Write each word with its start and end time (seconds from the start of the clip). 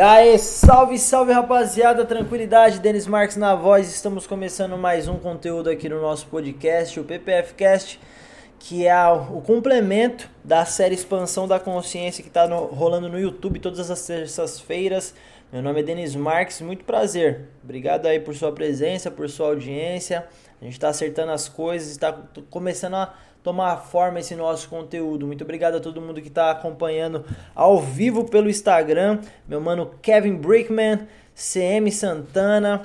E 0.00 0.02
aí, 0.02 0.38
salve, 0.38 0.98
salve 0.98 1.30
rapaziada, 1.30 2.06
tranquilidade, 2.06 2.80
Denis 2.80 3.06
Marques 3.06 3.36
na 3.36 3.54
voz. 3.54 3.86
Estamos 3.86 4.26
começando 4.26 4.74
mais 4.78 5.06
um 5.06 5.18
conteúdo 5.18 5.68
aqui 5.68 5.90
no 5.90 6.00
nosso 6.00 6.26
podcast, 6.28 6.98
o 6.98 7.04
PPF 7.04 7.52
Cast, 7.52 8.00
que 8.58 8.86
é 8.86 9.06
o 9.06 9.42
complemento 9.42 10.26
da 10.42 10.64
série 10.64 10.94
Expansão 10.94 11.46
da 11.46 11.60
Consciência 11.60 12.22
que 12.22 12.30
está 12.30 12.46
rolando 12.46 13.10
no 13.10 13.20
YouTube 13.20 13.60
todas 13.60 13.90
as 13.90 14.06
terças-feiras. 14.06 15.14
Meu 15.52 15.60
nome 15.60 15.80
é 15.80 15.82
Denis 15.82 16.16
Marques, 16.16 16.62
muito 16.62 16.82
prazer. 16.82 17.50
Obrigado 17.62 18.06
aí 18.06 18.18
por 18.18 18.34
sua 18.34 18.52
presença, 18.52 19.10
por 19.10 19.28
sua 19.28 19.48
audiência. 19.48 20.26
A 20.62 20.64
gente 20.64 20.72
está 20.72 20.88
acertando 20.88 21.32
as 21.32 21.46
coisas, 21.46 21.90
está 21.90 22.10
começando 22.48 22.94
a 22.94 23.14
tomar 23.42 23.76
forma 23.76 24.20
esse 24.20 24.34
nosso 24.34 24.68
conteúdo. 24.68 25.26
Muito 25.26 25.44
obrigado 25.44 25.76
a 25.76 25.80
todo 25.80 26.00
mundo 26.00 26.20
que 26.20 26.28
está 26.28 26.50
acompanhando 26.50 27.24
ao 27.54 27.80
vivo 27.80 28.24
pelo 28.24 28.50
Instagram. 28.50 29.20
Meu 29.48 29.60
mano 29.60 29.94
Kevin 30.02 30.36
Brickman, 30.36 31.06
CM 31.34 31.90
Santana, 31.90 32.82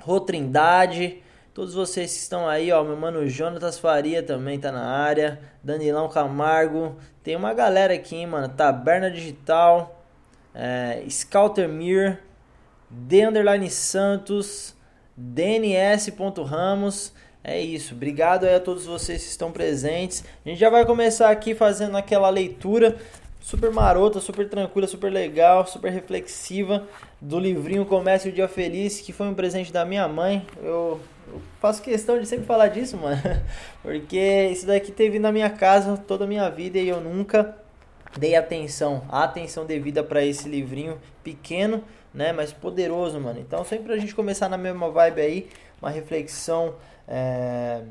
Rotrindade, 0.00 1.22
todos 1.52 1.74
vocês 1.74 2.12
que 2.12 2.18
estão 2.20 2.48
aí, 2.48 2.70
ó. 2.70 2.84
Meu 2.84 2.96
mano 2.96 3.28
Jonatas 3.28 3.78
Faria 3.78 4.22
também 4.22 4.58
tá 4.58 4.70
na 4.70 4.86
área. 4.86 5.40
Danilão 5.62 6.08
Camargo. 6.08 6.96
Tem 7.22 7.36
uma 7.36 7.52
galera 7.52 7.94
aqui, 7.94 8.16
hein, 8.16 8.26
mano. 8.26 8.48
Taberna 8.48 9.10
Digital, 9.10 10.02
é, 10.54 11.02
Mir, 11.68 12.20
D 12.88 13.26
Underline 13.26 13.68
Santos, 13.68 14.74
DNS.Ramos. 15.16 17.12
É 17.42 17.60
isso. 17.60 17.94
Obrigado 17.94 18.44
a 18.44 18.60
todos 18.60 18.84
vocês 18.84 19.22
que 19.22 19.30
estão 19.30 19.50
presentes. 19.50 20.24
A 20.44 20.48
gente 20.48 20.58
já 20.58 20.68
vai 20.68 20.84
começar 20.84 21.30
aqui 21.30 21.54
fazendo 21.54 21.96
aquela 21.96 22.28
leitura 22.28 22.96
super 23.40 23.70
marota, 23.70 24.20
super 24.20 24.48
tranquila, 24.48 24.86
super 24.86 25.10
legal, 25.10 25.66
super 25.66 25.90
reflexiva 25.90 26.86
do 27.20 27.38
livrinho 27.38 27.86
Comece 27.86 28.28
o 28.28 28.32
Dia 28.32 28.48
Feliz, 28.48 29.00
que 29.00 29.12
foi 29.12 29.26
um 29.26 29.34
presente 29.34 29.72
da 29.72 29.84
minha 29.84 30.06
mãe. 30.06 30.46
Eu, 30.62 31.00
eu 31.26 31.40
faço 31.60 31.80
questão 31.80 32.20
de 32.20 32.26
sempre 32.26 32.44
falar 32.44 32.68
disso, 32.68 32.96
mano, 32.96 33.20
porque 33.82 34.50
isso 34.52 34.66
daqui 34.66 34.92
teve 34.92 35.18
na 35.18 35.32
minha 35.32 35.48
casa 35.48 35.96
toda 35.96 36.24
a 36.24 36.26
minha 36.26 36.48
vida 36.50 36.78
e 36.78 36.88
eu 36.88 37.00
nunca 37.00 37.56
dei 38.18 38.36
atenção, 38.36 39.04
a 39.08 39.24
atenção 39.24 39.64
devida 39.64 40.02
para 40.02 40.24
esse 40.24 40.48
livrinho 40.48 40.98
pequeno, 41.22 41.82
né, 42.12 42.32
mas 42.32 42.52
poderoso, 42.52 43.20
mano. 43.20 43.38
Então, 43.38 43.64
sempre 43.64 43.92
a 43.92 43.96
gente 43.96 44.14
começar 44.14 44.48
na 44.48 44.56
mesma 44.58 44.90
vibe 44.90 45.20
aí, 45.20 45.48
uma 45.80 45.90
reflexão 45.90 46.74
é, 47.06 47.82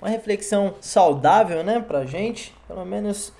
uma 0.00 0.08
reflexão 0.08 0.74
saudável, 0.80 1.62
né, 1.64 1.80
pra 1.80 2.04
gente, 2.04 2.54
pelo 2.66 2.84
menos 2.84 3.32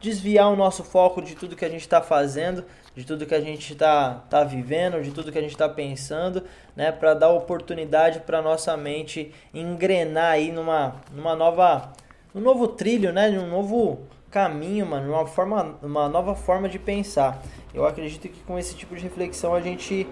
desviar 0.00 0.50
o 0.50 0.56
nosso 0.56 0.82
foco 0.82 1.22
de 1.22 1.34
tudo 1.34 1.54
que 1.54 1.64
a 1.64 1.68
gente 1.68 1.82
está 1.82 2.02
fazendo, 2.02 2.64
de 2.94 3.04
tudo 3.04 3.26
que 3.26 3.34
a 3.34 3.40
gente 3.40 3.72
está 3.72 4.14
tá 4.28 4.42
vivendo, 4.42 5.00
de 5.00 5.12
tudo 5.12 5.30
que 5.30 5.38
a 5.38 5.42
gente 5.42 5.52
está 5.52 5.68
pensando, 5.68 6.42
né, 6.74 6.90
para 6.90 7.14
dar 7.14 7.30
oportunidade 7.30 8.20
para 8.20 8.42
nossa 8.42 8.76
mente 8.76 9.32
engrenar 9.54 10.32
aí 10.32 10.50
numa, 10.50 10.96
numa 11.12 11.36
nova, 11.36 11.92
um 12.34 12.40
novo 12.40 12.66
trilho, 12.66 13.12
né, 13.12 13.28
um 13.30 13.48
novo 13.48 14.00
caminho, 14.30 14.86
mano, 14.86 15.12
uma 15.12 15.26
forma, 15.26 15.78
uma 15.82 16.08
nova 16.08 16.34
forma 16.34 16.68
de 16.68 16.78
pensar. 16.78 17.42
Eu 17.72 17.86
acredito 17.86 18.28
que 18.28 18.40
com 18.42 18.58
esse 18.58 18.74
tipo 18.74 18.96
de 18.96 19.02
reflexão 19.02 19.54
a 19.54 19.60
gente 19.60 20.06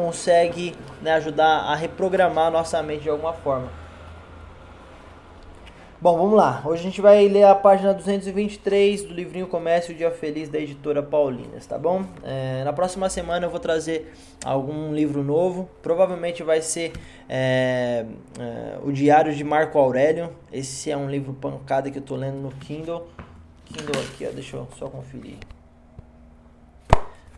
consegue 0.00 0.74
né, 1.02 1.12
ajudar 1.12 1.60
a 1.60 1.74
reprogramar 1.74 2.46
a 2.46 2.50
nossa 2.50 2.82
mente 2.82 3.02
de 3.02 3.10
alguma 3.10 3.34
forma. 3.34 3.68
Bom, 6.00 6.16
vamos 6.16 6.34
lá. 6.34 6.62
Hoje 6.64 6.80
a 6.80 6.84
gente 6.84 7.02
vai 7.02 7.28
ler 7.28 7.44
a 7.44 7.54
página 7.54 7.92
223 7.92 9.02
do 9.02 9.12
livrinho 9.12 9.46
Comércio 9.46 9.94
Dia 9.94 10.10
Feliz 10.10 10.48
da 10.48 10.58
editora 10.58 11.02
Paulinas, 11.02 11.66
tá 11.66 11.76
bom? 11.76 12.06
É, 12.24 12.64
na 12.64 12.72
próxima 12.72 13.10
semana 13.10 13.44
eu 13.44 13.50
vou 13.50 13.60
trazer 13.60 14.10
algum 14.42 14.94
livro 14.94 15.22
novo. 15.22 15.68
Provavelmente 15.82 16.42
vai 16.42 16.62
ser 16.62 16.92
é, 17.28 18.06
é, 18.38 18.78
o 18.82 18.90
Diário 18.90 19.34
de 19.34 19.44
Marco 19.44 19.78
Aurélio. 19.78 20.32
Esse 20.50 20.90
é 20.90 20.96
um 20.96 21.10
livro 21.10 21.34
pancada 21.34 21.90
que 21.90 21.98
eu 21.98 22.02
tô 22.02 22.16
lendo 22.16 22.38
no 22.38 22.50
Kindle. 22.52 23.06
Kindle 23.66 24.00
aqui, 24.00 24.26
ó, 24.26 24.30
deixa 24.32 24.56
eu 24.56 24.66
só 24.78 24.88
conferir. 24.88 25.36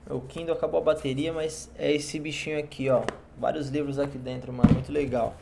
O 0.08 0.20
Kindle 0.20 0.54
acabou 0.54 0.80
a 0.80 0.84
bateria, 0.84 1.32
mas 1.32 1.70
é 1.76 1.92
esse 1.92 2.18
bichinho 2.18 2.58
aqui, 2.58 2.90
ó. 2.90 3.02
Vários 3.38 3.68
livros 3.68 3.98
aqui 3.98 4.18
dentro, 4.18 4.52
mano. 4.52 4.72
Muito 4.72 4.92
legal. 4.92 5.34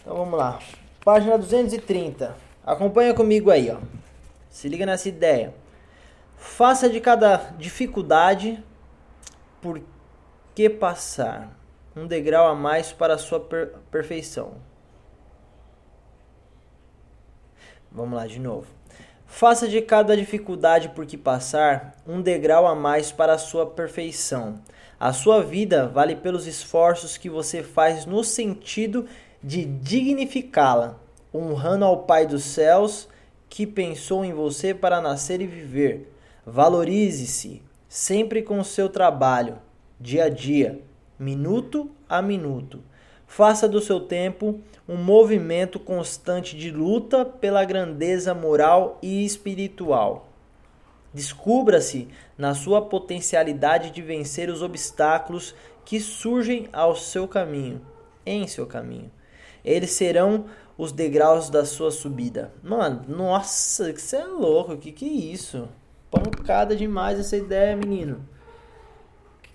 Então 0.00 0.16
vamos 0.16 0.38
lá. 0.38 0.58
Página 1.04 1.36
230. 1.36 2.36
Acompanha 2.64 3.14
comigo 3.14 3.50
aí, 3.50 3.70
ó. 3.70 3.78
Se 4.48 4.68
liga 4.68 4.84
nessa 4.84 5.08
ideia. 5.08 5.54
Faça 6.36 6.88
de 6.88 7.00
cada 7.00 7.36
dificuldade 7.58 8.62
por 9.60 9.80
que 10.54 10.68
passar 10.70 11.56
um 11.94 12.06
degrau 12.06 12.48
a 12.48 12.54
mais 12.54 12.92
para 12.92 13.14
a 13.14 13.18
sua 13.18 13.40
per 13.40 13.74
perfeição. 13.90 14.54
Vamos 17.90 18.16
lá 18.16 18.26
de 18.26 18.38
novo. 18.38 18.66
Faça 19.30 19.68
de 19.68 19.80
cada 19.80 20.16
dificuldade 20.16 20.88
por 20.90 21.06
que 21.06 21.16
passar 21.16 21.94
um 22.06 22.20
degrau 22.20 22.66
a 22.66 22.74
mais 22.74 23.12
para 23.12 23.34
a 23.34 23.38
sua 23.38 23.64
perfeição. 23.64 24.60
A 24.98 25.12
sua 25.14 25.40
vida 25.40 25.86
vale 25.86 26.16
pelos 26.16 26.46
esforços 26.46 27.16
que 27.16 27.30
você 27.30 27.62
faz 27.62 28.04
no 28.04 28.22
sentido 28.24 29.06
de 29.42 29.64
dignificá-la, 29.64 30.98
honrando 31.32 31.84
ao 31.86 32.02
Pai 32.02 32.26
dos 32.26 32.42
céus 32.42 33.08
que 33.48 33.66
pensou 33.66 34.24
em 34.24 34.34
você 34.34 34.74
para 34.74 35.00
nascer 35.00 35.40
e 35.40 35.46
viver. 35.46 36.12
Valorize-se 36.44 37.62
sempre 37.88 38.42
com 38.42 38.58
o 38.58 38.64
seu 38.64 38.88
trabalho, 38.88 39.58
dia 39.98 40.24
a 40.24 40.28
dia, 40.28 40.82
minuto 41.18 41.88
a 42.08 42.20
minuto. 42.20 42.82
Faça 43.30 43.68
do 43.68 43.80
seu 43.80 44.00
tempo 44.00 44.58
um 44.88 44.96
movimento 44.96 45.78
constante 45.78 46.56
de 46.56 46.68
luta 46.72 47.24
pela 47.24 47.64
grandeza 47.64 48.34
moral 48.34 48.98
e 49.00 49.24
espiritual. 49.24 50.28
Descubra-se 51.14 52.08
na 52.36 52.56
sua 52.56 52.82
potencialidade 52.82 53.92
de 53.92 54.02
vencer 54.02 54.50
os 54.50 54.62
obstáculos 54.62 55.54
que 55.84 56.00
surgem 56.00 56.68
ao 56.72 56.96
seu 56.96 57.28
caminho, 57.28 57.80
em 58.26 58.48
seu 58.48 58.66
caminho. 58.66 59.12
Eles 59.64 59.92
serão 59.92 60.46
os 60.76 60.90
degraus 60.90 61.48
da 61.48 61.64
sua 61.64 61.92
subida. 61.92 62.52
Mano, 62.64 63.04
nossa, 63.06 63.92
que 63.92 64.02
você 64.02 64.16
é 64.16 64.24
louco, 64.24 64.76
que 64.76 64.90
que 64.90 65.04
é 65.04 65.32
isso? 65.32 65.68
Pancada 66.10 66.74
demais 66.74 67.20
essa 67.20 67.36
ideia, 67.36 67.76
menino 67.76 68.26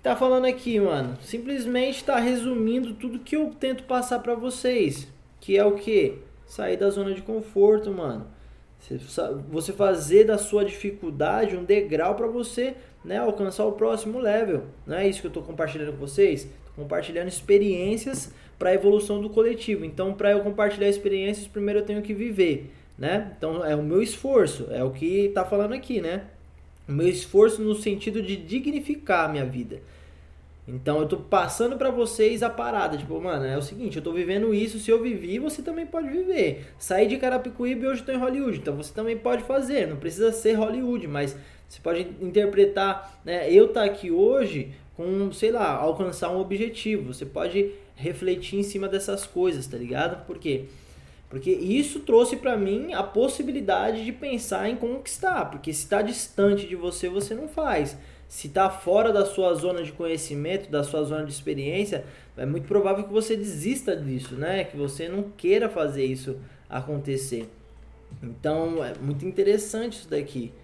tá 0.06 0.14
falando 0.14 0.44
aqui, 0.44 0.78
mano? 0.78 1.18
Simplesmente 1.20 2.04
tá 2.04 2.16
resumindo 2.20 2.94
tudo 2.94 3.18
que 3.18 3.34
eu 3.34 3.50
tento 3.58 3.82
passar 3.82 4.20
para 4.20 4.36
vocês, 4.36 5.08
que 5.40 5.58
é 5.58 5.64
o 5.64 5.72
que? 5.72 6.18
Sair 6.46 6.76
da 6.76 6.88
zona 6.90 7.12
de 7.12 7.22
conforto, 7.22 7.90
mano. 7.90 8.24
Você 9.50 9.72
fazer 9.72 10.22
da 10.22 10.38
sua 10.38 10.64
dificuldade 10.64 11.56
um 11.56 11.64
degrau 11.64 12.14
para 12.14 12.28
você, 12.28 12.74
né, 13.04 13.18
alcançar 13.18 13.64
o 13.64 13.72
próximo 13.72 14.20
level. 14.20 14.66
Não 14.86 14.96
é 14.96 15.08
isso 15.08 15.20
que 15.20 15.26
eu 15.26 15.32
tô 15.32 15.42
compartilhando 15.42 15.90
com 15.90 15.98
vocês? 15.98 16.44
Tô 16.66 16.82
compartilhando 16.82 17.26
experiências 17.26 18.32
para 18.56 18.70
a 18.70 18.74
evolução 18.74 19.20
do 19.20 19.28
coletivo. 19.28 19.84
Então, 19.84 20.14
para 20.14 20.30
eu 20.30 20.40
compartilhar 20.40 20.88
experiências, 20.88 21.48
primeiro 21.48 21.80
eu 21.80 21.84
tenho 21.84 22.00
que 22.00 22.14
viver, 22.14 22.70
né? 22.96 23.32
Então, 23.36 23.64
é 23.64 23.74
o 23.74 23.82
meu 23.82 24.00
esforço, 24.00 24.68
é 24.70 24.84
o 24.84 24.92
que 24.92 25.32
tá 25.34 25.44
falando 25.44 25.72
aqui, 25.72 26.00
né? 26.00 26.26
Meu 26.86 27.08
esforço 27.08 27.62
no 27.62 27.74
sentido 27.74 28.22
de 28.22 28.36
dignificar 28.36 29.28
a 29.28 29.32
minha 29.32 29.44
vida. 29.44 29.80
Então 30.68 31.00
eu 31.00 31.06
tô 31.06 31.16
passando 31.16 31.76
para 31.76 31.90
vocês 31.90 32.42
a 32.42 32.50
parada, 32.50 32.96
tipo, 32.96 33.20
mano, 33.20 33.44
é 33.44 33.56
o 33.56 33.62
seguinte, 33.62 33.98
eu 33.98 34.02
tô 34.02 34.12
vivendo 34.12 34.52
isso, 34.52 34.80
se 34.80 34.90
eu 34.90 35.00
vivi, 35.00 35.38
você 35.38 35.62
também 35.62 35.86
pode 35.86 36.08
viver. 36.08 36.66
Saí 36.76 37.06
de 37.06 37.16
Carapicuíba 37.18 37.84
e 37.84 37.88
hoje 37.88 38.02
tô 38.02 38.10
em 38.10 38.18
Hollywood, 38.18 38.58
então 38.58 38.76
você 38.76 38.92
também 38.92 39.16
pode 39.16 39.44
fazer, 39.44 39.86
não 39.86 39.96
precisa 39.96 40.32
ser 40.32 40.54
Hollywood, 40.54 41.06
mas 41.06 41.36
você 41.68 41.80
pode 41.80 42.08
interpretar, 42.20 43.20
né, 43.24 43.48
eu 43.52 43.68
tá 43.68 43.84
aqui 43.84 44.10
hoje 44.10 44.72
com, 44.96 45.30
sei 45.32 45.52
lá, 45.52 45.70
alcançar 45.72 46.30
um 46.30 46.40
objetivo. 46.40 47.12
Você 47.12 47.26
pode 47.26 47.70
refletir 47.94 48.58
em 48.58 48.62
cima 48.62 48.88
dessas 48.88 49.26
coisas, 49.26 49.66
tá 49.66 49.76
ligado? 49.76 50.24
Por 50.26 50.38
quê? 50.38 50.64
Porque 51.36 51.50
isso 51.50 52.00
trouxe 52.00 52.34
para 52.34 52.56
mim 52.56 52.94
a 52.94 53.02
possibilidade 53.02 54.06
de 54.06 54.10
pensar 54.10 54.70
em 54.70 54.76
conquistar, 54.76 55.50
porque 55.50 55.70
se 55.70 55.82
está 55.82 56.00
distante 56.00 56.66
de 56.66 56.74
você, 56.74 57.10
você 57.10 57.34
não 57.34 57.46
faz 57.46 57.94
se 58.26 58.46
está 58.46 58.70
fora 58.70 59.12
da 59.12 59.26
sua 59.26 59.52
zona 59.54 59.82
de 59.82 59.92
conhecimento, 59.92 60.70
da 60.70 60.82
sua 60.82 61.04
zona 61.04 61.26
de 61.26 61.32
experiência, 61.32 62.06
é 62.38 62.46
muito 62.46 62.66
provável 62.66 63.04
que 63.04 63.12
você 63.12 63.36
desista 63.36 63.94
disso, 63.94 64.34
né? 64.34 64.64
Que 64.64 64.78
você 64.78 65.10
não 65.10 65.24
queira 65.36 65.68
fazer 65.68 66.06
isso 66.06 66.38
acontecer. 66.70 67.46
Então, 68.22 68.82
é 68.82 68.94
muito 68.98 69.26
interessante 69.26 69.98
isso 69.98 70.08
daqui. 70.08 70.54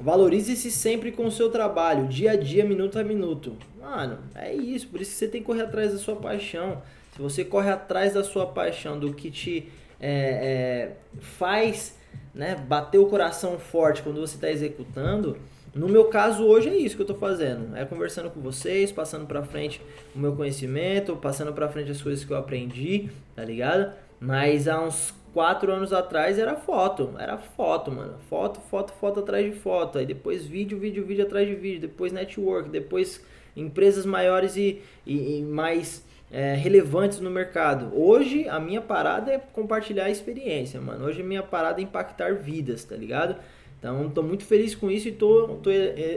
Valorize-se 0.00 0.72
sempre 0.72 1.12
com 1.12 1.26
o 1.26 1.30
seu 1.30 1.50
trabalho, 1.50 2.08
dia 2.08 2.32
a 2.32 2.36
dia, 2.36 2.64
minuto 2.64 2.98
a 2.98 3.04
minuto. 3.04 3.56
Mano, 3.80 4.18
é 4.34 4.52
isso. 4.52 4.88
Por 4.88 5.00
isso 5.00 5.12
que 5.12 5.18
você 5.18 5.28
tem 5.28 5.40
que 5.40 5.46
correr 5.46 5.62
atrás 5.62 5.92
da 5.92 5.98
sua 5.98 6.16
paixão. 6.16 6.82
Se 7.12 7.20
você 7.20 7.44
corre 7.44 7.70
atrás 7.70 8.14
da 8.14 8.24
sua 8.24 8.46
paixão, 8.46 8.98
do 8.98 9.12
que 9.12 9.30
te 9.30 9.70
é, 10.00 10.90
é, 10.90 11.20
faz 11.20 11.96
né, 12.34 12.56
bater 12.56 12.98
o 12.98 13.06
coração 13.06 13.58
forte 13.58 14.02
quando 14.02 14.20
você 14.20 14.34
está 14.34 14.50
executando, 14.50 15.36
No 15.74 15.88
meu 15.88 16.06
caso 16.06 16.44
hoje 16.44 16.68
é 16.68 16.76
isso 16.76 16.96
que 16.96 17.02
eu 17.02 17.06
tô 17.06 17.14
fazendo, 17.14 17.74
é 17.74 17.84
conversando 17.86 18.28
com 18.30 18.40
vocês, 18.40 18.92
passando 18.92 19.26
para 19.26 19.42
frente 19.42 19.80
o 20.14 20.18
meu 20.18 20.36
conhecimento, 20.36 21.16
passando 21.16 21.52
para 21.54 21.66
frente 21.68 21.90
as 21.90 22.02
coisas 22.02 22.24
que 22.24 22.30
eu 22.30 22.36
aprendi, 22.36 23.08
tá 23.34 23.42
ligado? 23.42 23.92
Mas 24.20 24.68
há 24.68 24.78
uns 24.82 25.14
quatro 25.32 25.72
anos 25.72 25.90
atrás 25.92 26.38
era 26.38 26.56
foto, 26.56 27.14
era 27.18 27.38
foto, 27.38 27.90
mano, 27.90 28.18
foto, 28.28 28.60
foto, 28.60 28.92
foto 28.92 29.20
atrás 29.20 29.46
de 29.46 29.58
foto, 29.58 29.98
aí 29.98 30.04
depois 30.04 30.44
vídeo, 30.44 30.78
vídeo, 30.78 31.06
vídeo 31.06 31.24
atrás 31.24 31.48
de 31.48 31.54
vídeo, 31.54 31.80
depois 31.80 32.12
network, 32.12 32.68
depois 32.68 33.24
empresas 33.56 34.04
maiores 34.04 34.56
e, 34.56 34.82
e, 35.06 35.38
e 35.38 35.42
mais 35.42 36.04
é, 36.32 36.54
relevantes 36.54 37.20
no 37.20 37.30
mercado. 37.30 37.92
Hoje 37.94 38.48
a 38.48 38.58
minha 38.58 38.80
parada 38.80 39.30
é 39.30 39.38
compartilhar 39.38 40.06
a 40.06 40.10
experiência, 40.10 40.80
mano. 40.80 41.04
Hoje 41.04 41.20
a 41.20 41.24
minha 41.24 41.42
parada 41.42 41.80
é 41.80 41.84
impactar 41.84 42.34
vidas, 42.36 42.82
tá 42.82 42.96
ligado? 42.96 43.36
Então, 43.78 44.06
estou 44.06 44.22
muito 44.22 44.44
feliz 44.44 44.74
com 44.74 44.90
isso 44.90 45.08
e 45.08 45.10
estou 45.10 45.60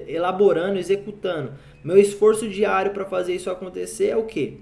elaborando, 0.07 0.77
executando. 0.77 1.53
Meu 1.83 1.97
esforço 1.97 2.47
diário 2.47 2.91
para 2.91 3.05
fazer 3.05 3.35
isso 3.35 3.49
acontecer 3.49 4.09
é 4.09 4.15
o 4.15 4.23
quê? 4.23 4.59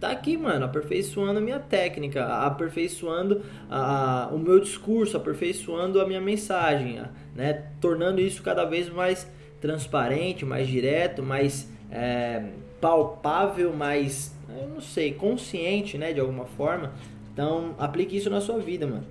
Tá 0.00 0.10
aqui, 0.10 0.36
mano, 0.36 0.64
aperfeiçoando 0.64 1.38
a 1.38 1.40
minha 1.40 1.60
técnica, 1.60 2.26
aperfeiçoando 2.26 3.40
a, 3.70 4.28
o 4.32 4.38
meu 4.38 4.58
discurso, 4.58 5.16
aperfeiçoando 5.16 6.00
a 6.00 6.06
minha 6.06 6.20
mensagem, 6.20 7.00
né? 7.34 7.66
Tornando 7.80 8.20
isso 8.20 8.42
cada 8.42 8.64
vez 8.64 8.90
mais 8.90 9.30
transparente, 9.60 10.44
mais 10.44 10.66
direto, 10.66 11.22
mais 11.22 11.70
é, 11.90 12.42
palpável, 12.84 13.72
mais, 13.72 14.30
eu 14.60 14.68
não 14.68 14.78
sei, 14.78 15.14
consciente, 15.14 15.96
né, 15.96 16.12
de 16.12 16.20
alguma 16.20 16.44
forma. 16.44 16.92
Então, 17.32 17.74
aplique 17.78 18.14
isso 18.14 18.28
na 18.28 18.42
sua 18.42 18.58
vida, 18.58 18.86
mano. 18.86 19.06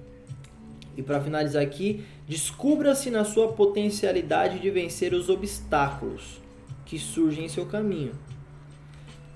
E 0.95 1.01
para 1.01 1.19
finalizar 1.19 1.63
aqui, 1.63 2.05
descubra-se 2.27 3.09
na 3.09 3.25
sua 3.25 3.47
potencialidade 3.53 4.59
de 4.59 4.69
vencer 4.69 5.11
os 5.11 5.27
obstáculos 5.27 6.39
que 6.85 6.99
surgem 6.99 7.45
em 7.45 7.49
seu 7.49 7.65
caminho. 7.65 8.11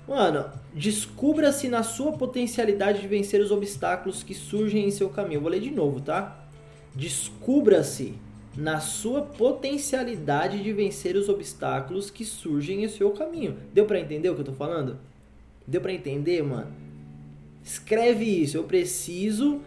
Mano, 0.06 0.44
descubra-se 0.72 1.68
na 1.68 1.82
sua 1.82 2.12
potencialidade 2.12 3.00
de 3.00 3.08
vencer 3.08 3.40
os 3.40 3.50
obstáculos 3.50 4.22
que 4.22 4.34
surgem 4.34 4.86
em 4.86 4.92
seu 4.92 5.08
caminho. 5.08 5.38
Eu 5.38 5.42
vou 5.42 5.50
ler 5.50 5.60
de 5.60 5.72
novo, 5.72 6.00
tá? 6.00 6.46
Descubra-se 6.94 8.14
na 8.56 8.80
sua 8.80 9.22
potencialidade 9.22 10.62
de 10.62 10.72
vencer 10.72 11.16
os 11.16 11.28
obstáculos 11.28 12.10
que 12.10 12.24
surgem 12.24 12.84
em 12.84 12.88
seu 12.88 13.10
caminho. 13.10 13.56
Deu 13.72 13.84
para 13.84 14.00
entender 14.00 14.28
o 14.30 14.34
que 14.34 14.40
eu 14.40 14.46
tô 14.46 14.52
falando? 14.52 14.98
Deu 15.66 15.80
para 15.80 15.92
entender, 15.92 16.42
mano? 16.42 16.72
Escreve 17.62 18.24
isso. 18.24 18.56
Eu 18.56 18.64
preciso 18.64 19.60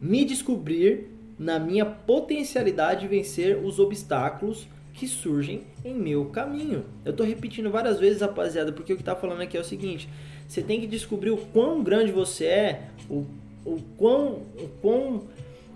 me 0.00 0.24
descobrir 0.24 1.08
na 1.38 1.58
minha 1.58 1.86
potencialidade 1.86 3.00
de 3.00 3.08
vencer 3.08 3.56
os 3.56 3.78
obstáculos 3.78 4.68
que 4.92 5.08
surgem 5.08 5.62
em 5.84 5.94
meu 5.94 6.26
caminho. 6.26 6.84
Eu 7.04 7.12
estou 7.12 7.26
repetindo 7.26 7.70
várias 7.70 7.98
vezes, 7.98 8.20
rapaziada, 8.20 8.72
porque 8.72 8.92
o 8.92 8.96
que 8.96 9.02
está 9.02 9.16
falando 9.16 9.40
aqui 9.40 9.56
é 9.56 9.60
o 9.60 9.64
seguinte: 9.64 10.08
você 10.46 10.62
tem 10.62 10.80
que 10.80 10.86
descobrir 10.86 11.30
o 11.30 11.36
quão 11.36 11.82
grande 11.82 12.12
você 12.12 12.44
é, 12.44 12.82
o, 13.08 13.24
o 13.64 13.80
quão. 13.96 14.42
O 14.58 14.68
quão 14.80 15.22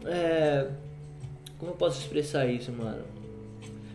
é, 0.05 0.69
como 1.59 1.73
eu 1.73 1.77
posso 1.77 2.01
expressar 2.01 2.47
isso, 2.47 2.73
mano? 2.73 3.03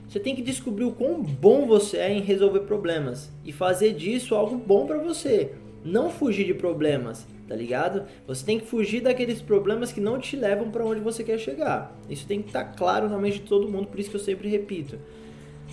Você 0.07 0.19
tem 0.19 0.35
que 0.35 0.41
descobrir 0.41 0.83
o 0.83 0.91
quão 0.91 1.21
bom 1.21 1.65
você 1.65 1.97
é 1.97 2.11
em 2.11 2.21
resolver 2.21 2.61
problemas 2.61 3.31
e 3.45 3.53
fazer 3.53 3.93
disso 3.93 4.35
algo 4.35 4.57
bom 4.57 4.85
para 4.85 4.97
você. 4.97 5.53
Não 5.85 6.09
fugir 6.09 6.45
de 6.45 6.53
problemas, 6.53 7.25
tá 7.47 7.55
ligado? 7.55 8.03
Você 8.27 8.45
tem 8.45 8.59
que 8.59 8.65
fugir 8.65 9.01
daqueles 9.01 9.41
problemas 9.41 9.91
que 9.91 10.01
não 10.01 10.19
te 10.19 10.35
levam 10.35 10.69
para 10.69 10.85
onde 10.85 10.99
você 10.99 11.23
quer 11.23 11.39
chegar. 11.39 11.97
Isso 12.09 12.27
tem 12.27 12.41
que 12.41 12.49
estar 12.49 12.65
tá 12.65 12.73
claro 12.73 13.09
na 13.09 13.17
mente 13.17 13.39
de 13.39 13.47
todo 13.47 13.71
mundo, 13.71 13.87
por 13.87 13.99
isso 13.99 14.09
que 14.09 14.17
eu 14.17 14.21
sempre 14.21 14.49
repito. 14.49 14.99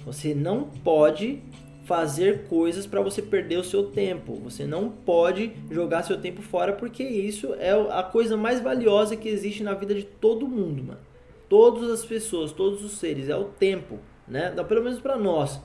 Você 0.06 0.34
não 0.34 0.64
pode 0.84 1.40
fazer 1.84 2.44
coisas 2.44 2.86
para 2.86 3.00
você 3.00 3.20
perder 3.20 3.56
o 3.56 3.64
seu 3.64 3.84
tempo. 3.84 4.34
Você 4.44 4.66
não 4.66 4.88
pode 4.88 5.52
jogar 5.70 6.04
seu 6.04 6.20
tempo 6.20 6.42
fora 6.42 6.74
porque 6.74 7.02
isso 7.02 7.54
é 7.54 7.72
a 7.90 8.02
coisa 8.02 8.36
mais 8.36 8.60
valiosa 8.60 9.16
que 9.16 9.28
existe 9.28 9.62
na 9.62 9.74
vida 9.74 9.94
de 9.94 10.04
todo 10.04 10.46
mundo, 10.46 10.84
mano. 10.84 11.07
Todas 11.48 11.90
as 11.90 12.04
pessoas, 12.04 12.52
todos 12.52 12.84
os 12.84 12.98
seres, 12.98 13.28
é 13.28 13.36
o 13.36 13.44
tempo, 13.44 13.98
né? 14.26 14.50
Pelo 14.68 14.84
menos 14.84 15.00
para 15.00 15.16
nós. 15.16 15.60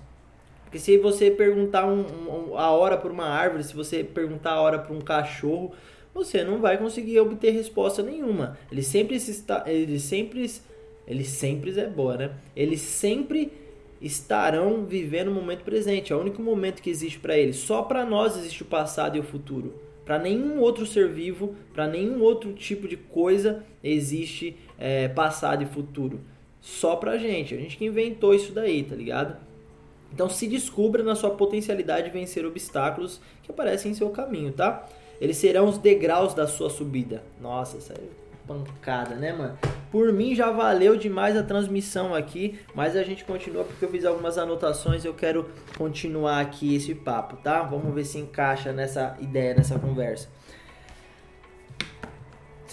Porque 0.63 0.79
se 0.79 0.97
você 0.97 1.29
perguntar 1.29 1.85
um, 1.85 2.01
um, 2.01 2.57
a 2.57 2.71
hora 2.71 2.97
para 2.97 3.11
uma 3.11 3.27
árvore, 3.27 3.63
se 3.63 3.75
você 3.75 4.03
perguntar 4.03 4.53
a 4.53 4.61
hora 4.61 4.79
para 4.79 4.95
um 4.95 5.01
cachorro, 5.01 5.71
você 6.13 6.43
não 6.43 6.59
vai 6.59 6.77
conseguir 6.77 7.19
obter 7.19 7.51
resposta 7.51 8.01
nenhuma. 8.01 8.57
Ele 8.71 8.81
sempre 8.81 9.15
está, 9.15 9.63
ele 9.67 9.99
sempre, 9.99 10.51
ele 11.07 11.23
sempre 11.23 11.79
é 11.79 11.87
boa, 11.87 12.17
né? 12.17 12.31
Eles 12.55 12.81
sempre 12.81 13.51
estarão 14.01 14.85
vivendo 14.85 15.27
o 15.27 15.31
momento 15.31 15.63
presente. 15.63 16.11
É 16.11 16.15
o 16.15 16.19
único 16.19 16.41
momento 16.41 16.81
que 16.81 16.89
existe 16.89 17.19
para 17.19 17.37
eles. 17.37 17.57
Só 17.57 17.83
para 17.83 18.05
nós 18.05 18.35
existe 18.35 18.63
o 18.63 18.65
passado 18.65 19.15
e 19.15 19.19
o 19.19 19.23
futuro. 19.23 19.73
Para 20.03 20.19
nenhum 20.19 20.59
outro 20.59 20.85
ser 20.85 21.07
vivo, 21.07 21.55
para 21.73 21.87
nenhum 21.87 22.21
outro 22.21 22.51
tipo 22.53 22.87
de 22.87 22.97
coisa 22.97 23.63
existe 23.81 24.57
é, 24.83 25.07
passado 25.07 25.63
e 25.63 25.65
futuro. 25.65 26.19
Só 26.59 26.97
pra 26.97 27.17
gente. 27.17 27.55
A 27.55 27.57
gente 27.57 27.77
que 27.77 27.85
inventou 27.85 28.33
isso 28.33 28.51
daí, 28.51 28.83
tá 28.83 28.93
ligado? 28.93 29.37
Então 30.13 30.29
se 30.29 30.45
descubra 30.45 31.01
na 31.01 31.15
sua 31.15 31.31
potencialidade 31.31 32.07
de 32.07 32.11
vencer 32.11 32.45
obstáculos 32.45 33.21
que 33.41 33.49
aparecem 33.49 33.91
em 33.91 33.95
seu 33.95 34.09
caminho, 34.09 34.51
tá? 34.51 34.85
Eles 35.21 35.37
serão 35.37 35.69
os 35.69 35.77
degraus 35.77 36.33
da 36.33 36.45
sua 36.45 36.69
subida. 36.69 37.23
Nossa, 37.41 37.77
essa 37.77 37.93
é 37.93 38.23
pancada, 38.45 39.15
né, 39.15 39.31
mano? 39.31 39.57
Por 39.89 40.11
mim 40.11 40.35
já 40.35 40.51
valeu 40.51 40.97
demais 40.97 41.37
a 41.37 41.43
transmissão 41.43 42.13
aqui, 42.13 42.59
mas 42.75 42.97
a 42.97 43.03
gente 43.03 43.23
continua 43.23 43.63
porque 43.63 43.85
eu 43.85 43.89
fiz 43.89 44.03
algumas 44.03 44.37
anotações 44.37 45.05
e 45.05 45.07
eu 45.07 45.13
quero 45.13 45.49
continuar 45.77 46.41
aqui 46.41 46.75
esse 46.75 46.93
papo, 46.93 47.37
tá? 47.37 47.63
Vamos 47.63 47.93
ver 47.93 48.03
se 48.03 48.17
encaixa 48.17 48.73
nessa 48.73 49.15
ideia, 49.21 49.53
nessa 49.53 49.79
conversa. 49.79 50.27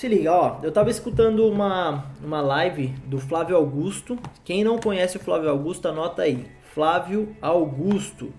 Se 0.00 0.08
liga, 0.08 0.32
ó, 0.32 0.61
eu 0.62 0.73
tava 0.73 0.88
escutando 0.88 1.47
uma, 1.47 2.06
uma 2.25 2.41
live 2.41 2.88
do 3.05 3.19
Flávio 3.19 3.55
Augusto. 3.55 4.19
Quem 4.43 4.64
não 4.64 4.79
conhece 4.79 5.19
o 5.19 5.20
Flávio 5.20 5.50
Augusto, 5.50 5.88
anota 5.88 6.23
aí. 6.23 6.47
Flávio 6.73 7.37
Augusto. 7.38 8.32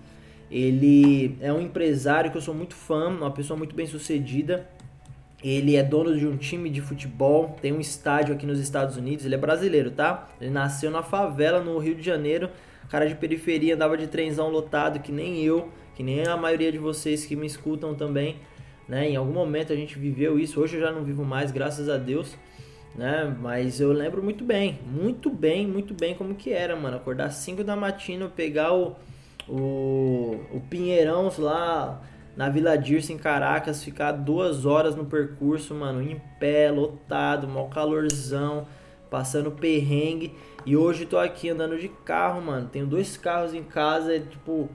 Ele 0.50 1.38
é 1.40 1.52
um 1.52 1.60
empresário 1.60 2.32
que 2.32 2.36
eu 2.36 2.42
sou 2.42 2.52
muito 2.52 2.74
fã, 2.74 3.06
uma 3.10 3.30
pessoa 3.30 3.56
muito 3.56 3.76
bem 3.76 3.86
sucedida. 3.86 4.68
Ele 5.40 5.76
é 5.76 5.84
dono 5.84 6.18
de 6.18 6.26
um 6.26 6.36
time 6.36 6.68
de 6.68 6.80
futebol, 6.80 7.56
tem 7.62 7.72
um 7.72 7.78
estádio 7.78 8.34
aqui 8.34 8.44
nos 8.44 8.58
Estados 8.58 8.96
Unidos. 8.96 9.24
Ele 9.24 9.36
é 9.36 9.38
brasileiro, 9.38 9.92
tá? 9.92 10.30
Ele 10.40 10.50
nasceu 10.50 10.90
na 10.90 11.04
favela 11.04 11.60
no 11.60 11.78
Rio 11.78 11.94
de 11.94 12.02
Janeiro, 12.02 12.50
cara 12.88 13.06
de 13.06 13.14
periferia, 13.14 13.76
andava 13.76 13.96
de 13.96 14.08
trenzão 14.08 14.48
lotado, 14.48 14.98
que 14.98 15.12
nem 15.12 15.44
eu, 15.44 15.68
que 15.94 16.02
nem 16.02 16.26
a 16.26 16.36
maioria 16.36 16.72
de 16.72 16.78
vocês 16.78 17.24
que 17.24 17.36
me 17.36 17.46
escutam 17.46 17.94
também. 17.94 18.38
Né? 18.92 19.08
Em 19.08 19.16
algum 19.16 19.32
momento 19.32 19.72
a 19.72 19.76
gente 19.76 19.98
viveu 19.98 20.38
isso, 20.38 20.60
hoje 20.60 20.76
eu 20.76 20.82
já 20.82 20.92
não 20.92 21.02
vivo 21.02 21.24
mais, 21.24 21.50
graças 21.50 21.88
a 21.88 21.96
Deus. 21.96 22.36
Né? 22.94 23.34
Mas 23.40 23.80
eu 23.80 23.90
lembro 23.90 24.22
muito 24.22 24.44
bem, 24.44 24.78
muito 24.84 25.30
bem, 25.30 25.66
muito 25.66 25.94
bem 25.94 26.14
como 26.14 26.34
que 26.34 26.52
era, 26.52 26.76
mano. 26.76 26.98
Acordar 26.98 27.30
5 27.30 27.64
da 27.64 27.74
matina, 27.74 28.28
pegar 28.28 28.74
o 28.74 28.94
o, 29.48 30.38
o 30.52 30.60
Pinheirão 30.68 31.30
lá 31.38 32.02
na 32.36 32.48
Vila 32.48 32.76
Dirce 32.76 33.12
em 33.12 33.18
Caracas, 33.18 33.82
ficar 33.82 34.12
duas 34.12 34.64
horas 34.64 34.94
no 34.94 35.04
percurso, 35.04 35.74
mano, 35.74 36.02
em 36.02 36.20
pé, 36.38 36.70
lotado, 36.70 37.46
mal 37.46 37.68
calorzão, 37.68 38.66
passando 39.10 39.50
perrengue. 39.50 40.34
E 40.64 40.76
hoje 40.76 41.06
tô 41.06 41.18
aqui 41.18 41.50
andando 41.50 41.78
de 41.78 41.88
carro, 41.88 42.40
mano. 42.40 42.68
Tenho 42.70 42.86
dois 42.86 43.16
carros 43.16 43.52
em 43.54 43.62
casa, 43.62 44.14
é 44.14 44.20
tipo. 44.20 44.68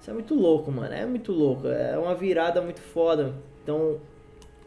Isso 0.00 0.10
é 0.10 0.12
muito 0.12 0.34
louco, 0.34 0.70
mano. 0.70 0.92
É 0.92 1.06
muito 1.06 1.32
louco. 1.32 1.68
É 1.68 1.96
uma 1.98 2.14
virada 2.14 2.60
muito 2.60 2.80
foda. 2.80 3.34
Então, 3.64 3.98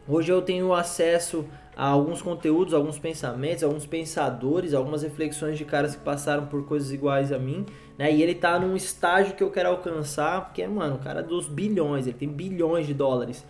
hoje 0.05 0.29
eu 0.29 0.41
tenho 0.41 0.73
acesso 0.73 1.45
a 1.77 1.87
alguns 1.87 2.21
conteúdos, 2.21 2.73
alguns 2.73 2.99
pensamentos, 2.99 3.63
alguns 3.63 3.85
pensadores, 3.85 4.73
algumas 4.73 5.03
reflexões 5.03 5.57
de 5.57 5.63
caras 5.63 5.95
que 5.95 6.03
passaram 6.03 6.47
por 6.47 6.65
coisas 6.65 6.91
iguais 6.91 7.31
a 7.31 7.39
mim 7.39 7.65
né? 7.97 8.13
E 8.13 8.21
ele 8.21 8.35
tá 8.35 8.59
num 8.59 8.75
estágio 8.75 9.33
que 9.33 9.43
eu 9.43 9.49
quero 9.49 9.69
alcançar, 9.69 10.45
porque, 10.45 10.65
mano, 10.67 10.95
o 10.95 10.99
cara 10.99 11.21
é 11.21 11.23
dos 11.23 11.47
bilhões, 11.47 12.05
ele 12.05 12.17
tem 12.17 12.29
bilhões 12.29 12.85
de 12.85 12.93
dólares. 12.93 13.43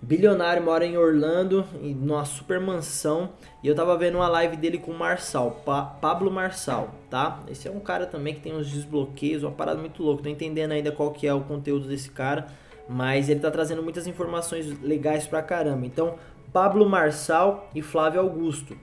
Bilionário, 0.00 0.62
mora 0.62 0.86
em 0.86 0.96
Orlando, 0.96 1.64
numa 1.82 2.24
super 2.24 2.60
mansão. 2.60 3.30
E 3.62 3.66
eu 3.66 3.74
tava 3.74 3.96
vendo 3.98 4.16
uma 4.16 4.28
live 4.28 4.56
dele 4.56 4.78
com 4.78 4.92
o 4.92 4.98
Marçal, 4.98 5.62
pa 5.64 5.82
Pablo 5.82 6.30
Marçal, 6.30 6.94
tá? 7.10 7.42
Esse 7.48 7.66
é 7.66 7.70
um 7.70 7.80
cara 7.80 8.06
também 8.06 8.34
que 8.34 8.40
tem 8.40 8.54
uns 8.54 8.70
desbloqueios, 8.70 9.42
uma 9.42 9.52
parada 9.52 9.80
muito 9.80 10.02
louca. 10.02 10.22
Tô 10.22 10.28
entendendo 10.28 10.72
ainda 10.72 10.92
qual 10.92 11.10
que 11.10 11.26
é 11.26 11.34
o 11.34 11.40
conteúdo 11.40 11.88
desse 11.88 12.10
cara, 12.10 12.46
mas 12.88 13.28
ele 13.28 13.40
tá 13.40 13.50
trazendo 13.50 13.82
muitas 13.82 14.06
informações 14.06 14.80
legais 14.80 15.26
pra 15.26 15.42
caramba. 15.42 15.86
Então, 15.86 16.14
Pablo 16.52 16.88
Marçal 16.88 17.70
e 17.74 17.82
Flávio 17.82 18.20
Augusto. 18.20 18.76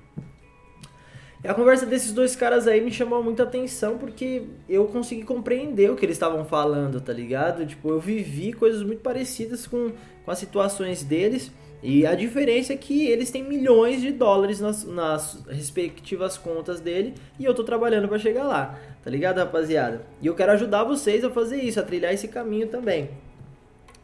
E 1.44 1.48
a 1.48 1.54
conversa 1.54 1.86
desses 1.86 2.14
dois 2.14 2.38
caras 2.38 2.68
aí 2.68 2.80
me 2.80 2.90
chamou 2.92 3.22
muita 3.22 3.44
atenção 3.44 3.98
porque 3.98 4.44
eu 4.70 4.86
consegui 4.86 5.24
compreender 5.24 5.92
o 5.92 5.96
que 5.96 6.06
eles 6.06 6.16
estavam 6.16 6.46
falando, 6.46 7.02
tá 7.02 7.12
ligado? 7.12 7.66
Tipo, 7.66 7.90
eu 7.90 8.00
vivi 8.00 8.54
coisas 8.54 8.82
muito 8.82 9.02
parecidas 9.02 9.68
com, 9.68 9.92
com 10.24 10.32
as 10.32 10.38
situações 10.38 11.04
deles, 11.04 11.52
E 11.86 12.06
a 12.06 12.16
diferença 12.16 12.72
é 12.72 12.78
que 12.78 13.08
eles 13.08 13.30
têm 13.30 13.44
milhões 13.44 14.02
de 14.02 14.10
dólares 14.10 14.62
nas, 14.62 14.86
nas 14.86 15.44
respectivas 15.50 16.38
contas 16.38 16.80
dele 16.80 17.14
e 17.38 17.44
eu 17.44 17.54
tô 17.54 17.62
trabalhando 17.62 18.08
para 18.08 18.18
chegar 18.18 18.46
lá, 18.46 18.80
tá 19.04 19.10
ligado, 19.10 19.40
rapaziada? 19.40 20.06
E 20.22 20.28
eu 20.28 20.34
quero 20.34 20.54
ajudar 20.54 20.86
vocês 20.86 21.26
a 21.26 21.30
fazer 21.30 21.58
isso, 21.58 21.78
a 21.82 21.84
trilhar 21.84 22.14
esse 22.14 22.30
caminho 22.30 22.70
também. 22.70 23.10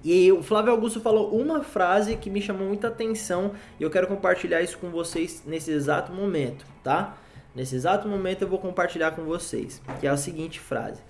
E 0.04 0.32
o 0.32 0.42
Flávio 0.42 0.72
Augusto 0.72 1.02
falou 1.02 1.36
uma 1.38 1.62
frase 1.62 2.16
que 2.16 2.30
me 2.30 2.42
chamou 2.42 2.68
muita 2.68 2.88
atenção 2.88 3.52
e 3.80 3.84
eu 3.84 3.90
quero 3.90 4.08
compartilhar 4.08 4.62
isso 4.62 4.78
com 4.78 4.90
vocês 4.90 5.44
nesse 5.46 5.72
exato 5.72 6.12
momento, 6.14 6.66
tá? 6.84 7.18
Nesse 7.54 7.76
exato 7.76 8.08
momento 8.08 8.44
eu 8.44 8.48
vou 8.48 8.60
compartilhar 8.60 9.12
com 9.12 9.24
vocês, 9.24 9.82
que 10.00 10.08
é 10.08 10.10
a 10.10 10.16
seguinte 10.16 10.60
frase: 10.60 11.02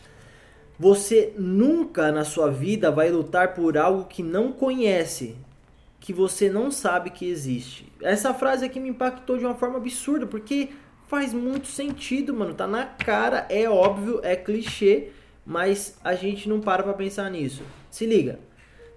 Você 0.79 1.33
nunca 1.37 2.11
na 2.11 2.23
sua 2.23 2.49
vida 2.49 2.89
vai 2.89 3.11
lutar 3.11 3.53
por 3.53 3.77
algo 3.77 4.05
que 4.05 4.23
não 4.23 4.51
conhece, 4.51 5.35
que 5.99 6.11
você 6.11 6.49
não 6.49 6.71
sabe 6.71 7.11
que 7.11 7.29
existe. 7.29 7.91
Essa 8.01 8.33
frase 8.33 8.65
aqui 8.65 8.79
me 8.79 8.89
impactou 8.89 9.37
de 9.37 9.45
uma 9.45 9.55
forma 9.55 9.77
absurda, 9.77 10.25
porque 10.25 10.69
faz 11.05 11.31
muito 11.31 11.67
sentido, 11.67 12.33
mano. 12.33 12.55
Tá 12.55 12.65
na 12.65 12.85
cara, 12.85 13.45
é 13.49 13.69
óbvio, 13.69 14.19
é 14.23 14.35
clichê, 14.35 15.09
mas 15.45 15.99
a 16.03 16.15
gente 16.15 16.49
não 16.49 16.59
para 16.59 16.81
pra 16.81 16.93
pensar 16.93 17.29
nisso. 17.29 17.61
Se 17.91 18.07
liga. 18.07 18.48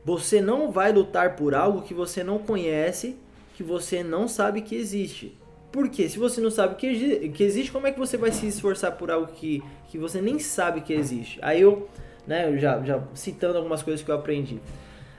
Você 0.04 0.40
não 0.40 0.70
vai 0.70 0.92
lutar 0.92 1.36
por 1.36 1.54
algo 1.54 1.82
que 1.82 1.94
você 1.94 2.24
não 2.24 2.38
conhece, 2.38 3.16
que 3.54 3.62
você 3.62 4.02
não 4.02 4.26
sabe 4.26 4.62
que 4.62 4.74
existe. 4.74 5.38
Por 5.70 5.88
quê? 5.88 6.08
Se 6.08 6.18
você 6.18 6.40
não 6.40 6.50
sabe 6.50 6.74
que, 6.74 7.28
que 7.30 7.42
existe, 7.42 7.72
como 7.72 7.86
é 7.86 7.92
que 7.92 7.98
você 7.98 8.16
vai 8.16 8.30
se 8.32 8.46
esforçar 8.46 8.92
por 8.92 9.10
algo 9.10 9.28
que, 9.28 9.62
que 9.88 9.96
você 9.96 10.20
nem 10.20 10.38
sabe 10.38 10.82
que 10.82 10.92
existe? 10.92 11.38
Aí 11.40 11.62
eu, 11.62 11.88
né, 12.26 12.58
já, 12.58 12.82
já 12.82 13.02
citando 13.14 13.56
algumas 13.56 13.82
coisas 13.82 14.04
que 14.04 14.10
eu 14.10 14.14
aprendi. 14.14 14.60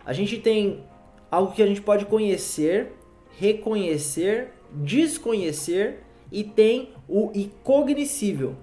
A 0.05 0.13
gente 0.13 0.37
tem 0.37 0.83
algo 1.31 1.53
que 1.53 1.63
a 1.63 1.65
gente 1.65 1.81
pode 1.81 2.05
conhecer, 2.05 2.91
reconhecer, 3.39 4.51
desconhecer 4.71 6.03
e 6.31 6.43
tem 6.43 6.89
o 7.07 7.31
incognoscível. 7.33 8.55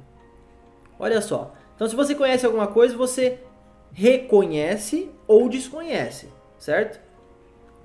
Olha 0.98 1.20
só. 1.20 1.54
Então, 1.74 1.88
se 1.88 1.96
você 1.96 2.14
conhece 2.14 2.44
alguma 2.44 2.66
coisa, 2.66 2.96
você 2.96 3.38
reconhece 3.92 5.10
ou 5.26 5.48
desconhece, 5.48 6.28
certo? 6.58 7.00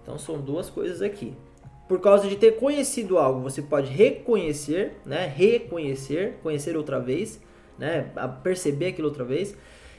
Então, 0.02 0.18
são 0.18 0.40
duas 0.40 0.70
coisas 0.70 1.02
aqui. 1.02 1.34
Por 1.88 2.00
causa 2.00 2.28
de 2.28 2.36
ter 2.36 2.58
conhecido 2.58 3.18
algo, 3.18 3.42
você 3.42 3.62
pode 3.62 3.92
reconhecer, 3.92 4.94
né? 5.06 5.26
Reconhecer, 5.28 6.38
conhecer 6.42 6.76
outra 6.76 7.00
vez, 7.00 7.40
né? 7.78 8.12
Perceber 8.42 8.88
aquilo 8.88 9.08
outra 9.08 9.24
vez. 9.24 9.56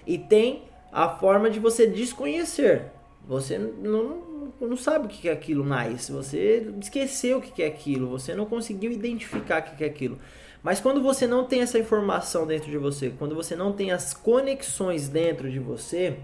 E 0.06 0.18
tem 0.18 0.64
a 0.92 1.08
forma 1.08 1.48
de 1.48 1.60
você 1.60 1.86
desconhecer. 1.86 2.90
Você 3.26 3.58
não, 3.58 4.50
não 4.60 4.76
sabe 4.76 5.06
o 5.06 5.08
que 5.08 5.28
é 5.28 5.32
aquilo 5.32 5.64
mais. 5.64 6.08
Você 6.08 6.72
esqueceu 6.80 7.38
o 7.38 7.42
que 7.42 7.62
é 7.62 7.66
aquilo. 7.66 8.08
Você 8.08 8.34
não 8.34 8.46
conseguiu 8.46 8.90
identificar 8.90 9.60
o 9.60 9.76
que 9.76 9.84
é 9.84 9.86
aquilo. 9.86 10.18
Mas 10.66 10.80
quando 10.80 11.00
você 11.00 11.28
não 11.28 11.44
tem 11.44 11.60
essa 11.60 11.78
informação 11.78 12.44
dentro 12.44 12.68
de 12.68 12.76
você, 12.76 13.10
quando 13.16 13.36
você 13.36 13.54
não 13.54 13.72
tem 13.72 13.92
as 13.92 14.12
conexões 14.12 15.08
dentro 15.08 15.48
de 15.48 15.60
você, 15.60 16.16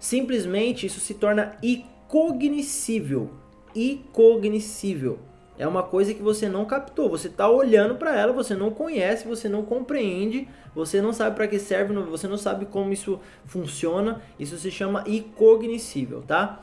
simplesmente 0.00 0.86
isso 0.86 0.98
se 0.98 1.14
torna 1.14 1.56
incognoscível. 1.62 3.30
Incognoscível. 3.76 5.20
É 5.56 5.68
uma 5.68 5.84
coisa 5.84 6.12
que 6.12 6.20
você 6.20 6.48
não 6.48 6.64
captou. 6.64 7.08
Você 7.10 7.28
está 7.28 7.48
olhando 7.48 7.94
para 7.94 8.18
ela, 8.18 8.32
você 8.32 8.56
não 8.56 8.72
conhece, 8.72 9.24
você 9.28 9.48
não 9.48 9.62
compreende, 9.62 10.48
você 10.74 11.00
não 11.00 11.12
sabe 11.12 11.36
para 11.36 11.46
que 11.46 11.60
serve, 11.60 11.94
você 11.94 12.26
não 12.26 12.36
sabe 12.36 12.66
como 12.66 12.92
isso 12.92 13.20
funciona. 13.46 14.20
Isso 14.36 14.58
se 14.58 14.68
chama 14.72 15.04
incognoscível, 15.06 16.24
tá? 16.26 16.60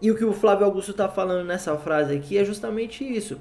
E 0.00 0.08
o 0.12 0.16
que 0.16 0.24
o 0.24 0.32
Flávio 0.32 0.66
Augusto 0.66 0.92
está 0.92 1.08
falando 1.08 1.44
nessa 1.44 1.76
frase 1.76 2.14
aqui 2.14 2.38
é 2.38 2.44
justamente 2.44 3.02
isso. 3.02 3.40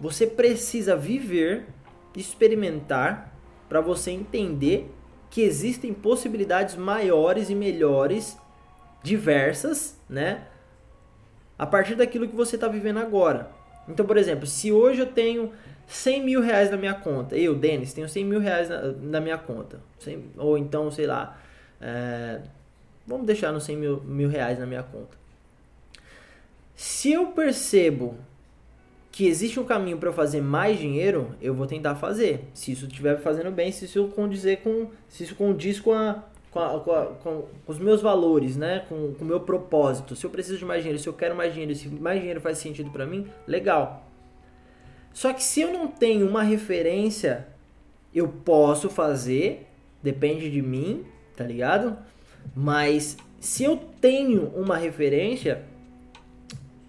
Você 0.00 0.26
precisa 0.26 0.96
viver, 0.96 1.68
experimentar, 2.20 3.32
para 3.68 3.80
você 3.80 4.10
entender 4.10 4.92
que 5.30 5.40
existem 5.40 5.94
possibilidades 5.94 6.76
maiores 6.76 7.48
e 7.48 7.54
melhores, 7.54 8.36
diversas, 9.02 9.98
né? 10.08 10.46
A 11.58 11.66
partir 11.66 11.94
daquilo 11.94 12.28
que 12.28 12.36
você 12.36 12.56
está 12.56 12.68
vivendo 12.68 12.98
agora. 12.98 13.50
Então, 13.88 14.04
por 14.06 14.16
exemplo, 14.16 14.46
se 14.46 14.70
hoje 14.70 15.00
eu 15.00 15.06
tenho 15.06 15.52
100 15.86 16.24
mil 16.24 16.40
reais 16.40 16.70
na 16.70 16.76
minha 16.76 16.94
conta, 16.94 17.36
eu, 17.36 17.54
Denis, 17.54 17.92
tenho 17.92 18.08
100 18.08 18.24
mil 18.24 18.40
reais 18.40 18.68
na, 18.68 18.82
na 18.92 19.20
minha 19.20 19.38
conta, 19.38 19.80
100, 19.98 20.32
ou 20.36 20.56
então, 20.56 20.90
sei 20.90 21.06
lá, 21.06 21.38
é, 21.80 22.40
vamos 23.06 23.26
deixar 23.26 23.52
nos 23.52 23.64
100 23.64 23.76
mil, 23.76 24.00
mil 24.02 24.28
reais 24.28 24.58
na 24.58 24.66
minha 24.66 24.82
conta. 24.82 25.16
Se 26.76 27.12
eu 27.12 27.28
percebo 27.28 28.16
que 29.12 29.26
existe 29.26 29.60
um 29.60 29.64
caminho 29.64 29.98
para 29.98 30.08
eu 30.08 30.12
fazer 30.12 30.40
mais 30.40 30.78
dinheiro, 30.78 31.36
eu 31.40 31.54
vou 31.54 31.66
tentar 31.66 31.94
fazer. 31.96 32.48
Se 32.54 32.72
isso 32.72 32.86
estiver 32.86 33.18
fazendo 33.20 33.50
bem, 33.50 33.70
se 33.70 33.84
isso 33.84 34.08
condizer 34.08 34.62
com, 34.62 34.88
se 35.06 35.22
isso 35.22 35.34
condiz 35.34 35.78
com, 35.78 35.92
a, 35.92 36.24
com, 36.50 36.58
a, 36.58 36.80
com, 36.80 36.90
a, 36.90 37.06
com 37.06 37.44
os 37.66 37.78
meus 37.78 38.00
valores, 38.00 38.56
né? 38.56 38.86
Com, 38.88 39.12
com 39.12 39.22
o 39.22 39.28
meu 39.28 39.40
propósito. 39.40 40.16
Se 40.16 40.24
eu 40.24 40.30
preciso 40.30 40.56
de 40.56 40.64
mais 40.64 40.82
dinheiro, 40.82 41.00
se 41.00 41.06
eu 41.06 41.12
quero 41.12 41.36
mais 41.36 41.52
dinheiro, 41.52 41.74
se 41.74 41.88
mais 41.88 42.20
dinheiro 42.20 42.40
faz 42.40 42.56
sentido 42.56 42.90
para 42.90 43.04
mim, 43.04 43.28
legal. 43.46 44.08
Só 45.12 45.30
que 45.34 45.44
se 45.44 45.60
eu 45.60 45.70
não 45.70 45.88
tenho 45.88 46.26
uma 46.26 46.42
referência, 46.42 47.46
eu 48.14 48.26
posso 48.26 48.88
fazer, 48.88 49.68
depende 50.02 50.50
de 50.50 50.62
mim, 50.62 51.04
tá 51.36 51.44
ligado? 51.44 51.98
Mas 52.56 53.18
se 53.38 53.62
eu 53.62 53.76
tenho 54.00 54.46
uma 54.54 54.78
referência, 54.78 55.64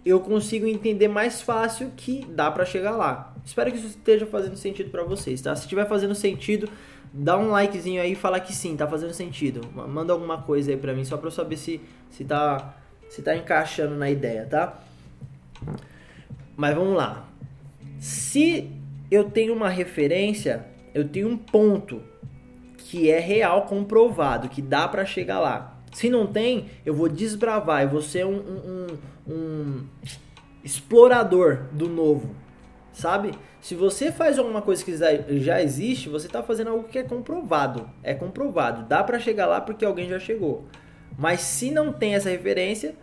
eu 0.06 0.20
consigo 0.20 0.68
entender 0.68 1.08
mais 1.08 1.42
fácil 1.42 1.92
que 1.96 2.26
dá 2.26 2.52
para 2.52 2.66
chegar 2.66 2.92
lá. 2.92 3.34
Espero 3.46 3.72
que 3.72 3.78
isso 3.78 3.88
esteja 3.88 4.26
fazendo 4.26 4.56
sentido 4.58 4.90
para 4.90 5.04
vocês, 5.04 5.42
tá? 5.42 5.56
Se 5.56 5.64
estiver 5.64 5.88
fazendo 5.88 6.14
sentido, 6.14 6.70
dá 7.14 7.38
um 7.38 7.52
likezinho 7.52 8.02
aí 8.02 8.12
e 8.14 8.16
fala 8.16 8.40
que 8.40 8.54
sim, 8.54 8.76
tá 8.76 8.88
fazendo 8.88 9.14
sentido. 9.14 9.62
Manda 9.88 10.12
alguma 10.12 10.42
coisa 10.42 10.72
aí 10.72 10.78
pra 10.78 10.94
mim 10.94 11.06
só 11.06 11.18
pra 11.18 11.28
eu 11.28 11.32
saber 11.32 11.58
se, 11.58 11.80
se, 12.10 12.26
tá, 12.26 12.76
se 13.10 13.22
tá 13.22 13.36
encaixando 13.36 13.96
na 13.96 14.10
ideia, 14.10 14.46
tá? 14.46 14.80
Mas 16.56 16.76
vamos 16.76 16.96
lá. 16.96 17.26
Se 18.00 18.70
eu 19.10 19.24
tenho 19.30 19.54
uma 19.54 19.70
referência, 19.70 20.66
eu 20.94 21.08
tenho 21.08 21.30
um 21.30 21.38
ponto 21.38 22.02
que 22.78 23.10
é 23.10 23.20
real, 23.20 23.64
comprovado, 23.64 24.50
que 24.50 24.62
dá 24.62 24.88
para 24.88 25.06
chegar 25.06 25.40
lá. 25.40 25.80
Se 25.94 26.10
não 26.10 26.28
tem, 26.28 26.68
eu 26.86 26.94
vou 26.94 27.08
desbravar, 27.08 27.84
eu 27.84 27.90
vou 27.90 28.02
ser 28.02 28.26
um, 28.26 28.36
um, 28.36 28.88
um 28.92 28.98
explorador 30.64 31.66
do 31.72 31.88
novo, 31.88 32.36
sabe? 32.92 33.32
Se 33.62 33.76
você 33.76 34.12
faz 34.12 34.38
alguma 34.38 34.62
coisa 34.62 34.84
que 34.84 34.94
já 35.40 35.62
existe, 35.62 36.10
você 36.10 36.28
está 36.28 36.44
fazendo 36.44 36.70
algo 36.70 36.84
que 36.84 37.00
é 37.00 37.04
comprovado. 37.04 37.90
É 38.04 38.14
comprovado. 38.14 38.86
Dá 38.88 39.02
para 39.04 39.20
chegar 39.20 39.46
lá 39.46 39.62
porque 39.62 39.86
alguém 39.86 40.10
já 40.10 40.20
chegou. 40.20 40.66
Mas 41.18 41.40
se 41.42 41.72
não 41.72 41.94
tem 41.94 42.16
essa 42.16 42.30
referência, 42.30 42.96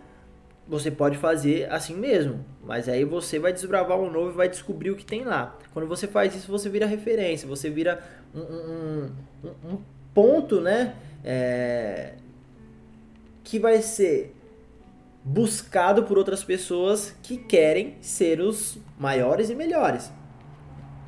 você 0.69 0.91
pode 0.91 1.17
fazer 1.17 1.71
assim 1.73 1.97
mesmo. 1.97 2.45
Mas 2.63 2.89
aí 2.89 3.05
você 3.05 3.39
vai 3.39 3.53
desbravar 3.53 3.99
um 3.99 4.11
novo 4.11 4.33
e 4.33 4.37
vai 4.37 4.49
descobrir 4.49 4.91
o 4.91 4.97
que 4.97 5.05
tem 5.05 5.25
lá. 5.25 5.59
Quando 5.73 5.89
você 5.89 6.07
faz 6.07 6.35
isso, 6.35 6.51
você 6.51 6.69
vira 6.69 6.85
referência. 6.85 7.49
Você 7.49 7.71
vira 7.71 8.01
um, 8.35 8.41
um, 8.41 9.11
um, 9.45 9.73
um 9.73 9.79
ponto, 10.13 10.61
né? 10.61 10.95
É, 11.25 12.13
que 13.43 13.59
vai 13.59 13.81
ser 13.81 14.37
buscado 15.23 16.05
por 16.05 16.17
outras 16.17 16.43
pessoas 16.43 17.15
que 17.23 17.37
querem 17.37 17.97
ser 18.01 18.41
os 18.41 18.79
maiores 18.99 19.51
e 19.51 19.55
melhores. 19.55 20.11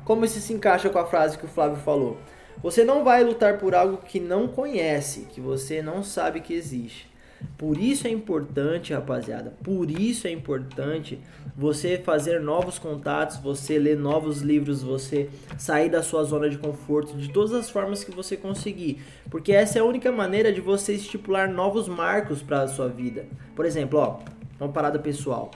Como 0.05 0.25
isso 0.25 0.39
se 0.39 0.53
encaixa 0.53 0.89
com 0.89 0.99
a 0.99 1.05
frase 1.05 1.37
que 1.37 1.45
o 1.45 1.49
Flávio 1.49 1.77
falou? 1.77 2.17
Você 2.61 2.83
não 2.83 3.03
vai 3.03 3.23
lutar 3.23 3.57
por 3.57 3.73
algo 3.73 3.97
que 3.97 4.19
não 4.19 4.47
conhece, 4.47 5.27
que 5.31 5.41
você 5.41 5.81
não 5.81 6.03
sabe 6.03 6.41
que 6.41 6.53
existe. 6.53 7.12
Por 7.57 7.77
isso 7.77 8.07
é 8.07 8.09
importante, 8.09 8.93
rapaziada, 8.93 9.53
por 9.63 9.89
isso 9.89 10.27
é 10.27 10.31
importante 10.31 11.19
você 11.55 11.97
fazer 11.97 12.39
novos 12.39 12.77
contatos, 12.79 13.37
você 13.37 13.77
ler 13.77 13.97
novos 13.97 14.41
livros, 14.41 14.81
você 14.81 15.29
sair 15.57 15.89
da 15.89 16.03
sua 16.03 16.23
zona 16.23 16.49
de 16.49 16.57
conforto 16.57 17.15
de 17.15 17.31
todas 17.31 17.53
as 17.53 17.69
formas 17.69 18.03
que 18.03 18.11
você 18.11 18.35
conseguir, 18.35 19.01
porque 19.29 19.53
essa 19.53 19.77
é 19.77 19.81
a 19.81 19.85
única 19.85 20.11
maneira 20.11 20.51
de 20.51 20.61
você 20.61 20.93
estipular 20.93 21.49
novos 21.49 21.87
marcos 21.87 22.41
para 22.41 22.63
a 22.63 22.67
sua 22.67 22.89
vida. 22.89 23.25
Por 23.55 23.65
exemplo, 23.65 23.99
ó, 23.99 24.19
uma 24.59 24.71
parada 24.71 24.99
pessoal. 24.99 25.51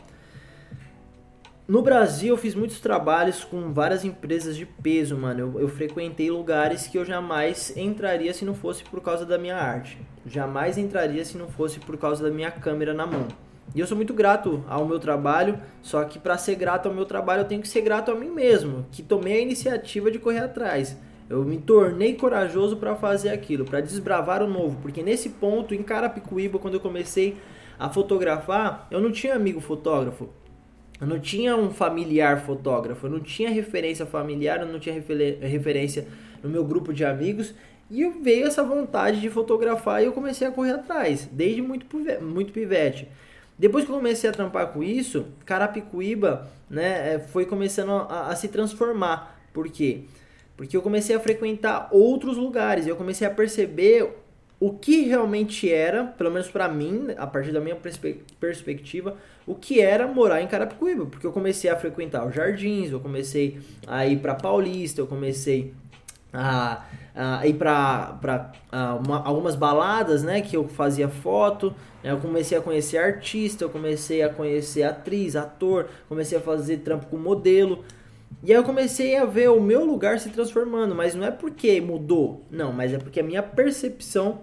No 1.68 1.82
Brasil, 1.82 2.30
eu 2.30 2.38
fiz 2.38 2.56
muitos 2.56 2.80
trabalhos 2.80 3.44
com 3.44 3.74
várias 3.74 4.06
empresas 4.06 4.56
de 4.56 4.66
peso, 4.66 5.18
mano. 5.18 5.42
Eu, 5.42 5.60
eu, 5.64 5.68
frequentei 5.68 6.32
lugares 6.32 6.88
que 6.88 6.98
eu 6.98 7.04
jamais 7.04 7.76
entraria 7.76 8.34
se 8.34 8.46
não 8.46 8.54
fosse 8.54 8.86
por 8.86 9.02
causa 9.02 9.26
da 9.26 9.38
minha 9.38 9.58
arte. 9.58 9.98
Jamais 10.26 10.78
entraria 10.78 11.26
se 11.26 11.38
não 11.38 11.50
fosse 11.50 11.78
por 11.78 11.98
causa 11.98 12.24
da 12.24 12.32
minha 12.32 12.50
câmera 12.50 12.94
na 12.94 13.06
mão. 13.06 13.28
E 13.76 13.82
eu 13.82 13.86
sou 13.86 13.98
muito 13.98 14.14
grato 14.14 14.64
ao 14.66 14.86
meu 14.86 14.98
trabalho, 14.98 15.60
só 15.82 16.06
que 16.06 16.18
para 16.18 16.38
ser 16.38 16.56
grato 16.56 16.88
ao 16.88 16.96
meu 16.96 17.04
trabalho, 17.04 17.42
eu 17.42 17.48
tenho 17.48 17.62
que 17.62 17.68
ser 17.68 17.82
grato 17.82 18.12
a 18.12 18.16
mim 18.16 18.30
mesmo, 18.30 18.86
que 18.90 19.04
tomei 19.04 19.34
a 19.34 19.42
iniciativa 19.42 20.10
de 20.10 20.20
correr 20.20 20.40
atrás. 20.40 20.98
Eu 21.30 21.44
me 21.44 21.58
tornei 21.58 22.14
corajoso 22.14 22.78
para 22.78 22.96
fazer 22.96 23.28
aquilo, 23.28 23.66
para 23.66 23.82
desbravar 23.82 24.42
o 24.42 24.48
novo, 24.48 24.78
porque 24.82 25.04
nesse 25.04 25.32
ponto, 25.32 25.76
em 25.76 25.84
Carapicuíba, 25.84 26.60
quando 26.60 26.76
eu 26.76 26.80
comecei 26.80 27.36
a 27.78 27.90
fotografar, 27.90 28.88
eu 28.90 29.02
não 29.02 29.12
tinha 29.12 29.36
amigo 29.36 29.60
fotógrafo. 29.60 30.30
Eu 31.00 31.06
não 31.06 31.20
tinha 31.20 31.56
um 31.56 31.72
familiar 31.72 32.42
fotógrafo, 32.42 33.06
eu 33.06 33.12
não 33.12 33.20
tinha 33.20 33.50
referência 33.50 34.06
familiar, 34.06 34.62
eu 34.62 34.68
não 34.68 34.80
tinha 34.80 34.96
referência 35.42 36.08
no 36.42 36.50
meu 36.50 36.64
grupo 36.64 36.94
de 36.94 37.06
amigos. 37.06 37.54
E 37.90 38.06
veio 38.10 38.48
essa 38.48 38.64
vontade 38.64 39.22
de 39.22 39.30
fotografar 39.30 40.02
e 40.02 40.06
eu 40.06 40.12
comecei 40.12 40.48
a 40.48 40.52
correr 40.52 40.72
atrás, 40.72 41.28
desde 41.32 41.62
muito, 41.62 41.86
muito 42.22 42.52
pivete. 42.52 43.08
Depois 43.58 43.86
que 43.86 43.92
eu 43.92 43.96
comecei 43.96 44.30
a 44.30 44.34
trampar 44.34 44.68
com 44.68 44.84
isso, 44.84 45.26
Carapicuíba 45.46 46.48
né, 46.70 47.16
é, 47.16 47.20
foi 47.20 47.46
começando 47.46 47.92
a, 47.92 48.28
a 48.30 48.36
se 48.36 48.50
transformar. 48.50 49.40
Por 49.54 49.70
quê? 49.70 50.02
Porque 50.56 50.76
eu 50.76 50.82
comecei 50.82 51.16
a 51.16 51.20
frequentar 51.20 51.88
outros 51.92 52.38
lugares, 52.38 52.88
eu 52.88 52.96
comecei 52.96 53.26
a 53.26 53.32
perceber 53.32 54.16
o 54.60 54.74
que 54.74 55.04
realmente 55.04 55.72
era, 55.72 56.04
pelo 56.04 56.32
menos 56.32 56.50
para 56.50 56.68
mim, 56.68 57.08
a 57.18 57.28
partir 57.28 57.52
da 57.52 57.60
minha 57.60 57.76
perspe 57.76 58.24
perspectiva, 58.40 59.16
o 59.46 59.54
que 59.54 59.80
era 59.80 60.08
morar 60.08 60.42
em 60.42 60.48
Carapicuíba, 60.48 61.06
porque 61.06 61.26
eu 61.26 61.32
comecei 61.32 61.70
a 61.70 61.76
frequentar 61.76 62.26
os 62.26 62.34
jardins, 62.34 62.92
eu 62.92 63.00
comecei 63.00 63.60
a 63.86 64.06
ir 64.06 64.18
para 64.20 64.34
Paulista, 64.34 65.00
eu 65.00 65.08
comecei 65.08 65.74
a, 66.34 66.86
a 67.16 67.48
ir 67.48 67.54
para 67.54 68.52
algumas 69.24 69.56
baladas, 69.56 70.24
né, 70.24 70.42
que 70.42 70.58
eu 70.58 70.68
fazia 70.68 71.08
foto, 71.08 71.74
eu 72.04 72.18
comecei 72.18 72.58
a 72.58 72.62
conhecer 72.62 72.98
artista, 72.98 73.64
eu 73.64 73.70
comecei 73.70 74.24
a 74.24 74.30
conhecer 74.30 74.84
atriz, 74.84 75.36
ator, 75.36 75.88
comecei 76.10 76.38
a 76.38 76.42
fazer 76.42 76.78
trampo 76.78 77.08
com 77.08 77.18
modelo. 77.18 77.84
E 78.44 78.52
aí 78.52 78.58
eu 78.58 78.64
comecei 78.64 79.18
a 79.18 79.26
ver 79.26 79.50
o 79.50 79.60
meu 79.60 79.84
lugar 79.84 80.20
se 80.20 80.30
transformando, 80.30 80.94
mas 80.94 81.16
não 81.16 81.26
é 81.26 81.32
porque 81.32 81.82
mudou, 81.82 82.46
não, 82.52 82.72
mas 82.72 82.94
é 82.94 82.98
porque 82.98 83.20
a 83.20 83.24
minha 83.24 83.42
percepção 83.42 84.42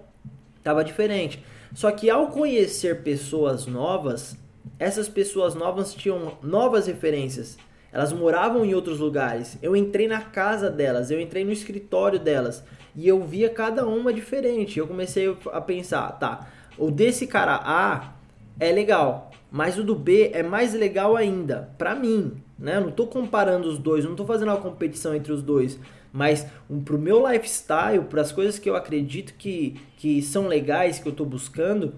estava 0.56 0.82
diferente. 0.82 1.44
Só 1.74 1.90
que 1.90 2.10
ao 2.10 2.28
conhecer 2.28 3.02
pessoas 3.02 3.66
novas, 3.66 4.36
essas 4.78 5.08
pessoas 5.08 5.54
novas 5.54 5.94
tinham 5.94 6.36
novas 6.42 6.86
referências. 6.86 7.56
Elas 7.92 8.12
moravam 8.12 8.64
em 8.64 8.74
outros 8.74 8.98
lugares. 8.98 9.56
Eu 9.62 9.76
entrei 9.76 10.08
na 10.08 10.20
casa 10.20 10.68
delas, 10.68 11.12
eu 11.12 11.20
entrei 11.20 11.44
no 11.44 11.52
escritório 11.52 12.18
delas 12.18 12.64
e 12.96 13.06
eu 13.06 13.22
via 13.22 13.48
cada 13.48 13.86
uma 13.86 14.12
diferente. 14.12 14.78
Eu 14.78 14.88
comecei 14.88 15.36
a 15.52 15.60
pensar, 15.60 16.10
tá, 16.18 16.48
o 16.76 16.90
desse 16.90 17.26
cara 17.26 17.60
A 17.64 18.14
é 18.58 18.72
legal, 18.72 19.30
mas 19.50 19.78
o 19.78 19.84
do 19.84 19.94
B 19.94 20.30
é 20.34 20.42
mais 20.42 20.74
legal 20.74 21.16
ainda, 21.16 21.70
para 21.78 21.94
mim, 21.94 22.42
né? 22.64 22.80
Não 22.80 22.90
tô 22.90 23.06
comparando 23.06 23.68
os 23.68 23.78
dois, 23.78 24.06
não 24.06 24.16
tô 24.16 24.24
fazendo 24.24 24.48
uma 24.48 24.56
competição 24.56 25.14
entre 25.14 25.30
os 25.30 25.42
dois, 25.42 25.78
mas 26.10 26.46
um, 26.68 26.80
pro 26.80 26.98
meu 26.98 27.30
lifestyle, 27.30 28.02
para 28.08 28.22
as 28.22 28.32
coisas 28.32 28.58
que 28.58 28.68
eu 28.68 28.74
acredito 28.74 29.34
que, 29.34 29.76
que 29.98 30.22
são 30.22 30.48
legais, 30.48 30.98
que 30.98 31.06
eu 31.06 31.12
tô 31.12 31.26
buscando, 31.26 31.92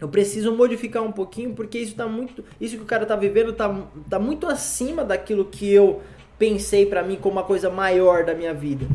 eu 0.00 0.08
preciso 0.08 0.52
modificar 0.52 1.04
um 1.04 1.12
pouquinho 1.12 1.54
porque 1.54 1.78
isso 1.78 1.94
tá 1.94 2.08
muito, 2.08 2.44
isso 2.60 2.76
que 2.76 2.82
o 2.82 2.86
cara 2.86 3.06
tá 3.06 3.14
vivendo 3.14 3.52
tá, 3.52 3.86
tá 4.10 4.18
muito 4.18 4.48
acima 4.48 5.04
daquilo 5.04 5.44
que 5.44 5.72
eu 5.72 6.02
pensei 6.36 6.84
para 6.84 7.04
mim 7.04 7.14
como 7.14 7.36
uma 7.36 7.44
coisa 7.44 7.70
maior 7.70 8.24
da 8.24 8.34
minha 8.34 8.52
vida. 8.52 8.86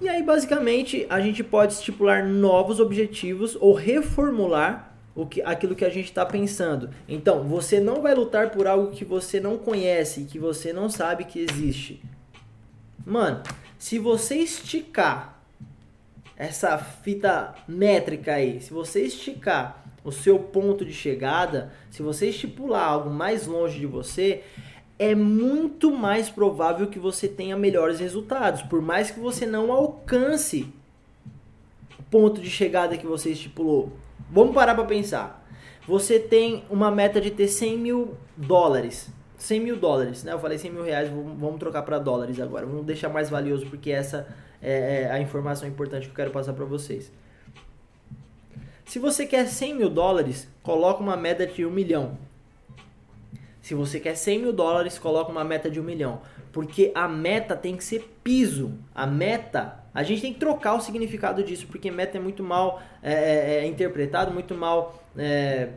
E 0.00 0.08
aí 0.08 0.24
basicamente 0.24 1.06
a 1.08 1.20
gente 1.20 1.44
pode 1.44 1.74
estipular 1.74 2.26
novos 2.26 2.80
objetivos 2.80 3.56
ou 3.60 3.74
reformular 3.74 4.93
o 5.14 5.26
que, 5.26 5.40
aquilo 5.42 5.74
que 5.74 5.84
a 5.84 5.90
gente 5.90 6.06
está 6.06 6.26
pensando. 6.26 6.90
Então, 7.08 7.44
você 7.44 7.78
não 7.78 8.02
vai 8.02 8.14
lutar 8.14 8.50
por 8.50 8.66
algo 8.66 8.90
que 8.90 9.04
você 9.04 9.38
não 9.38 9.56
conhece, 9.56 10.24
que 10.24 10.38
você 10.38 10.72
não 10.72 10.90
sabe 10.90 11.24
que 11.24 11.38
existe. 11.38 12.02
Mano, 13.06 13.42
se 13.78 13.98
você 13.98 14.36
esticar 14.36 15.40
essa 16.36 16.76
fita 16.78 17.54
métrica 17.68 18.34
aí, 18.34 18.60
se 18.60 18.72
você 18.72 19.02
esticar 19.02 19.84
o 20.02 20.10
seu 20.10 20.38
ponto 20.38 20.84
de 20.84 20.92
chegada, 20.92 21.72
se 21.90 22.02
você 22.02 22.28
estipular 22.28 22.88
algo 22.88 23.10
mais 23.10 23.46
longe 23.46 23.78
de 23.78 23.86
você, 23.86 24.42
é 24.98 25.14
muito 25.14 25.90
mais 25.90 26.28
provável 26.28 26.88
que 26.88 26.98
você 26.98 27.28
tenha 27.28 27.56
melhores 27.56 28.00
resultados, 28.00 28.62
por 28.62 28.82
mais 28.82 29.10
que 29.10 29.20
você 29.20 29.46
não 29.46 29.72
alcance 29.72 30.68
o 31.98 32.02
ponto 32.04 32.40
de 32.40 32.50
chegada 32.50 32.96
que 32.96 33.06
você 33.06 33.30
estipulou. 33.30 33.92
Vamos 34.34 34.52
parar 34.52 34.74
para 34.74 34.82
pensar. 34.84 35.46
Você 35.86 36.18
tem 36.18 36.64
uma 36.68 36.90
meta 36.90 37.20
de 37.20 37.30
ter 37.30 37.46
100 37.46 37.78
mil 37.78 38.16
dólares. 38.36 39.08
100 39.38 39.60
mil 39.60 39.76
dólares, 39.76 40.24
né? 40.24 40.32
Eu 40.32 40.40
falei 40.40 40.58
100 40.58 40.72
mil 40.72 40.82
reais, 40.82 41.08
vamos 41.08 41.56
trocar 41.60 41.82
para 41.82 42.00
dólares 42.00 42.40
agora. 42.40 42.66
Vamos 42.66 42.84
deixar 42.84 43.08
mais 43.08 43.30
valioso 43.30 43.64
porque 43.66 43.92
essa 43.92 44.26
é, 44.60 45.02
é 45.02 45.10
a 45.12 45.20
informação 45.20 45.68
importante 45.68 46.06
que 46.06 46.10
eu 46.10 46.16
quero 46.16 46.32
passar 46.32 46.52
para 46.52 46.64
vocês. 46.64 47.12
Se 48.84 48.98
você 48.98 49.24
quer 49.24 49.46
100 49.46 49.74
mil 49.76 49.88
dólares, 49.88 50.48
coloca 50.64 51.00
uma 51.00 51.16
meta 51.16 51.46
de 51.46 51.64
1 51.64 51.70
milhão. 51.70 52.18
Se 53.62 53.72
você 53.72 54.00
quer 54.00 54.16
100 54.16 54.40
mil 54.40 54.52
dólares, 54.52 54.98
coloca 54.98 55.30
uma 55.30 55.44
meta 55.44 55.70
de 55.70 55.78
1 55.78 55.84
milhão. 55.84 56.20
Porque 56.50 56.90
a 56.92 57.06
meta 57.06 57.54
tem 57.54 57.76
que 57.76 57.84
ser 57.84 58.18
piso. 58.24 58.72
A 58.92 59.06
meta, 59.06 59.83
a 59.94 60.02
gente 60.02 60.20
tem 60.20 60.32
que 60.32 60.40
trocar 60.40 60.74
o 60.74 60.80
significado 60.80 61.44
disso, 61.44 61.68
porque 61.68 61.88
meta 61.88 62.18
é 62.18 62.20
muito 62.20 62.42
mal 62.42 62.82
é, 63.00 63.12
é, 63.12 63.54
é 63.58 63.66
interpretado, 63.66 64.32
muito 64.32 64.52
mal. 64.52 65.00
É, 65.16 65.68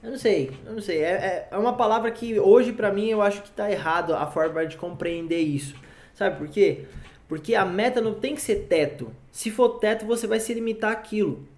eu 0.00 0.12
não 0.12 0.18
sei, 0.18 0.52
eu 0.64 0.72
não 0.72 0.80
sei. 0.80 1.02
É, 1.02 1.10
é, 1.10 1.48
é 1.50 1.58
uma 1.58 1.72
palavra 1.72 2.10
que 2.12 2.38
hoje, 2.38 2.72
para 2.72 2.92
mim, 2.92 3.08
eu 3.08 3.20
acho 3.20 3.42
que 3.42 3.48
está 3.48 3.68
errado 3.68 4.14
a 4.14 4.26
forma 4.26 4.64
de 4.64 4.76
compreender 4.76 5.40
isso. 5.40 5.74
Sabe 6.14 6.36
por 6.38 6.48
quê? 6.48 6.84
Porque 7.26 7.56
a 7.56 7.64
meta 7.64 8.00
não 8.00 8.14
tem 8.14 8.36
que 8.36 8.40
ser 8.40 8.66
teto. 8.68 9.10
Se 9.32 9.50
for 9.50 9.80
teto, 9.80 10.06
você 10.06 10.28
vai 10.28 10.38
se 10.38 10.54
limitar 10.54 10.92
àquilo. 10.92 11.48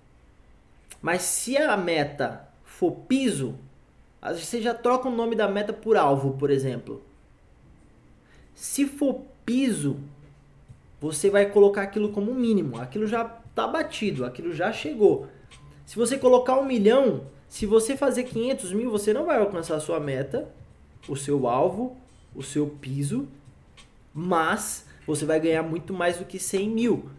Mas 1.02 1.22
se 1.22 1.58
a 1.58 1.76
meta 1.76 2.48
for 2.64 2.92
piso, 2.92 3.54
você 4.22 4.62
já 4.62 4.72
troca 4.72 5.08
o 5.08 5.14
nome 5.14 5.36
da 5.36 5.46
meta 5.46 5.74
por 5.74 5.96
alvo, 5.96 6.38
por 6.38 6.50
exemplo. 6.50 7.02
Se 8.54 8.86
for 8.86 9.20
piso, 9.44 10.00
você 11.00 11.30
vai 11.30 11.46
colocar 11.46 11.82
aquilo 11.82 12.11
como 12.11 12.35
mínimo. 12.35 12.80
Aquilo 12.80 13.06
já 13.06 13.24
está 13.48 13.66
batido, 13.66 14.24
aquilo 14.24 14.52
já 14.52 14.72
chegou. 14.72 15.26
Se 15.85 15.96
você 15.96 16.18
colocar 16.18 16.59
um 16.59 16.64
milhão, 16.64 17.22
se 17.48 17.66
você 17.66 17.96
fazer 17.96 18.24
500 18.24 18.72
mil, 18.72 18.90
você 18.90 19.12
não 19.12 19.24
vai 19.24 19.38
alcançar 19.38 19.76
a 19.76 19.80
sua 19.80 20.00
meta, 20.00 20.48
o 21.09 21.16
seu 21.16 21.46
alvo, 21.46 21.96
o 22.35 22.42
seu 22.42 22.66
piso, 22.66 23.28
mas 24.12 24.87
você 25.06 25.24
vai 25.24 25.38
ganhar 25.38 25.62
muito 25.62 25.92
mais 25.92 26.18
do 26.18 26.24
que 26.24 26.38
100 26.38 26.68
mil. 26.68 27.11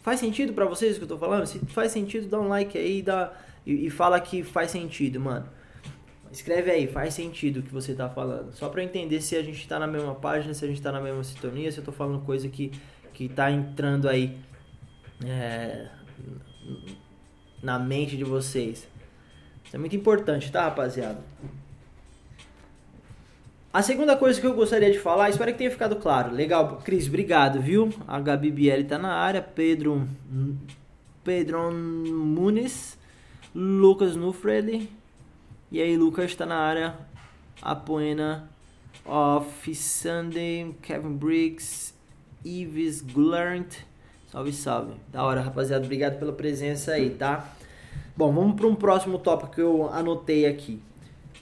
Faz 0.00 0.20
sentido 0.20 0.52
para 0.52 0.64
vocês 0.64 0.96
o 0.96 0.98
que 0.98 1.04
eu 1.04 1.08
tô 1.08 1.18
falando? 1.18 1.46
Se 1.46 1.58
faz 1.66 1.92
sentido, 1.92 2.28
dá 2.28 2.40
um 2.40 2.48
like 2.48 2.76
aí 2.76 3.02
dá, 3.02 3.32
e, 3.64 3.86
e 3.86 3.90
fala 3.90 4.20
que 4.20 4.42
faz 4.42 4.70
sentido, 4.70 5.20
mano. 5.20 5.46
Escreve 6.30 6.70
aí, 6.70 6.86
faz 6.86 7.14
sentido 7.14 7.60
o 7.60 7.62
que 7.62 7.72
você 7.72 7.94
tá 7.94 8.08
falando. 8.08 8.52
Só 8.52 8.68
para 8.68 8.82
entender 8.82 9.20
se 9.20 9.36
a 9.36 9.42
gente 9.42 9.66
tá 9.66 9.78
na 9.78 9.86
mesma 9.86 10.14
página, 10.14 10.52
se 10.52 10.64
a 10.64 10.68
gente 10.68 10.82
tá 10.82 10.92
na 10.92 11.00
mesma 11.00 11.22
sintonia, 11.22 11.70
se 11.70 11.78
eu 11.78 11.84
tô 11.84 11.92
falando 11.92 12.24
coisa 12.24 12.48
que, 12.48 12.72
que 13.16 13.30
tá 13.30 13.50
entrando 13.50 14.10
aí 14.10 14.36
é, 15.24 15.86
na 17.62 17.78
mente 17.78 18.14
de 18.14 18.24
vocês. 18.24 18.86
Isso 19.64 19.74
é 19.74 19.78
muito 19.78 19.96
importante, 19.96 20.52
tá, 20.52 20.64
rapaziada? 20.64 21.24
A 23.72 23.80
segunda 23.80 24.18
coisa 24.18 24.38
que 24.38 24.46
eu 24.46 24.52
gostaria 24.54 24.92
de 24.92 24.98
falar, 24.98 25.30
espero 25.30 25.50
que 25.52 25.56
tenha 25.56 25.70
ficado 25.70 25.96
claro. 25.96 26.30
Legal, 26.30 26.76
Cris, 26.84 27.08
obrigado, 27.08 27.58
viu? 27.58 27.88
A 28.06 28.20
Gabi 28.20 28.50
Bielli 28.50 28.84
tá 28.84 28.98
na 28.98 29.14
área, 29.14 29.40
Pedro 29.40 30.06
Pedro 31.24 31.72
Muniz, 31.72 32.98
Lucas 33.54 34.14
Nufredi. 34.14 34.90
E 35.72 35.80
aí, 35.80 35.96
Lucas 35.96 36.34
tá 36.34 36.44
na 36.44 36.56
área. 36.56 36.94
Apoena 37.62 38.50
of 39.06 39.74
Sunday, 39.74 40.74
Kevin 40.82 41.16
Briggs, 41.16 41.95
Ives 42.46 43.00
Glant. 43.00 43.78
Salve, 44.30 44.52
salve. 44.52 44.94
Da 45.10 45.24
hora, 45.24 45.40
rapaziada. 45.40 45.84
Obrigado 45.84 46.18
pela 46.18 46.32
presença 46.32 46.92
aí, 46.92 47.10
tá? 47.10 47.52
Bom, 48.16 48.32
vamos 48.32 48.54
para 48.56 48.66
um 48.66 48.74
próximo 48.74 49.18
tópico 49.18 49.52
que 49.52 49.60
eu 49.60 49.88
anotei 49.92 50.46
aqui. 50.46 50.80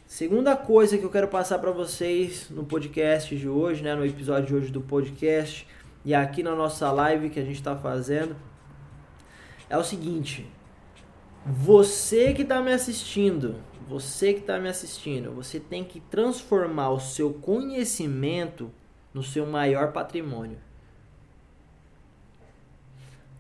Segunda 0.07 0.57
coisa 0.57 0.97
que 0.97 1.05
eu 1.05 1.11
quero 1.11 1.29
passar 1.29 1.59
para 1.59 1.71
vocês 1.71 2.49
no 2.49 2.64
podcast 2.64 3.37
de 3.37 3.49
hoje, 3.49 3.83
né, 3.83 3.95
no 3.95 4.07
episódio 4.07 4.47
de 4.47 4.55
hoje 4.55 4.73
do 4.73 4.81
podcast 4.81 5.67
e 6.05 6.14
aqui 6.14 6.43
na 6.43 6.55
nossa 6.55 6.90
live 6.90 7.31
que 7.31 7.40
a 7.40 7.45
gente 7.45 7.57
está 7.57 7.77
fazendo, 7.77 8.37
é 9.69 9.77
o 9.77 9.85
seguinte: 9.85 10.47
você 11.45 12.33
que 12.33 12.43
está 12.43 12.62
me 12.62 12.73
assistindo, 12.73 13.57
você 13.88 14.33
que 14.35 14.40
está 14.40 14.59
me 14.59 14.69
assistindo, 14.69 15.33
você 15.33 15.61
tem 15.61 15.85
que 15.85 16.01
transformar 16.01 16.90
o 16.90 17.01
seu 17.01 17.33
conhecimento 17.35 18.71
no 19.12 19.23
seu 19.23 19.47
maior 19.47 19.93
patrimônio. 19.93 20.59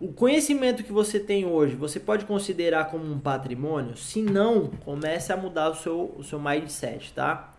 O 0.04 0.12
conhecimento 0.12 0.84
que 0.84 0.92
você 0.92 1.18
tem 1.18 1.46
hoje, 1.46 1.74
você 1.74 1.98
pode 1.98 2.26
considerar 2.26 2.90
como 2.90 3.10
um 3.10 3.18
patrimônio? 3.18 3.96
Se 3.96 4.20
não, 4.20 4.66
comece 4.84 5.32
a 5.32 5.36
mudar 5.36 5.70
o 5.70 5.74
seu, 5.74 6.14
o 6.18 6.22
seu 6.22 6.38
mindset, 6.38 7.14
tá? 7.14 7.54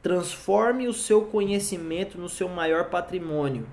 Transforme 0.00 0.86
o 0.86 0.92
seu 0.92 1.22
conhecimento 1.22 2.16
no 2.16 2.28
seu 2.28 2.48
maior 2.48 2.88
patrimônio. 2.88 3.66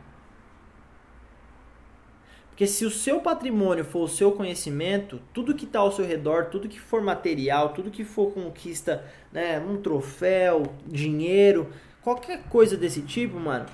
Porque 2.50 2.66
se 2.66 2.84
o 2.84 2.90
seu 2.90 3.20
patrimônio 3.20 3.86
for 3.86 4.06
o 4.06 4.08
seu 4.08 4.32
conhecimento, 4.32 5.22
tudo 5.32 5.54
que 5.54 5.66
está 5.66 5.78
ao 5.78 5.92
seu 5.92 6.04
redor, 6.04 6.46
tudo 6.46 6.68
que 6.68 6.80
for 6.80 7.04
material, 7.04 7.74
tudo 7.74 7.92
que 7.92 8.04
for 8.04 8.34
conquista, 8.34 9.06
né, 9.32 9.60
um 9.60 9.80
troféu, 9.80 10.64
dinheiro, 10.88 11.70
qualquer 12.02 12.42
coisa 12.50 12.76
desse 12.76 13.04
tipo, 13.04 13.40
mano, 13.40 13.68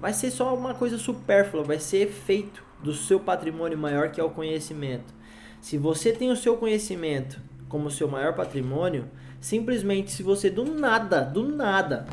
vai 0.00 0.12
ser 0.12 0.30
só 0.30 0.54
uma 0.54 0.74
coisa 0.74 0.96
supérflua, 0.96 1.64
vai 1.64 1.80
ser 1.80 2.02
efeito 2.02 2.62
do 2.82 2.92
seu 2.92 3.18
patrimônio 3.20 3.78
maior 3.78 4.10
que 4.10 4.20
é 4.20 4.24
o 4.24 4.30
conhecimento. 4.30 5.14
Se 5.60 5.78
você 5.78 6.12
tem 6.12 6.30
o 6.30 6.36
seu 6.36 6.56
conhecimento 6.56 7.40
como 7.68 7.90
seu 7.90 8.06
maior 8.06 8.34
patrimônio, 8.34 9.06
simplesmente 9.40 10.10
se 10.10 10.22
você 10.22 10.50
do 10.50 10.64
nada, 10.64 11.22
do 11.22 11.42
nada, 11.48 12.06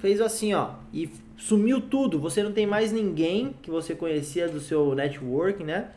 fez 0.00 0.20
assim, 0.20 0.54
ó, 0.54 0.72
e 0.92 1.10
sumiu 1.36 1.80
tudo, 1.80 2.18
você 2.18 2.42
não 2.42 2.52
tem 2.52 2.66
mais 2.66 2.92
ninguém 2.92 3.54
que 3.62 3.70
você 3.70 3.94
conhecia 3.94 4.48
do 4.48 4.60
seu 4.60 4.94
network, 4.94 5.64
né? 5.64 5.90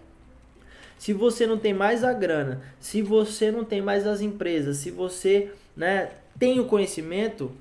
Se 0.98 1.14
você 1.14 1.48
não 1.48 1.58
tem 1.58 1.74
mais 1.74 2.04
a 2.04 2.14
grana, 2.14 2.62
se 2.80 3.02
você 3.02 3.52
não 3.52 3.66
tem 3.66 3.82
mais 3.82 4.06
as 4.06 4.22
empresas, 4.22 4.78
se 4.78 4.92
você, 4.92 5.52
né, 5.76 6.12
tem 6.38 6.60
o 6.60 6.66
conhecimento, 6.66 7.52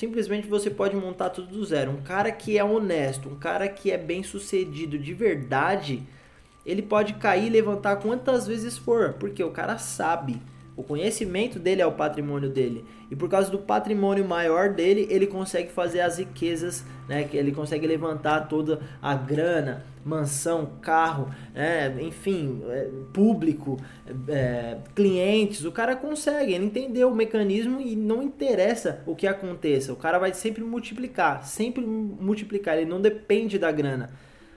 simplesmente 0.00 0.48
você 0.48 0.70
pode 0.70 0.96
montar 0.96 1.28
tudo 1.28 1.48
do 1.48 1.62
zero. 1.62 1.90
Um 1.90 2.00
cara 2.00 2.32
que 2.32 2.56
é 2.56 2.64
honesto, 2.64 3.28
um 3.28 3.34
cara 3.34 3.68
que 3.68 3.90
é 3.90 3.98
bem 3.98 4.22
sucedido 4.22 4.98
de 4.98 5.12
verdade, 5.12 6.02
ele 6.64 6.80
pode 6.80 7.12
cair 7.14 7.48
e 7.48 7.50
levantar 7.50 7.96
quantas 7.96 8.46
vezes 8.46 8.78
for, 8.78 9.12
porque 9.20 9.44
o 9.44 9.50
cara 9.50 9.76
sabe 9.76 10.40
o 10.80 10.82
conhecimento 10.82 11.58
dele 11.58 11.82
é 11.82 11.86
o 11.86 11.92
patrimônio 11.92 12.48
dele. 12.48 12.86
E 13.10 13.14
por 13.14 13.28
causa 13.28 13.50
do 13.50 13.58
patrimônio 13.58 14.24
maior 14.24 14.70
dele, 14.70 15.06
ele 15.10 15.26
consegue 15.26 15.70
fazer 15.70 16.00
as 16.00 16.18
riquezas, 16.18 16.86
né? 17.06 17.24
Que 17.24 17.36
ele 17.36 17.52
consegue 17.52 17.86
levantar 17.86 18.48
toda 18.48 18.80
a 19.02 19.14
grana, 19.14 19.84
mansão, 20.02 20.70
carro, 20.80 21.28
né? 21.54 21.94
enfim, 22.00 22.62
é, 22.66 22.88
público, 23.12 23.76
é, 24.26 24.78
clientes. 24.94 25.66
O 25.66 25.72
cara 25.72 25.94
consegue, 25.94 26.54
ele 26.54 26.64
entendeu 26.64 27.10
o 27.10 27.14
mecanismo 27.14 27.78
e 27.78 27.94
não 27.94 28.22
interessa 28.22 29.02
o 29.06 29.14
que 29.14 29.26
aconteça. 29.26 29.92
O 29.92 29.96
cara 29.96 30.18
vai 30.18 30.32
sempre 30.32 30.64
multiplicar, 30.64 31.44
sempre 31.44 31.84
multiplicar. 31.84 32.78
Ele 32.78 32.88
não 32.88 33.02
depende 33.02 33.58
da 33.58 33.70
grana. 33.70 34.08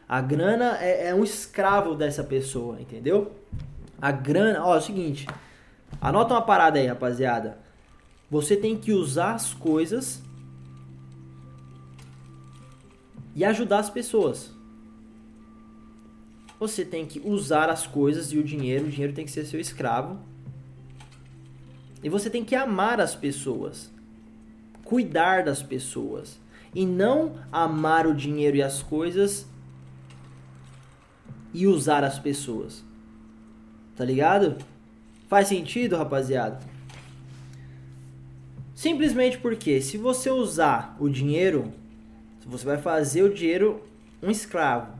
A 0.07 0.21
grana 0.21 0.77
é, 0.79 1.09
é 1.09 1.15
um 1.15 1.23
escravo 1.23 1.95
dessa 1.95 2.23
pessoa, 2.23 2.79
entendeu? 2.79 3.33
A 4.01 4.11
grana, 4.11 4.65
ó, 4.65 4.75
é 4.75 4.77
o 4.77 4.81
seguinte. 4.81 5.27
Anota 6.01 6.33
uma 6.33 6.41
parada 6.41 6.79
aí, 6.79 6.87
rapaziada. 6.87 7.57
Você 8.29 8.55
tem 8.55 8.77
que 8.77 8.91
usar 8.91 9.33
as 9.33 9.53
coisas 9.53 10.21
e 13.35 13.43
ajudar 13.43 13.79
as 13.79 13.89
pessoas. 13.89 14.51
Você 16.59 16.85
tem 16.85 17.05
que 17.05 17.19
usar 17.19 17.69
as 17.69 17.85
coisas 17.85 18.31
e 18.31 18.37
o 18.37 18.43
dinheiro, 18.43 18.85
o 18.85 18.89
dinheiro 18.89 19.13
tem 19.13 19.25
que 19.25 19.31
ser 19.31 19.45
seu 19.45 19.59
escravo. 19.59 20.19
E 22.01 22.09
você 22.09 22.29
tem 22.29 22.43
que 22.43 22.55
amar 22.55 22.99
as 22.99 23.15
pessoas, 23.15 23.91
cuidar 24.83 25.43
das 25.43 25.61
pessoas 25.61 26.39
e 26.75 26.85
não 26.85 27.35
amar 27.51 28.07
o 28.07 28.15
dinheiro 28.15 28.57
e 28.57 28.61
as 28.61 28.81
coisas 28.81 29.45
e 31.53 31.67
usar 31.67 32.03
as 32.03 32.19
pessoas. 32.19 32.83
Tá 33.95 34.03
ligado? 34.03 34.57
Faz 35.33 35.47
sentido, 35.47 35.97
rapaziada? 35.97 36.59
Simplesmente 38.75 39.39
porque 39.39 39.81
se 39.81 39.97
você 39.97 40.29
usar 40.29 40.95
o 40.99 41.09
dinheiro, 41.09 41.73
você 42.45 42.63
vai 42.63 42.77
fazer 42.77 43.23
o 43.23 43.33
dinheiro 43.33 43.81
um 44.21 44.29
escravo. 44.29 44.93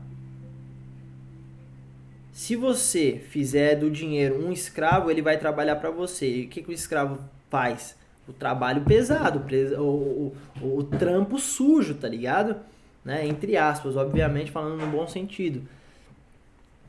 Se 2.32 2.56
você 2.56 3.22
fizer 3.30 3.76
do 3.76 3.88
dinheiro 3.88 4.44
um 4.44 4.50
escravo, 4.50 5.08
ele 5.08 5.22
vai 5.22 5.38
trabalhar 5.38 5.76
para 5.76 5.90
você. 5.90 6.28
E 6.28 6.46
o 6.46 6.48
que, 6.48 6.62
que 6.64 6.70
o 6.70 6.74
escravo 6.74 7.20
faz? 7.48 7.96
O 8.26 8.32
trabalho 8.32 8.82
pesado, 8.82 9.40
o, 9.80 10.34
o, 10.60 10.78
o, 10.78 10.82
trampo 10.82 11.38
sujo, 11.38 11.94
tá 11.94 12.08
ligado? 12.08 12.56
Né? 13.04 13.24
Entre 13.24 13.56
aspas, 13.56 13.94
obviamente, 13.94 14.50
falando 14.50 14.84
no 14.84 14.88
bom 14.88 15.06
sentido. 15.06 15.62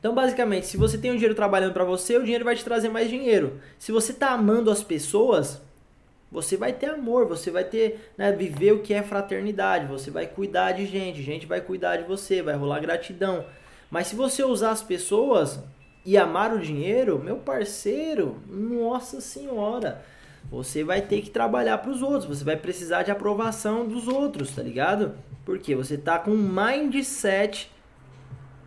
Então, 0.06 0.14
basicamente, 0.14 0.68
se 0.68 0.76
você 0.76 0.96
tem 0.96 1.10
o 1.10 1.14
dinheiro 1.14 1.34
trabalhando 1.34 1.72
para 1.72 1.82
você, 1.82 2.16
o 2.16 2.22
dinheiro 2.22 2.44
vai 2.44 2.54
te 2.54 2.62
trazer 2.62 2.88
mais 2.88 3.10
dinheiro. 3.10 3.60
Se 3.76 3.90
você 3.90 4.12
está 4.12 4.30
amando 4.30 4.70
as 4.70 4.80
pessoas, 4.80 5.60
você 6.30 6.56
vai 6.56 6.72
ter 6.72 6.86
amor, 6.86 7.26
você 7.26 7.50
vai 7.50 7.64
ter, 7.64 8.12
né, 8.16 8.30
viver 8.30 8.70
o 8.70 8.82
que 8.82 8.94
é 8.94 9.02
fraternidade, 9.02 9.88
você 9.88 10.08
vai 10.08 10.28
cuidar 10.28 10.70
de 10.70 10.86
gente, 10.86 11.24
gente 11.24 11.44
vai 11.44 11.60
cuidar 11.60 11.96
de 11.96 12.04
você, 12.04 12.40
vai 12.40 12.54
rolar 12.54 12.78
gratidão. 12.78 13.46
Mas 13.90 14.06
se 14.06 14.14
você 14.14 14.44
usar 14.44 14.70
as 14.70 14.80
pessoas 14.80 15.58
e 16.04 16.16
amar 16.16 16.54
o 16.54 16.60
dinheiro, 16.60 17.18
meu 17.18 17.38
parceiro, 17.38 18.40
nossa 18.48 19.20
senhora, 19.20 20.04
você 20.48 20.84
vai 20.84 21.02
ter 21.02 21.20
que 21.20 21.30
trabalhar 21.30 21.78
para 21.78 21.90
os 21.90 22.00
outros, 22.00 22.26
você 22.26 22.44
vai 22.44 22.56
precisar 22.56 23.02
de 23.02 23.10
aprovação 23.10 23.84
dos 23.84 24.06
outros, 24.06 24.54
tá 24.54 24.62
ligado? 24.62 25.16
Porque 25.44 25.74
você 25.74 25.98
tá 25.98 26.16
com 26.16 26.30
um 26.30 26.48
mindset 26.48 27.68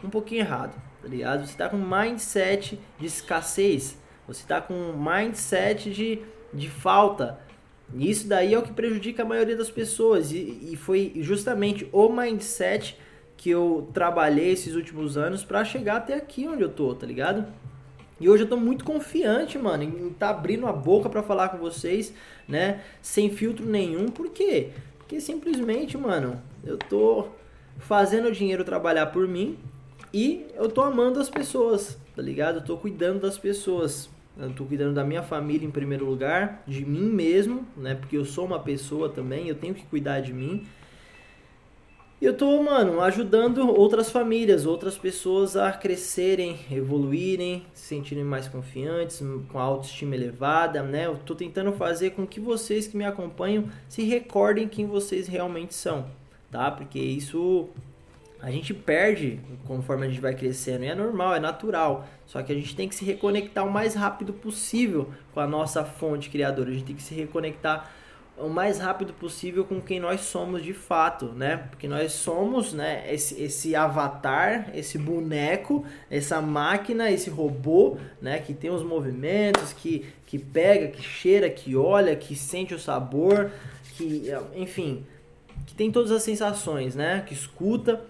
um 0.03 0.09
pouquinho 0.09 0.41
errado 0.41 0.88
tá 1.01 1.07
ligado? 1.07 1.45
Você 1.45 1.57
tá 1.57 1.69
com 1.69 1.77
um 1.77 1.89
mindset 1.89 2.79
de 2.99 3.05
escassez, 3.05 3.97
você 4.27 4.45
tá 4.45 4.61
com 4.61 4.73
um 4.73 4.97
mindset 4.97 5.89
de, 5.91 6.19
de 6.53 6.69
falta. 6.69 7.39
E 7.93 8.09
isso 8.09 8.27
daí 8.27 8.53
é 8.53 8.59
o 8.59 8.61
que 8.61 8.71
prejudica 8.71 9.23
a 9.23 9.25
maioria 9.25 9.57
das 9.57 9.69
pessoas. 9.69 10.31
E, 10.31 10.69
e 10.71 10.75
foi 10.75 11.13
justamente 11.17 11.87
o 11.91 12.09
mindset 12.09 12.97
que 13.35 13.49
eu 13.49 13.89
trabalhei 13.93 14.51
esses 14.51 14.75
últimos 14.75 15.17
anos 15.17 15.43
para 15.43 15.63
chegar 15.63 15.97
até 15.97 16.13
aqui 16.13 16.47
onde 16.47 16.61
eu 16.61 16.69
tô, 16.69 16.93
tá 16.93 17.07
ligado? 17.07 17.47
E 18.19 18.29
hoje 18.29 18.43
eu 18.43 18.49
tô 18.49 18.57
muito 18.57 18.83
confiante, 18.83 19.57
mano, 19.57 19.83
em 19.83 20.09
tá 20.09 20.29
abrindo 20.29 20.67
a 20.67 20.73
boca 20.73 21.09
para 21.09 21.23
falar 21.23 21.49
com 21.49 21.57
vocês, 21.57 22.13
né? 22.47 22.81
Sem 23.01 23.29
filtro 23.29 23.65
nenhum. 23.65 24.09
Por 24.09 24.29
quê? 24.29 24.71
Porque 24.97 25.21
simplesmente, 25.21 25.97
mano, 25.97 26.41
eu 26.65 26.77
tô 26.77 27.29
fazendo 27.77 28.27
o 28.27 28.31
dinheiro 28.31 28.65
trabalhar 28.65 29.05
por 29.07 29.25
mim, 29.25 29.57
e 30.13 30.47
eu 30.55 30.69
tô 30.69 30.81
amando 30.81 31.19
as 31.19 31.29
pessoas, 31.29 31.97
tá 32.15 32.21
ligado? 32.21 32.57
Eu 32.57 32.63
tô 32.63 32.77
cuidando 32.77 33.19
das 33.19 33.37
pessoas. 33.37 34.09
Eu 34.37 34.51
tô 34.53 34.63
cuidando 34.63 34.93
da 34.93 35.03
minha 35.03 35.21
família 35.21 35.67
em 35.67 35.71
primeiro 35.71 36.05
lugar, 36.05 36.63
de 36.65 36.85
mim 36.85 37.09
mesmo, 37.09 37.65
né? 37.75 37.95
Porque 37.95 38.15
eu 38.15 38.23
sou 38.23 38.45
uma 38.45 38.59
pessoa 38.59 39.09
também, 39.09 39.49
eu 39.49 39.55
tenho 39.55 39.73
que 39.73 39.83
cuidar 39.83 40.21
de 40.21 40.31
mim. 40.31 40.65
E 42.21 42.25
eu 42.25 42.35
tô, 42.35 42.61
mano, 42.61 42.99
ajudando 42.99 43.69
outras 43.69 44.11
famílias, 44.11 44.65
outras 44.65 44.97
pessoas 44.97 45.55
a 45.55 45.71
crescerem, 45.71 46.57
evoluírem, 46.69 47.65
se 47.73 47.87
sentirem 47.87 48.25
mais 48.25 48.45
confiantes, 48.45 49.23
com 49.49 49.57
a 49.57 49.63
autoestima 49.63 50.15
elevada, 50.15 50.83
né? 50.83 51.05
Eu 51.05 51.17
tô 51.17 51.33
tentando 51.33 51.71
fazer 51.71 52.09
com 52.11 52.27
que 52.27 52.39
vocês 52.39 52.87
que 52.87 52.97
me 52.97 53.05
acompanham 53.05 53.69
se 53.87 54.03
recordem 54.03 54.67
quem 54.67 54.85
vocês 54.85 55.29
realmente 55.29 55.73
são, 55.73 56.07
tá? 56.51 56.69
Porque 56.69 56.99
isso 56.99 57.69
a 58.41 58.49
gente 58.49 58.73
perde 58.73 59.39
conforme 59.65 60.05
a 60.05 60.09
gente 60.09 60.21
vai 60.21 60.33
crescendo. 60.33 60.85
E 60.85 60.87
é 60.87 60.95
normal, 60.95 61.35
é 61.35 61.39
natural. 61.39 62.07
Só 62.25 62.41
que 62.41 62.51
a 62.51 62.55
gente 62.55 62.75
tem 62.75 62.87
que 62.87 62.95
se 62.95 63.03
reconectar 63.03 63.65
o 63.65 63.71
mais 63.71 63.95
rápido 63.95 64.31
possível 64.31 65.09
com 65.33 65.39
a 65.39 65.47
nossa 65.47 65.83
fonte 65.83 66.29
criadora. 66.29 66.69
A 66.69 66.73
gente 66.73 66.85
tem 66.85 66.95
que 66.95 67.03
se 67.03 67.13
reconectar 67.13 67.91
o 68.37 68.47
mais 68.47 68.79
rápido 68.79 69.13
possível 69.13 69.65
com 69.65 69.81
quem 69.81 69.99
nós 69.99 70.21
somos 70.21 70.63
de 70.63 70.73
fato, 70.73 71.25
né? 71.25 71.57
Porque 71.69 71.87
nós 71.87 72.13
somos, 72.13 72.71
né, 72.71 73.03
esse, 73.13 73.41
esse 73.41 73.75
avatar, 73.75 74.71
esse 74.73 74.97
boneco, 74.97 75.85
essa 76.09 76.41
máquina, 76.41 77.11
esse 77.11 77.29
robô, 77.29 77.97
né, 78.21 78.39
que 78.39 78.53
tem 78.53 78.69
os 78.69 78.81
movimentos, 78.81 79.73
que, 79.73 80.05
que 80.25 80.39
pega, 80.39 80.87
que 80.87 81.01
cheira, 81.01 81.49
que 81.49 81.75
olha, 81.75 82.15
que 82.15 82.33
sente 82.33 82.73
o 82.73 82.79
sabor, 82.79 83.51
que, 83.97 84.31
enfim, 84.55 85.05
que 85.65 85.75
tem 85.75 85.91
todas 85.91 86.11
as 86.11 86.23
sensações, 86.23 86.95
né? 86.95 87.23
Que 87.27 87.33
escuta 87.33 88.01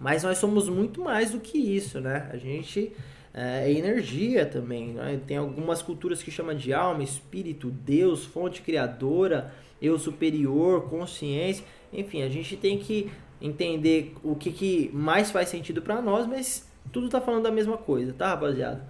mas 0.00 0.22
nós 0.22 0.38
somos 0.38 0.68
muito 0.68 1.00
mais 1.02 1.30
do 1.32 1.40
que 1.40 1.58
isso, 1.58 2.00
né? 2.00 2.28
A 2.32 2.36
gente 2.36 2.92
é, 3.34 3.70
é 3.70 3.72
energia 3.72 4.46
também. 4.46 4.92
Né? 4.92 5.20
Tem 5.26 5.36
algumas 5.36 5.82
culturas 5.82 6.22
que 6.22 6.30
chamam 6.30 6.54
de 6.54 6.72
alma, 6.72 7.02
espírito, 7.02 7.70
Deus, 7.70 8.24
fonte 8.24 8.62
criadora, 8.62 9.52
eu 9.80 9.98
superior, 9.98 10.88
consciência. 10.88 11.64
Enfim, 11.92 12.22
a 12.22 12.28
gente 12.28 12.56
tem 12.56 12.78
que 12.78 13.10
entender 13.40 14.14
o 14.22 14.34
que, 14.34 14.50
que 14.50 14.90
mais 14.92 15.30
faz 15.30 15.48
sentido 15.48 15.80
para 15.80 16.02
nós, 16.02 16.26
mas 16.26 16.68
tudo 16.92 17.08
tá 17.08 17.20
falando 17.20 17.44
da 17.44 17.50
mesma 17.50 17.76
coisa, 17.76 18.12
tá, 18.12 18.28
rapaziada? 18.28 18.84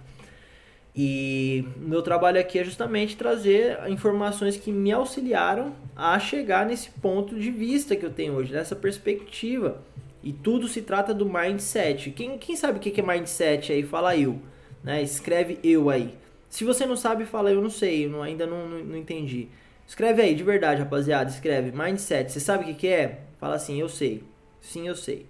E 0.95 1.63
meu 1.77 2.01
trabalho 2.01 2.39
aqui 2.39 2.57
é 2.57 2.63
justamente 2.63 3.15
trazer 3.15 3.79
informações 3.87 4.57
que 4.57 4.71
me 4.71 4.91
auxiliaram 4.91 5.73
a 5.95 6.17
chegar 6.19 6.65
nesse 6.65 6.89
ponto 6.89 7.39
de 7.39 7.51
vista 7.51 7.95
que 7.95 8.05
eu 8.05 8.09
tenho 8.09 8.33
hoje, 8.33 8.51
nessa 8.51 8.75
perspectiva. 8.75 9.81
E 10.21 10.33
tudo 10.33 10.67
se 10.67 10.81
trata 10.81 11.13
do 11.13 11.25
mindset. 11.25 12.11
Quem, 12.11 12.37
quem 12.37 12.55
sabe 12.55 12.77
o 12.77 12.81
que 12.81 12.99
é 12.99 13.03
mindset 13.03 13.71
aí? 13.71 13.83
Fala 13.83 14.17
eu. 14.17 14.39
Né? 14.83 15.01
Escreve 15.01 15.59
eu 15.63 15.89
aí. 15.89 16.13
Se 16.49 16.63
você 16.63 16.85
não 16.85 16.95
sabe, 16.95 17.25
fala 17.25 17.51
eu 17.51 17.61
não 17.61 17.69
sei. 17.69 18.05
Eu 18.05 18.09
não, 18.09 18.21
ainda 18.21 18.45
não, 18.45 18.67
não, 18.67 18.83
não, 18.83 18.97
entendi. 18.97 19.47
Escreve 19.87 20.21
aí, 20.21 20.35
de 20.35 20.43
verdade, 20.43 20.81
rapaziada. 20.81 21.29
Escreve 21.29 21.71
mindset. 21.71 22.31
Você 22.31 22.39
sabe 22.39 22.63
o 22.63 22.67
que, 22.67 22.73
que 22.73 22.87
é? 22.87 23.21
Fala 23.39 23.55
assim, 23.55 23.79
eu 23.79 23.87
sei. 23.87 24.23
Sim, 24.59 24.87
eu 24.87 24.95
sei. 24.95 25.25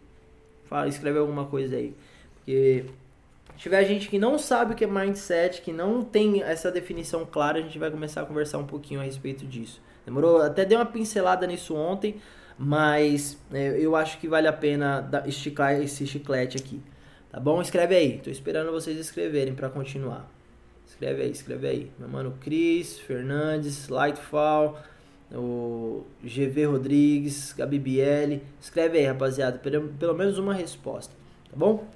Fala, 0.65 0.87
escreve 0.87 1.19
alguma 1.19 1.45
coisa 1.45 1.75
aí. 1.75 1.93
Porque 2.35 2.85
se 3.55 3.63
tiver 3.63 3.83
gente 3.85 4.07
que 4.07 4.17
não 4.17 4.39
sabe 4.39 4.73
o 4.73 4.75
que 4.75 4.83
é 4.83 4.87
mindset, 4.87 5.61
que 5.61 5.71
não 5.71 6.03
tem 6.03 6.41
essa 6.41 6.71
definição 6.71 7.25
clara, 7.25 7.59
a 7.59 7.61
gente 7.61 7.77
vai 7.77 7.91
começar 7.91 8.21
a 8.21 8.25
conversar 8.25 8.57
um 8.57 8.65
pouquinho 8.65 9.01
a 9.01 9.03
respeito 9.03 9.45
disso. 9.45 9.81
Demorou? 10.05 10.41
Até 10.41 10.65
dei 10.65 10.77
uma 10.77 10.85
pincelada 10.85 11.45
nisso 11.45 11.75
ontem, 11.75 12.21
mas 12.59 13.37
é, 13.53 13.77
eu 13.79 13.95
acho 13.95 14.19
que 14.19 14.27
vale 14.27 14.45
a 14.45 14.51
pena 14.51 15.09
esticar 15.25 15.81
esse 15.81 16.05
chiclete 16.05 16.57
aqui. 16.57 16.81
Tá 17.31 17.39
bom? 17.39 17.61
Escreve 17.61 17.95
aí. 17.95 18.19
Tô 18.21 18.29
esperando 18.29 18.69
vocês 18.69 18.99
escreverem 18.99 19.55
para 19.55 19.69
continuar. 19.69 20.29
Escreve 20.85 21.21
aí, 21.21 21.31
escreve 21.31 21.67
aí. 21.67 21.91
Meu 21.97 22.09
mano 22.09 22.33
Cris, 22.41 22.99
Fernandes, 22.99 23.87
Lightfall, 23.87 24.77
o 25.31 26.03
GV 26.21 26.65
Rodrigues, 26.65 27.53
GabiBL. 27.53 28.41
Escreve 28.59 28.97
aí, 28.97 29.05
rapaziada. 29.05 29.57
Pelo, 29.59 29.87
pelo 29.93 30.13
menos 30.13 30.37
uma 30.37 30.53
resposta. 30.53 31.13
Tá 31.49 31.55
bom? 31.55 31.87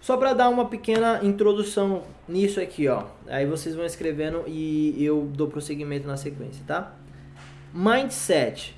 Só 0.00 0.16
para 0.16 0.32
dar 0.32 0.48
uma 0.48 0.70
pequena 0.70 1.20
introdução 1.22 2.04
nisso 2.26 2.58
aqui, 2.58 2.88
ó. 2.88 3.04
Aí 3.26 3.44
vocês 3.44 3.74
vão 3.74 3.84
escrevendo 3.84 4.44
e 4.46 5.04
eu 5.04 5.28
dou 5.34 5.48
prosseguimento 5.48 6.06
na 6.06 6.16
sequência, 6.16 6.64
tá? 6.66 6.96
Mindset. 7.72 8.76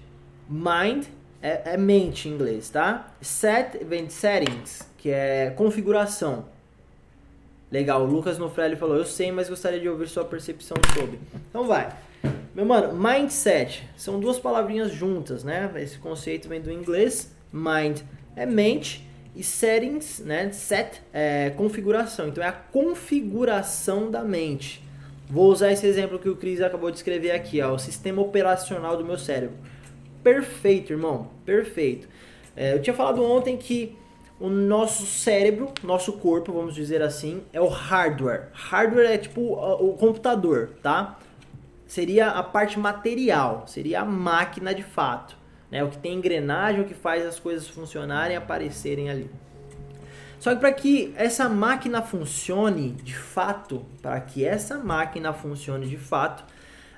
Mind 0.49 1.07
é, 1.41 1.75
é 1.75 1.77
mente 1.77 2.29
em 2.29 2.33
inglês, 2.33 2.69
tá? 2.69 3.13
Set 3.21 3.83
vem 3.85 4.07
de 4.07 4.13
settings, 4.13 4.89
que 4.99 5.11
é 5.11 5.51
configuração. 5.51 6.45
Legal, 7.71 8.03
o 8.03 8.07
Lucas 8.07 8.39
Nofrelli 8.39 8.77
falou, 8.77 8.97
eu 8.97 9.07
sei, 9.07 9.33
mas 9.33 9.49
gostaria 9.49 9.81
de 9.81 9.89
ouvir 9.89 10.07
sua 10.07 10.25
percepção 10.27 10.77
sobre. 10.95 11.19
Então 11.49 11.65
vai. 11.65 11.91
Meu 12.55 12.67
mano, 12.67 12.93
mindset 12.95 13.89
são 13.97 14.21
duas 14.21 14.39
palavrinhas 14.39 14.93
juntas, 14.93 15.43
né? 15.43 15.73
Esse 15.77 15.97
conceito 15.97 16.49
vem 16.51 16.61
do 16.61 16.71
inglês. 16.71 17.35
Mind 17.51 18.01
é 18.37 18.45
mente 18.45 19.09
e 19.35 19.43
settings, 19.43 20.21
né? 20.21 20.53
Set 20.53 21.01
é 21.15 21.49
configuração. 21.57 22.29
Então 22.29 22.45
é 22.45 22.49
a 22.49 22.53
configuração 22.53 24.11
da 24.11 24.23
mente. 24.23 24.82
Vou 25.33 25.51
usar 25.51 25.73
esse 25.73 25.87
exemplo 25.87 26.19
que 26.19 26.29
o 26.29 26.37
Cris 26.37 26.61
acabou 26.61 26.91
de 26.91 26.99
escrever 26.99 27.31
aqui, 27.31 27.63
ó, 27.63 27.73
o 27.73 27.79
sistema 27.79 28.21
operacional 28.21 28.99
do 28.99 29.05
meu 29.05 29.17
cérebro. 29.17 29.57
Perfeito, 30.23 30.93
irmão, 30.93 31.31
perfeito. 31.47 32.07
É, 32.55 32.75
eu 32.75 32.83
tinha 32.83 32.93
falado 32.93 33.25
ontem 33.25 33.57
que 33.57 33.97
o 34.39 34.51
nosso 34.51 35.07
cérebro, 35.07 35.73
nosso 35.83 36.13
corpo, 36.13 36.53
vamos 36.53 36.75
dizer 36.75 37.01
assim, 37.01 37.43
é 37.51 37.59
o 37.59 37.69
hardware. 37.69 38.51
Hardware 38.53 39.11
é 39.11 39.17
tipo 39.17 39.41
o, 39.41 39.95
computador, 39.95 40.75
tá? 40.83 41.19
Seria 41.87 42.29
a 42.29 42.43
parte 42.43 42.79
material, 42.79 43.65
seria 43.67 44.03
a 44.03 44.05
máquina 44.05 44.75
de 44.75 44.83
fato. 44.83 45.35
Né? 45.71 45.83
O 45.83 45.89
que 45.89 45.97
tem 45.97 46.13
engrenagem, 46.13 46.83
o 46.83 46.85
que 46.85 46.93
faz 46.93 47.25
as 47.25 47.41
coisas 47.41 47.67
funcionarem, 47.67 48.37
aparecerem 48.37 49.09
ali. 49.09 49.31
Só 50.43 50.53
que 50.53 50.61
para 50.61 50.73
que 50.73 51.15
essa 51.17 51.49
máquina 51.49 52.03
funcione 52.03 52.91
de 53.05 53.15
fato, 53.15 53.87
para 54.03 54.21
que 54.21 54.45
essa 54.45 54.77
máquina 54.77 55.33
funcione 55.33 55.87
de 55.87 55.97
fato, 55.97 56.43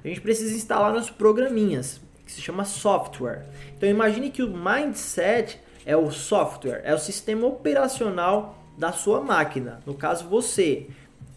a 0.02 0.08
gente 0.08 0.22
precisa 0.22 0.56
instalar 0.56 0.94
nos 0.94 1.10
programinhas, 1.10 2.00
que 2.24 2.32
se 2.32 2.40
chama 2.40 2.64
software. 2.64 3.44
Então 3.76 3.86
imagine 3.86 4.30
que 4.30 4.42
o 4.42 4.48
mindset 4.48 5.60
é 5.84 5.94
o 5.94 6.10
software, 6.10 6.80
é 6.84 6.94
o 6.94 6.98
sistema 6.98 7.46
operacional 7.46 8.64
da 8.78 8.92
sua 8.92 9.20
máquina. 9.20 9.82
No 9.84 9.92
caso 9.92 10.26
você, 10.26 10.86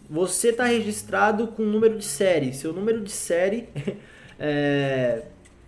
você 0.08 0.48
está 0.48 0.64
registrado 0.64 1.48
com 1.48 1.62
o 1.62 1.66
número 1.66 1.98
de 1.98 2.06
série. 2.06 2.54
Seu 2.54 2.72
número 2.72 3.02
de 3.02 3.12
série 3.12 3.68
é, 4.40 5.24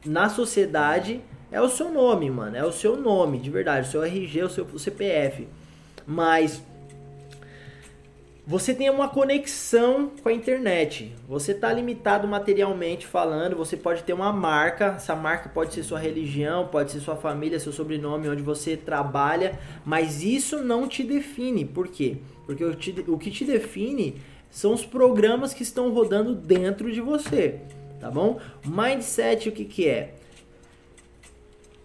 na 0.07 0.31
sociedade 0.31 1.21
é 1.53 1.61
o 1.61 1.69
seu 1.69 1.91
nome, 1.91 2.31
mano. 2.31 2.57
É 2.57 2.65
o 2.65 2.73
seu 2.73 2.97
nome, 2.97 3.39
de 3.39 3.51
verdade. 3.51 3.89
O 3.89 3.91
seu 3.91 4.03
RG, 4.03 4.43
o 4.45 4.49
seu 4.49 4.79
CPF 4.79 5.47
mas 6.11 6.61
você 8.45 8.75
tem 8.75 8.91
uma 8.91 9.09
conexão 9.09 10.11
com 10.21 10.29
a 10.29 10.33
internet. 10.33 11.15
Você 11.29 11.53
está 11.53 11.73
limitado 11.73 12.27
materialmente 12.27 13.07
falando, 13.07 13.55
você 13.55 13.77
pode 13.77 14.03
ter 14.03 14.13
uma 14.13 14.33
marca, 14.33 14.95
essa 14.97 15.15
marca 15.15 15.49
pode 15.49 15.73
ser 15.73 15.85
sua 15.85 16.01
religião, 16.01 16.67
pode 16.67 16.91
ser 16.91 16.99
sua 16.99 17.15
família, 17.15 17.61
seu 17.61 17.73
sobrenome, 17.73 18.29
onde 18.29 18.43
você 18.43 18.77
trabalha, 18.77 19.57
mas 19.85 20.25
isso 20.25 20.65
não 20.65 20.89
te 20.89 21.05
define. 21.05 21.65
Por 21.65 21.87
quê? 21.87 22.17
Porque 22.45 22.65
o, 22.65 22.75
te, 22.75 23.05
o 23.07 23.17
que 23.17 23.31
te 23.31 23.45
define 23.45 24.21
são 24.51 24.75
os 24.75 24.85
programas 24.85 25.55
que 25.55 25.63
estão 25.63 25.93
rodando 25.93 26.35
dentro 26.35 26.91
de 26.91 27.01
você, 27.01 27.61
tá 28.01 28.11
bom? 28.11 28.41
Mindset 28.67 29.49
o 29.49 29.53
que 29.53 29.65
que 29.65 29.89
é? 29.89 30.15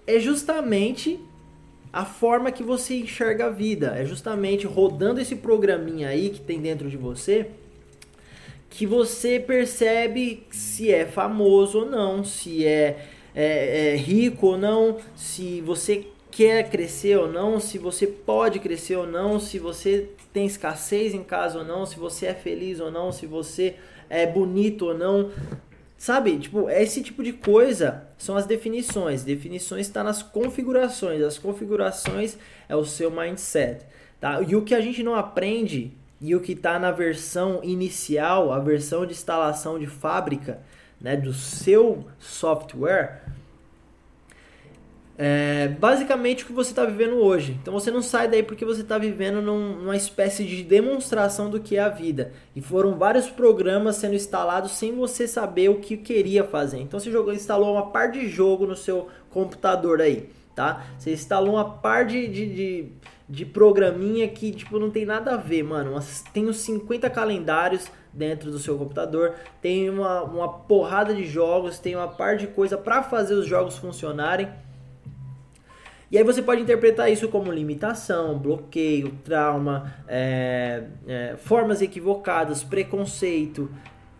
É 0.08 0.20
justamente 0.20 1.20
a 1.96 2.04
forma 2.04 2.52
que 2.52 2.62
você 2.62 2.96
enxerga 2.98 3.46
a 3.46 3.50
vida. 3.50 3.96
É 3.98 4.04
justamente 4.04 4.68
rodando 4.68 5.22
esse 5.22 5.38
programinha 5.38 6.10
aí 6.10 6.30
que 6.30 6.42
tem 6.42 6.60
dentro 6.60 6.90
de 6.90 6.98
você 6.98 7.48
que 8.70 8.86
você 8.86 9.40
percebe 9.40 10.46
se 10.52 10.92
é 10.92 11.06
famoso 11.06 11.80
ou 11.80 11.86
não, 11.86 12.26
se 12.26 12.66
é, 12.66 13.08
é, 13.34 13.94
é 13.94 13.96
rico 13.96 14.48
ou 14.48 14.58
não, 14.58 14.98
se 15.16 15.62
você 15.62 16.08
quer 16.30 16.70
crescer 16.70 17.18
ou 17.18 17.32
não, 17.32 17.58
se 17.62 17.78
você 17.78 18.06
pode 18.06 18.60
crescer 18.60 18.98
ou 18.98 19.08
não, 19.08 19.40
se 19.40 19.58
você 19.58 20.10
tem 20.34 20.46
escassez 20.46 21.14
em 21.14 21.24
casa 21.24 21.60
ou 21.60 21.64
não, 21.64 21.86
se 21.86 21.98
você 21.98 22.26
é 22.26 22.34
feliz 22.34 22.82
ou 22.82 22.92
não, 22.92 23.14
se 23.14 23.26
você 23.26 23.76
é 24.10 24.28
bonito 24.28 24.88
ou 24.88 24.94
não. 24.94 25.32
Sabe, 26.06 26.38
tipo, 26.38 26.70
esse 26.70 27.02
tipo 27.02 27.24
de 27.24 27.34
coisa 27.34 28.04
são 28.16 28.38
as 28.38 28.46
definições. 28.46 29.24
Definições 29.24 29.88
está 29.88 30.04
nas 30.04 30.22
configurações. 30.22 31.20
As 31.24 31.40
configurações 31.40 32.38
é 32.70 32.76
o 32.76 32.86
seu 32.86 33.10
mindset, 33.10 33.88
tá? 34.22 34.40
E 34.44 34.56
o 34.56 34.62
que 34.62 34.76
a 34.76 34.82
gente 34.82 35.02
não 35.02 35.16
aprende 35.16 35.92
e 36.22 36.36
o 36.36 36.42
que 36.42 36.52
está 36.52 36.78
na 36.78 36.92
versão 36.92 37.60
inicial, 37.64 38.54
a 38.54 38.60
versão 38.60 39.04
de 39.04 39.14
instalação 39.14 39.80
de 39.80 39.88
fábrica, 39.88 40.60
né, 41.02 41.18
do 41.18 41.34
seu 41.34 42.06
software, 42.20 43.24
é 45.18 45.70
basicamente 45.70 46.44
o 46.44 46.48
que 46.48 46.54
você 46.54 46.72
está 46.72 46.84
vivendo 46.84 47.16
hoje. 47.16 47.58
Então 47.62 47.74
você 47.74 47.90
não 47.90 48.02
sai 48.02 48.28
daí 48.28 48.44
porque 48.44 48.66
você 48.66 48.82
está 48.82 48.98
vivendo 48.98 49.42
num, 49.42 49.78
numa 49.78 49.96
espécie 49.96 50.44
de 50.44 50.62
demonstração 50.62 51.50
do 51.50 51.60
que 51.60 51.78
é 51.78 51.80
a 51.80 51.90
vida. 51.90 52.34
E 52.56 52.62
foram 52.62 52.98
vários 52.98 53.28
programas 53.30 53.96
sendo 53.96 54.16
instalados 54.16 54.72
sem 54.72 54.94
você 54.94 55.28
saber 55.28 55.70
o 55.70 55.80
que 55.80 55.96
queria 55.96 56.44
fazer. 56.44 56.80
Então 56.80 57.00
você 57.00 57.10
jogou, 57.10 57.34
instalou 57.34 57.74
uma 57.74 57.92
par 57.92 58.12
de 58.12 58.28
jogo 58.28 58.68
no 58.68 58.76
seu 58.76 59.08
computador 59.30 60.02
aí, 60.02 60.30
tá? 60.54 60.86
Você 60.98 61.14
instalou 61.14 61.54
uma 61.54 61.78
par 61.78 62.06
de, 62.06 62.28
de, 62.28 62.54
de, 62.54 62.92
de 63.30 63.46
programinha 63.46 64.28
que 64.28 64.52
tipo 64.52 64.78
não 64.78 64.90
tem 64.90 65.06
nada 65.06 65.36
a 65.36 65.38
ver, 65.38 65.64
mano. 65.64 65.98
Tem 66.34 66.46
uns 66.46 66.58
50 66.58 67.10
calendários 67.10 67.90
dentro 68.12 68.52
do 68.52 68.60
seu 68.60 68.78
computador, 68.78 69.34
tem 69.62 69.90
uma, 69.90 70.24
uma 70.24 70.50
porrada 70.50 71.14
de 71.14 71.26
jogos, 71.26 71.80
tem 71.80 71.96
uma 71.96 72.08
par 72.08 72.36
de 72.38 72.48
coisa 72.48 72.78
para 72.78 73.02
fazer 73.04 73.34
os 73.34 73.46
jogos 73.46 73.78
funcionarem 73.78 74.48
e 76.12 76.18
aí 76.18 76.24
você 76.24 76.42
pode 76.42 76.62
interpretar 76.62 77.12
isso 77.12 77.28
como 77.30 77.52
limitação, 77.52 78.38
bloqueio, 78.38 79.18
trauma, 79.24 79.96
é, 80.08 80.84
é, 81.08 81.36
formas 81.38 81.82
equivocadas, 81.82 82.64
preconceito. 82.64 83.70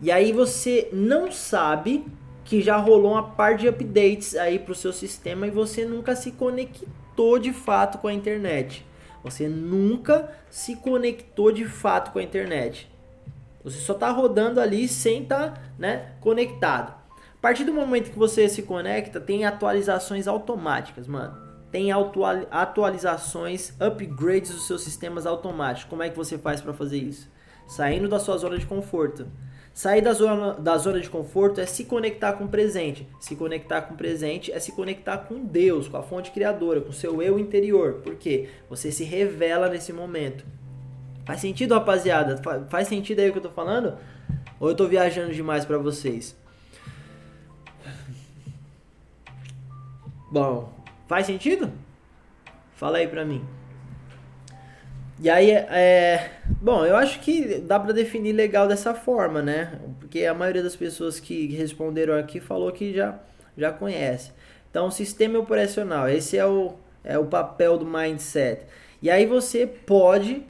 E 0.00 0.10
aí 0.10 0.32
você 0.32 0.88
não 0.92 1.30
sabe 1.30 2.04
que 2.44 2.60
já 2.60 2.76
rolou 2.76 3.12
uma 3.12 3.30
par 3.30 3.56
de 3.56 3.68
updates 3.68 4.34
aí 4.34 4.58
para 4.58 4.72
o 4.72 4.74
seu 4.74 4.92
sistema 4.92 5.46
e 5.46 5.50
você 5.50 5.84
nunca 5.84 6.16
se 6.16 6.32
conectou 6.32 7.38
de 7.38 7.52
fato 7.52 7.98
com 7.98 8.08
a 8.08 8.12
internet. 8.12 8.84
Você 9.22 9.48
nunca 9.48 10.30
se 10.50 10.76
conectou 10.76 11.50
de 11.50 11.64
fato 11.64 12.12
com 12.12 12.18
a 12.18 12.22
internet. 12.22 12.90
Você 13.64 13.78
só 13.78 13.94
está 13.94 14.10
rodando 14.10 14.60
ali 14.60 14.86
sem 14.86 15.22
estar 15.22 15.54
tá, 15.54 15.62
né, 15.78 16.12
conectado. 16.20 16.90
A 16.90 17.40
partir 17.40 17.64
do 17.64 17.72
momento 17.72 18.10
que 18.10 18.18
você 18.18 18.48
se 18.48 18.62
conecta, 18.62 19.20
tem 19.20 19.44
atualizações 19.44 20.26
automáticas, 20.28 21.06
mano 21.06 21.45
tem 21.76 21.90
atualizações, 21.92 23.74
upgrades 23.78 24.50
dos 24.50 24.66
seus 24.66 24.80
sistemas 24.80 25.26
automáticos. 25.26 25.90
Como 25.90 26.02
é 26.02 26.08
que 26.08 26.16
você 26.16 26.38
faz 26.38 26.62
para 26.62 26.72
fazer 26.72 26.96
isso? 26.96 27.30
Saindo 27.66 28.08
da 28.08 28.18
sua 28.18 28.38
zona 28.38 28.56
de 28.56 28.64
conforto. 28.64 29.26
Sair 29.74 30.00
da 30.00 30.14
zona, 30.14 30.54
da 30.54 30.78
zona 30.78 30.98
de 31.00 31.10
conforto 31.10 31.60
é 31.60 31.66
se 31.66 31.84
conectar 31.84 32.32
com 32.32 32.44
o 32.44 32.48
presente. 32.48 33.06
Se 33.20 33.36
conectar 33.36 33.82
com 33.82 33.92
o 33.92 33.96
presente 33.96 34.50
é 34.50 34.58
se 34.58 34.72
conectar 34.72 35.18
com 35.18 35.44
Deus, 35.44 35.86
com 35.86 35.98
a 35.98 36.02
fonte 36.02 36.30
criadora, 36.30 36.80
com 36.80 36.88
o 36.88 36.94
seu 36.94 37.20
eu 37.20 37.38
interior. 37.38 38.00
Por 38.02 38.14
quê? 38.14 38.48
Você 38.70 38.90
se 38.90 39.04
revela 39.04 39.68
nesse 39.68 39.92
momento. 39.92 40.46
Faz 41.26 41.42
sentido, 41.42 41.74
rapaziada? 41.74 42.40
Faz 42.70 42.88
sentido 42.88 43.20
aí 43.20 43.28
o 43.28 43.32
que 43.32 43.38
eu 43.38 43.42
tô 43.42 43.50
falando? 43.50 43.98
Ou 44.58 44.70
eu 44.70 44.74
tô 44.74 44.88
viajando 44.88 45.34
demais 45.34 45.66
para 45.66 45.76
vocês? 45.76 46.34
Bom, 50.32 50.75
Faz 51.06 51.26
sentido? 51.26 51.72
Fala 52.74 52.98
aí 52.98 53.06
pra 53.06 53.24
mim. 53.24 53.44
E 55.18 55.30
aí, 55.30 55.50
é, 55.50 56.30
bom, 56.60 56.84
eu 56.84 56.94
acho 56.94 57.20
que 57.20 57.58
dá 57.60 57.80
para 57.80 57.92
definir 57.92 58.32
legal 58.32 58.68
dessa 58.68 58.92
forma, 58.92 59.40
né? 59.40 59.80
Porque 59.98 60.24
a 60.26 60.34
maioria 60.34 60.62
das 60.62 60.76
pessoas 60.76 61.18
que 61.18 61.46
responderam 61.54 62.14
aqui 62.14 62.38
falou 62.38 62.70
que 62.70 62.92
já, 62.92 63.18
já 63.56 63.72
conhece. 63.72 64.32
Então, 64.70 64.90
sistema 64.90 65.38
operacional, 65.38 66.06
esse 66.06 66.36
é 66.36 66.44
o, 66.44 66.74
é 67.02 67.18
o 67.18 67.24
papel 67.24 67.78
do 67.78 67.86
mindset. 67.86 68.66
E 69.00 69.08
aí 69.08 69.24
você 69.24 69.66
pode 69.66 70.42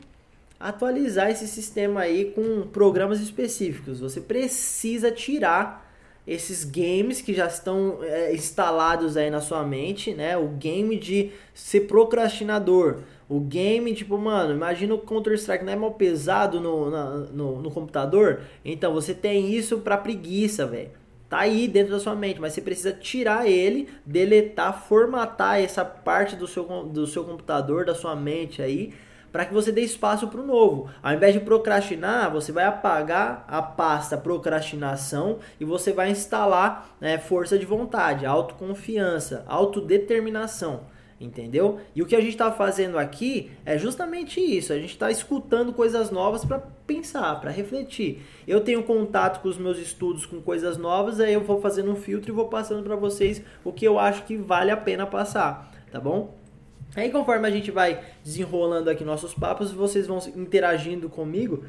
atualizar 0.58 1.30
esse 1.30 1.46
sistema 1.46 2.00
aí 2.00 2.32
com 2.34 2.62
programas 2.62 3.20
específicos. 3.20 4.00
Você 4.00 4.20
precisa 4.20 5.12
tirar 5.12 5.85
esses 6.26 6.64
games 6.64 7.20
que 7.20 7.32
já 7.32 7.46
estão 7.46 7.98
é, 8.02 8.34
instalados 8.34 9.16
aí 9.16 9.30
na 9.30 9.40
sua 9.40 9.62
mente, 9.62 10.12
né? 10.12 10.36
O 10.36 10.48
game 10.48 10.98
de 10.98 11.30
ser 11.54 11.82
procrastinador. 11.82 13.02
O 13.28 13.40
game, 13.40 13.94
tipo, 13.94 14.18
mano, 14.18 14.52
imagina 14.52 14.94
o 14.94 14.98
Counter-Strike 14.98 15.64
não 15.64 15.72
é 15.72 15.76
mal 15.76 15.92
pesado 15.94 16.60
no, 16.60 16.90
na, 16.90 17.04
no, 17.32 17.62
no 17.62 17.70
computador. 17.70 18.40
Então 18.64 18.92
você 18.92 19.14
tem 19.14 19.52
isso 19.52 19.78
pra 19.78 19.96
preguiça, 19.96 20.66
velho. 20.66 20.90
Tá 21.28 21.40
aí 21.40 21.66
dentro 21.66 21.92
da 21.92 21.98
sua 21.98 22.14
mente, 22.14 22.40
mas 22.40 22.52
você 22.52 22.60
precisa 22.60 22.92
tirar 22.92 23.48
ele, 23.48 23.88
deletar, 24.04 24.86
formatar 24.86 25.60
essa 25.60 25.84
parte 25.84 26.36
do 26.36 26.46
seu, 26.46 26.64
do 26.84 27.04
seu 27.04 27.24
computador, 27.24 27.84
da 27.84 27.96
sua 27.96 28.14
mente 28.14 28.62
aí, 28.62 28.92
para 29.36 29.44
que 29.44 29.52
você 29.52 29.70
dê 29.70 29.82
espaço 29.82 30.28
para 30.28 30.40
o 30.40 30.46
novo. 30.46 30.88
Ao 31.02 31.12
invés 31.12 31.34
de 31.34 31.40
procrastinar, 31.40 32.32
você 32.32 32.52
vai 32.52 32.64
apagar 32.64 33.44
a 33.46 33.60
pasta 33.60 34.16
procrastinação 34.16 35.40
e 35.60 35.64
você 35.64 35.92
vai 35.92 36.10
instalar 36.10 36.96
né, 36.98 37.18
força 37.18 37.58
de 37.58 37.66
vontade, 37.66 38.24
autoconfiança, 38.24 39.44
autodeterminação. 39.46 40.84
Entendeu? 41.20 41.78
E 41.94 42.00
o 42.00 42.06
que 42.06 42.16
a 42.16 42.20
gente 42.20 42.30
está 42.30 42.50
fazendo 42.50 42.98
aqui 42.98 43.50
é 43.66 43.76
justamente 43.76 44.40
isso. 44.40 44.72
A 44.72 44.78
gente 44.78 44.92
está 44.92 45.10
escutando 45.10 45.70
coisas 45.74 46.10
novas 46.10 46.42
para 46.42 46.58
pensar, 46.86 47.38
para 47.38 47.50
refletir. 47.50 48.22
Eu 48.48 48.62
tenho 48.62 48.84
contato 48.84 49.42
com 49.42 49.50
os 49.50 49.58
meus 49.58 49.78
estudos 49.78 50.24
com 50.24 50.40
coisas 50.40 50.78
novas, 50.78 51.20
aí 51.20 51.34
eu 51.34 51.42
vou 51.42 51.60
fazendo 51.60 51.90
um 51.90 51.96
filtro 51.96 52.30
e 52.30 52.34
vou 52.34 52.48
passando 52.48 52.82
para 52.82 52.96
vocês 52.96 53.42
o 53.62 53.70
que 53.70 53.84
eu 53.84 53.98
acho 53.98 54.24
que 54.24 54.34
vale 54.34 54.70
a 54.70 54.78
pena 54.78 55.06
passar, 55.06 55.70
tá 55.92 56.00
bom? 56.00 56.45
Aí 56.96 57.10
conforme 57.10 57.46
a 57.46 57.50
gente 57.50 57.70
vai 57.70 58.00
desenrolando 58.24 58.88
aqui 58.88 59.04
nossos 59.04 59.34
papos, 59.34 59.70
vocês 59.70 60.06
vão 60.06 60.18
interagindo 60.34 61.10
comigo 61.10 61.62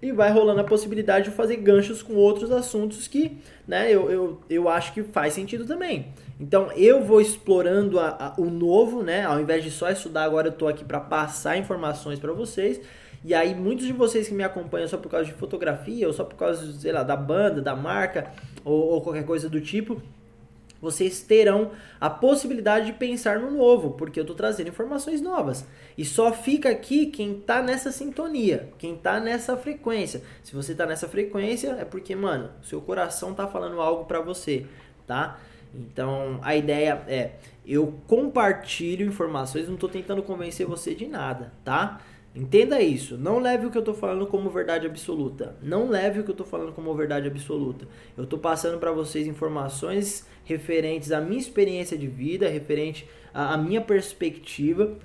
e 0.00 0.12
vai 0.12 0.30
rolando 0.30 0.60
a 0.60 0.64
possibilidade 0.64 1.30
de 1.30 1.34
fazer 1.34 1.56
ganchos 1.56 2.02
com 2.02 2.14
outros 2.14 2.52
assuntos 2.52 3.08
que 3.08 3.38
né, 3.66 3.90
eu, 3.90 4.10
eu, 4.10 4.40
eu 4.48 4.68
acho 4.68 4.92
que 4.92 5.02
faz 5.02 5.32
sentido 5.32 5.64
também. 5.64 6.12
Então 6.38 6.70
eu 6.72 7.02
vou 7.02 7.20
explorando 7.20 7.98
a, 7.98 8.34
a, 8.36 8.40
o 8.40 8.48
novo, 8.48 9.02
né? 9.02 9.24
Ao 9.24 9.40
invés 9.40 9.64
de 9.64 9.70
só 9.70 9.90
estudar, 9.90 10.24
agora 10.24 10.48
eu 10.48 10.52
estou 10.52 10.68
aqui 10.68 10.84
para 10.84 11.00
passar 11.00 11.56
informações 11.56 12.18
para 12.18 12.32
vocês. 12.32 12.80
E 13.24 13.34
aí 13.34 13.54
muitos 13.54 13.86
de 13.86 13.92
vocês 13.92 14.28
que 14.28 14.34
me 14.34 14.44
acompanham 14.44 14.86
só 14.86 14.96
por 14.96 15.10
causa 15.10 15.26
de 15.26 15.32
fotografia, 15.32 16.06
ou 16.06 16.12
só 16.12 16.22
por 16.22 16.36
causa, 16.36 16.72
sei 16.74 16.92
lá, 16.92 17.02
da 17.02 17.16
banda, 17.16 17.60
da 17.60 17.74
marca, 17.74 18.30
ou, 18.64 18.90
ou 18.90 19.00
qualquer 19.00 19.24
coisa 19.24 19.48
do 19.48 19.60
tipo, 19.60 20.00
vocês 20.80 21.20
terão 21.20 21.72
a 22.00 22.08
possibilidade 22.08 22.86
de 22.86 22.92
pensar 22.92 23.40
no 23.40 23.50
novo, 23.50 23.92
porque 23.92 24.18
eu 24.18 24.22
estou 24.22 24.36
trazendo 24.36 24.68
informações 24.68 25.20
novas. 25.20 25.66
E 25.96 26.04
só 26.04 26.32
fica 26.32 26.70
aqui 26.70 27.06
quem 27.06 27.38
está 27.38 27.62
nessa 27.62 27.90
sintonia, 27.90 28.70
quem 28.78 28.94
está 28.94 29.18
nessa 29.18 29.56
frequência. 29.56 30.22
Se 30.42 30.54
você 30.54 30.72
está 30.72 30.86
nessa 30.86 31.08
frequência, 31.08 31.76
é 31.80 31.84
porque, 31.84 32.14
mano, 32.14 32.50
seu 32.62 32.80
coração 32.80 33.32
está 33.32 33.46
falando 33.46 33.80
algo 33.80 34.04
para 34.04 34.20
você, 34.20 34.66
tá? 35.06 35.38
Então, 35.74 36.38
a 36.42 36.56
ideia 36.56 37.02
é, 37.08 37.32
eu 37.66 37.94
compartilho 38.06 39.06
informações, 39.06 39.66
não 39.66 39.74
estou 39.74 39.88
tentando 39.88 40.22
convencer 40.22 40.66
você 40.66 40.94
de 40.94 41.06
nada, 41.06 41.52
tá? 41.64 42.00
Entenda 42.34 42.80
isso. 42.80 43.16
Não 43.16 43.38
leve 43.40 43.66
o 43.66 43.70
que 43.70 43.76
eu 43.76 43.80
estou 43.80 43.94
falando 43.94 44.26
como 44.26 44.48
verdade 44.48 44.86
absoluta. 44.86 45.56
Não 45.60 45.88
leve 45.88 46.20
o 46.20 46.24
que 46.24 46.30
eu 46.30 46.34
estou 46.34 46.46
falando 46.46 46.72
como 46.72 46.94
verdade 46.94 47.26
absoluta. 47.26 47.88
Eu 48.16 48.24
estou 48.24 48.38
passando 48.38 48.78
para 48.78 48.92
vocês 48.92 49.26
informações 49.26 50.26
referentes 50.48 51.12
à 51.12 51.20
minha 51.20 51.38
experiência 51.38 51.96
de 51.96 52.06
vida, 52.06 52.48
referente 52.48 53.08
à, 53.32 53.54
à 53.54 53.56
minha 53.58 53.80
perspectiva, 53.80 54.96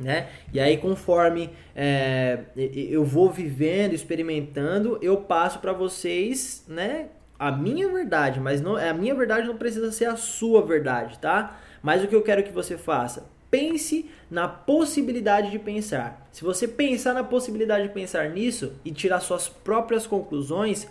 né? 0.00 0.28
E 0.52 0.58
aí, 0.58 0.78
conforme 0.78 1.50
é, 1.76 2.40
eu 2.56 3.04
vou 3.04 3.30
vivendo, 3.30 3.92
experimentando, 3.92 4.98
eu 5.02 5.18
passo 5.18 5.58
para 5.58 5.72
vocês, 5.72 6.64
né? 6.66 7.08
A 7.38 7.52
minha 7.52 7.88
verdade, 7.88 8.40
mas 8.40 8.60
não, 8.60 8.76
a 8.76 8.92
minha 8.92 9.14
verdade 9.14 9.46
não 9.46 9.56
precisa 9.56 9.92
ser 9.92 10.06
a 10.06 10.16
sua 10.16 10.64
verdade, 10.64 11.18
tá? 11.18 11.60
Mas 11.82 12.02
o 12.02 12.08
que 12.08 12.16
eu 12.16 12.22
quero 12.22 12.42
que 12.42 12.50
você 12.50 12.76
faça? 12.76 13.30
Pense 13.50 14.10
na 14.30 14.48
possibilidade 14.48 15.50
de 15.50 15.58
pensar. 15.58 16.28
Se 16.32 16.42
você 16.42 16.66
pensar 16.66 17.14
na 17.14 17.22
possibilidade 17.22 17.86
de 17.86 17.94
pensar 17.94 18.28
nisso 18.30 18.72
e 18.84 18.90
tirar 18.90 19.20
suas 19.20 19.48
próprias 19.48 20.06
conclusões, 20.06 20.88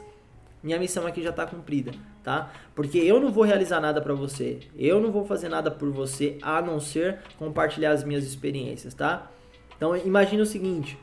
minha 0.64 0.80
missão 0.80 1.06
aqui 1.06 1.22
já 1.22 1.30
está 1.30 1.46
cumprida, 1.46 1.92
tá? 2.28 2.52
Porque 2.76 2.98
eu 2.98 3.22
não 3.22 3.32
vou 3.32 3.46
realizar 3.46 3.80
nada 3.80 4.02
para 4.02 4.14
você, 4.14 4.60
eu 4.78 5.00
não 5.00 5.14
vou 5.14 5.24
fazer 5.24 5.48
nada 5.48 5.72
por 5.72 5.90
você 5.90 6.38
a 6.42 6.62
não 6.62 6.78
ser 6.78 7.20
compartilhar 7.40 7.92
as 7.92 8.04
minhas 8.04 8.26
experiências, 8.26 8.94
tá? 8.94 9.32
Então 9.78 9.96
imagine 9.96 10.42
o 10.42 10.46
seguinte: 10.46 11.00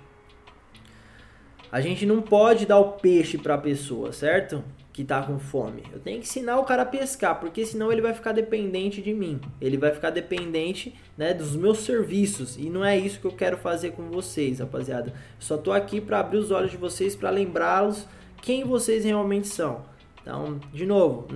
a 1.73 1.81
gente 1.81 2.05
não 2.05 2.21
pode 2.21 2.67
dar 2.67 2.79
o 2.79 2.93
peixe 2.93 3.39
para 3.39 3.55
a 3.55 3.59
pessoa, 3.59 4.13
certo? 4.13 4.63
que 4.93 5.03
tá 5.03 5.21
com 5.23 5.41
fome. 5.41 5.83
Eu 5.93 5.99
tenho 5.99 6.21
que 6.21 6.25
ensinar 6.25 6.57
o 6.61 6.65
cara 6.65 6.83
a 6.83 6.87
pescar, 6.87 7.41
porque 7.41 7.67
senão 7.67 7.91
ele 7.91 8.01
vai 8.01 8.15
ficar 8.15 8.31
dependente 8.31 9.03
de 9.03 9.13
mim. 9.13 9.41
Ele 9.61 9.77
vai 9.77 9.91
ficar 9.91 10.11
dependente, 10.11 10.95
né, 11.19 11.35
dos 11.35 11.57
meus 11.57 11.79
serviços. 11.79 12.57
E 12.57 12.71
não 12.71 12.85
é 12.85 12.97
isso 12.97 13.19
que 13.19 13.25
eu 13.25 13.33
quero 13.33 13.57
fazer 13.57 13.91
com 13.91 14.05
vocês, 14.05 14.61
rapaziada. 14.61 15.13
Só 15.37 15.57
tô 15.57 15.73
aqui 15.73 16.01
para 16.01 16.21
abrir 16.21 16.39
os 16.39 16.53
olhos 16.53 16.71
de 16.71 16.77
vocês, 16.77 17.17
para 17.17 17.29
lembrá-los 17.31 18.07
quem 18.41 18.63
vocês 18.63 19.05
realmente 19.05 19.49
são. 19.49 19.83
Então, 20.25 20.59
de 20.73 20.87
novo, 20.87 21.29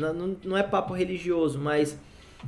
não, 0.42 0.57
é 0.57 0.62
papo 0.62 0.94
religioso, 0.94 1.59
mas 1.59 1.98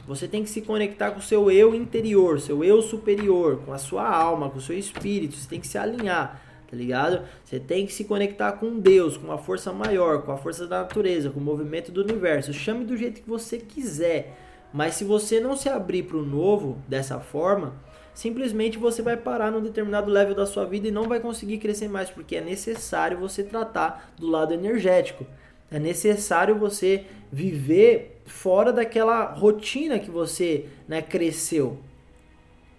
você 0.07 0.27
tem 0.27 0.43
que 0.43 0.49
se 0.49 0.63
conectar 0.63 1.11
com 1.11 1.19
o 1.19 1.23
seu 1.23 1.51
eu 1.51 1.75
interior, 1.75 2.41
seu 2.41 2.65
eu 2.65 2.81
superior, 2.81 3.61
com 3.67 3.75
a 3.75 3.79
sua 3.79 4.09
alma, 4.09 4.49
com 4.49 4.57
o 4.57 4.61
seu 4.61 4.77
espírito. 4.77 5.37
Você 5.37 5.47
tem 5.47 5.61
que 5.61 5.69
se 5.69 5.77
alinhar 5.77 6.41
tá 6.71 6.77
ligado? 6.77 7.23
Você 7.45 7.59
tem 7.59 7.85
que 7.85 7.93
se 7.93 8.05
conectar 8.05 8.53
com 8.53 8.79
Deus, 8.79 9.17
com 9.17 9.27
uma 9.27 9.39
força 9.39 9.73
maior, 9.73 10.23
com 10.23 10.31
a 10.31 10.37
força 10.37 10.69
da 10.69 10.83
natureza, 10.83 11.29
com 11.29 11.41
o 11.41 11.43
movimento 11.43 11.91
do 11.91 12.01
universo. 12.01 12.53
Chame 12.53 12.85
do 12.85 12.97
jeito 12.97 13.23
que 13.23 13.29
você 13.29 13.59
quiser. 13.59 14.39
Mas 14.73 14.95
se 14.95 15.03
você 15.03 15.41
não 15.41 15.57
se 15.57 15.69
abrir 15.69 16.05
para 16.05 16.17
o 16.17 16.25
novo 16.25 16.79
dessa 16.87 17.19
forma, 17.19 17.75
simplesmente 18.15 18.79
você 18.79 19.03
vai 19.03 19.17
parar 19.17 19.51
num 19.51 19.61
determinado 19.61 20.09
level 20.09 20.33
da 20.33 20.47
sua 20.47 20.65
vida 20.65 20.87
e 20.87 20.93
não 20.93 21.09
vai 21.09 21.19
conseguir 21.19 21.59
crescer 21.59 21.89
mais, 21.89 22.09
porque 22.09 22.37
é 22.37 22.41
necessário 22.41 23.19
você 23.19 23.43
tratar 23.43 24.13
do 24.17 24.29
lado 24.29 24.55
energético. 24.55 25.27
É 25.71 25.79
necessário 25.79 26.57
você 26.57 27.05
viver 27.31 28.23
fora 28.27 28.73
daquela 28.73 29.25
rotina 29.25 29.99
que 29.99 30.11
você 30.11 30.67
né, 30.89 31.01
cresceu. 31.01 31.79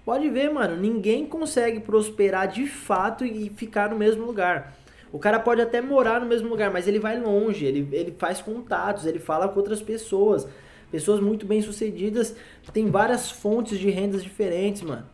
Pode 0.04 0.30
ver, 0.30 0.52
mano, 0.52 0.76
ninguém 0.76 1.26
consegue 1.26 1.80
prosperar 1.80 2.48
de 2.48 2.68
fato 2.68 3.24
e 3.24 3.50
ficar 3.50 3.90
no 3.90 3.96
mesmo 3.96 4.26
lugar. 4.26 4.76
O 5.12 5.20
cara 5.20 5.40
pode 5.40 5.62
até 5.62 5.82
morar 5.82 6.20
no 6.20 6.26
mesmo 6.26 6.50
lugar, 6.50 6.72
mas 6.72 6.88
ele 6.88 7.00
vai 7.00 7.20
longe, 7.20 7.66
ele, 7.66 7.88
ele 7.92 8.16
faz 8.18 8.42
contatos, 8.42 9.06
ele 9.06 9.20
fala 9.20 9.48
com 9.48 9.60
outras 9.60 9.82
pessoas. 9.82 10.48
Pessoas 10.90 11.20
muito 11.20 11.46
bem 11.46 11.62
sucedidas 11.62 12.36
têm 12.74 12.90
várias 12.90 13.30
fontes 13.30 13.78
de 13.78 13.90
rendas 13.90 14.24
diferentes, 14.24 14.82
mano. 14.82 15.06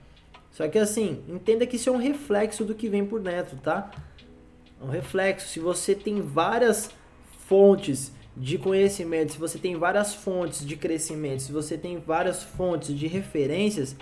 Só 0.51 0.67
que 0.67 0.79
assim, 0.79 1.23
entenda 1.27 1.65
que 1.67 1.75
isso 1.75 1.89
é 1.89 1.91
um 1.91 1.97
reflexo 1.97 2.63
do 2.63 2.73
que 2.73 2.89
vem 2.89 3.05
por 3.05 3.19
dentro, 3.19 3.57
tá? 3.57 3.91
É 4.81 4.83
um 4.83 4.89
reflexo. 4.89 5.47
Se 5.49 5.59
você 5.59 5.93
tem 5.93 6.21
várias 6.21 6.89
fontes 7.47 8.11
de 8.35 8.57
conhecimento, 8.57 9.33
se 9.33 9.39
você 9.39 9.57
tem 9.57 9.75
várias 9.75 10.13
fontes 10.13 10.65
de 10.65 10.75
crescimento, 10.75 11.41
se 11.41 11.51
você 11.51 11.75
tem 11.75 11.97
várias 11.97 12.43
fontes 12.43 12.95
de 12.97 13.07
referências, 13.07 13.95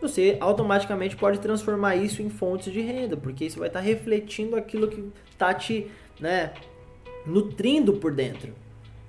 você 0.00 0.36
automaticamente 0.40 1.16
pode 1.16 1.40
transformar 1.40 1.96
isso 1.96 2.22
em 2.22 2.30
fontes 2.30 2.72
de 2.72 2.80
renda, 2.80 3.16
porque 3.16 3.44
isso 3.44 3.58
vai 3.58 3.68
estar 3.68 3.80
refletindo 3.80 4.56
aquilo 4.56 4.88
que 4.88 5.04
está 5.30 5.52
te 5.52 5.90
né, 6.18 6.52
nutrindo 7.26 7.94
por 7.94 8.12
dentro. 8.12 8.54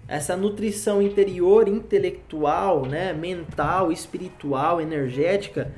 Essa 0.07 0.35
nutrição 0.35 1.01
interior, 1.01 1.67
intelectual, 1.67 2.85
né, 2.85 3.13
mental, 3.13 3.91
espiritual, 3.91 4.81
energética, 4.81 5.73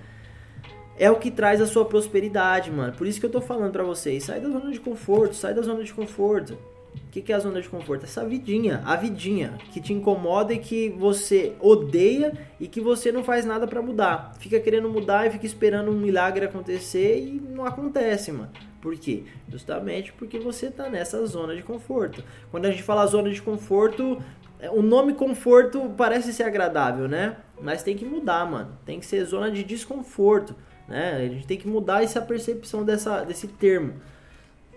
é 0.97 1.09
o 1.09 1.15
que 1.15 1.31
traz 1.31 1.61
a 1.61 1.65
sua 1.65 1.85
prosperidade, 1.85 2.71
mano. 2.71 2.93
Por 2.93 3.07
isso 3.07 3.19
que 3.19 3.25
eu 3.25 3.31
tô 3.31 3.41
falando 3.41 3.71
para 3.71 3.83
vocês, 3.83 4.23
sai 4.23 4.39
da 4.39 4.49
zona 4.49 4.71
de 4.71 4.79
conforto, 4.79 5.35
sai 5.35 5.53
da 5.53 5.61
zona 5.61 5.83
de 5.83 5.93
conforto. 5.93 6.57
O 6.95 7.11
que, 7.11 7.21
que 7.21 7.33
é 7.33 7.35
a 7.35 7.39
zona 7.39 7.59
de 7.61 7.67
conforto? 7.67 8.03
Essa 8.03 8.23
vidinha, 8.23 8.83
a 8.85 8.95
vidinha 8.95 9.57
que 9.71 9.81
te 9.81 9.93
incomoda 9.93 10.53
e 10.53 10.59
que 10.59 10.89
você 10.89 11.53
odeia 11.59 12.33
e 12.59 12.67
que 12.67 12.79
você 12.79 13.11
não 13.11 13.23
faz 13.23 13.45
nada 13.45 13.67
para 13.67 13.81
mudar. 13.81 14.35
Fica 14.39 14.59
querendo 14.59 14.89
mudar 14.89 15.25
e 15.25 15.31
fica 15.31 15.45
esperando 15.45 15.89
um 15.89 15.99
milagre 15.99 16.45
acontecer 16.45 17.19
e 17.19 17.39
não 17.39 17.65
acontece, 17.65 18.31
mano. 18.31 18.51
Por 18.81 18.95
quê? 18.95 19.23
Justamente 19.49 20.13
porque 20.13 20.39
você 20.39 20.69
tá 20.69 20.89
nessa 20.89 21.25
zona 21.25 21.55
de 21.55 21.63
conforto. 21.63 22.23
Quando 22.51 22.65
a 22.65 22.71
gente 22.71 22.83
fala 22.83 23.05
zona 23.07 23.29
de 23.29 23.41
conforto, 23.41 24.21
é, 24.59 24.69
o 24.69 24.81
nome 24.81 25.13
conforto 25.13 25.91
parece 25.97 26.31
ser 26.31 26.43
agradável, 26.43 27.07
né? 27.07 27.37
Mas 27.61 27.81
tem 27.81 27.95
que 27.95 28.05
mudar, 28.05 28.45
mano. 28.49 28.77
Tem 28.85 28.99
que 28.99 29.05
ser 29.05 29.23
zona 29.25 29.51
de 29.51 29.63
desconforto, 29.63 30.55
né? 30.87 31.15
A 31.15 31.27
gente 31.27 31.47
tem 31.47 31.57
que 31.57 31.67
mudar 31.67 32.03
essa 32.03 32.21
percepção 32.21 32.83
dessa, 32.83 33.23
desse 33.23 33.47
termo. 33.47 33.95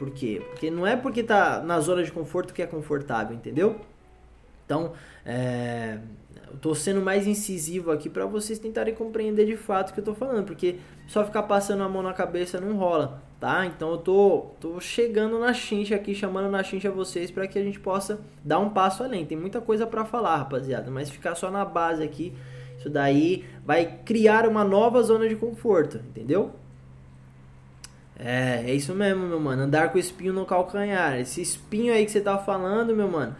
Por 0.02 0.10
quê? 0.10 0.42
Porque 0.50 0.68
não 0.68 0.84
é 0.84 0.96
porque 0.96 1.22
tá 1.22 1.62
na 1.62 1.78
zona 1.78 2.02
de 2.02 2.10
conforto 2.10 2.52
que 2.52 2.60
é 2.60 2.66
confortável, 2.66 3.36
entendeu? 3.36 3.76
Então, 4.66 4.94
é, 5.24 6.00
eu 6.50 6.56
tô 6.56 6.74
sendo 6.74 7.00
mais 7.00 7.24
incisivo 7.24 7.92
aqui 7.92 8.10
para 8.10 8.26
vocês 8.26 8.58
tentarem 8.58 8.96
compreender 8.96 9.46
de 9.46 9.56
fato 9.56 9.90
o 9.90 9.94
que 9.94 10.00
eu 10.00 10.04
tô 10.04 10.12
falando, 10.12 10.44
porque 10.44 10.80
só 11.06 11.24
ficar 11.24 11.44
passando 11.44 11.84
a 11.84 11.88
mão 11.88 12.02
na 12.02 12.12
cabeça 12.12 12.60
não 12.60 12.76
rola, 12.76 13.22
tá? 13.38 13.64
Então 13.64 13.92
eu 13.92 13.98
tô, 13.98 14.46
tô 14.58 14.80
chegando 14.80 15.38
na 15.38 15.54
chincha 15.54 15.94
aqui, 15.94 16.16
chamando 16.16 16.50
na 16.50 16.64
chincha 16.64 16.90
vocês 16.90 17.30
para 17.30 17.46
que 17.46 17.56
a 17.56 17.62
gente 17.62 17.78
possa 17.78 18.18
dar 18.42 18.58
um 18.58 18.70
passo 18.70 19.04
além. 19.04 19.24
Tem 19.24 19.38
muita 19.38 19.60
coisa 19.60 19.86
para 19.86 20.04
falar, 20.04 20.38
rapaziada, 20.38 20.90
mas 20.90 21.10
ficar 21.10 21.36
só 21.36 21.48
na 21.48 21.64
base 21.64 22.02
aqui, 22.02 22.32
isso 22.76 22.90
daí 22.90 23.44
vai 23.64 24.00
criar 24.04 24.48
uma 24.48 24.64
nova 24.64 25.00
zona 25.00 25.28
de 25.28 25.36
conforto, 25.36 25.98
entendeu? 25.98 26.50
É, 28.24 28.62
é 28.66 28.74
isso 28.74 28.94
mesmo, 28.94 29.26
meu 29.26 29.40
mano. 29.40 29.62
Andar 29.62 29.90
com 29.90 29.98
espinho 29.98 30.32
no 30.32 30.46
calcanhar. 30.46 31.18
Esse 31.18 31.40
espinho 31.40 31.92
aí 31.92 32.04
que 32.04 32.10
você 32.10 32.20
tá 32.20 32.38
falando, 32.38 32.94
meu 32.94 33.08
mano 33.08 33.34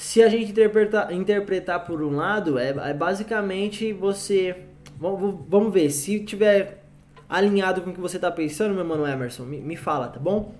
se 0.00 0.22
a 0.22 0.30
gente 0.30 0.50
interpretar, 0.50 1.12
interpretar 1.12 1.84
por 1.84 2.02
um 2.02 2.16
lado, 2.16 2.58
é, 2.58 2.70
é 2.70 2.94
basicamente 2.94 3.92
você. 3.92 4.56
Vamos, 4.98 5.44
vamos 5.46 5.70
ver, 5.74 5.90
se 5.90 6.20
tiver 6.20 6.84
alinhado 7.28 7.82
com 7.82 7.90
o 7.90 7.92
que 7.92 8.00
você 8.00 8.16
está 8.16 8.30
pensando, 8.30 8.74
meu 8.74 8.84
mano 8.84 9.06
Emerson, 9.06 9.44
me, 9.44 9.60
me 9.60 9.76
fala, 9.76 10.08
tá 10.08 10.18
bom? 10.18 10.54